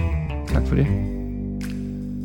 Tak 0.48 0.68
for 0.68 0.76
det. 0.76 1.17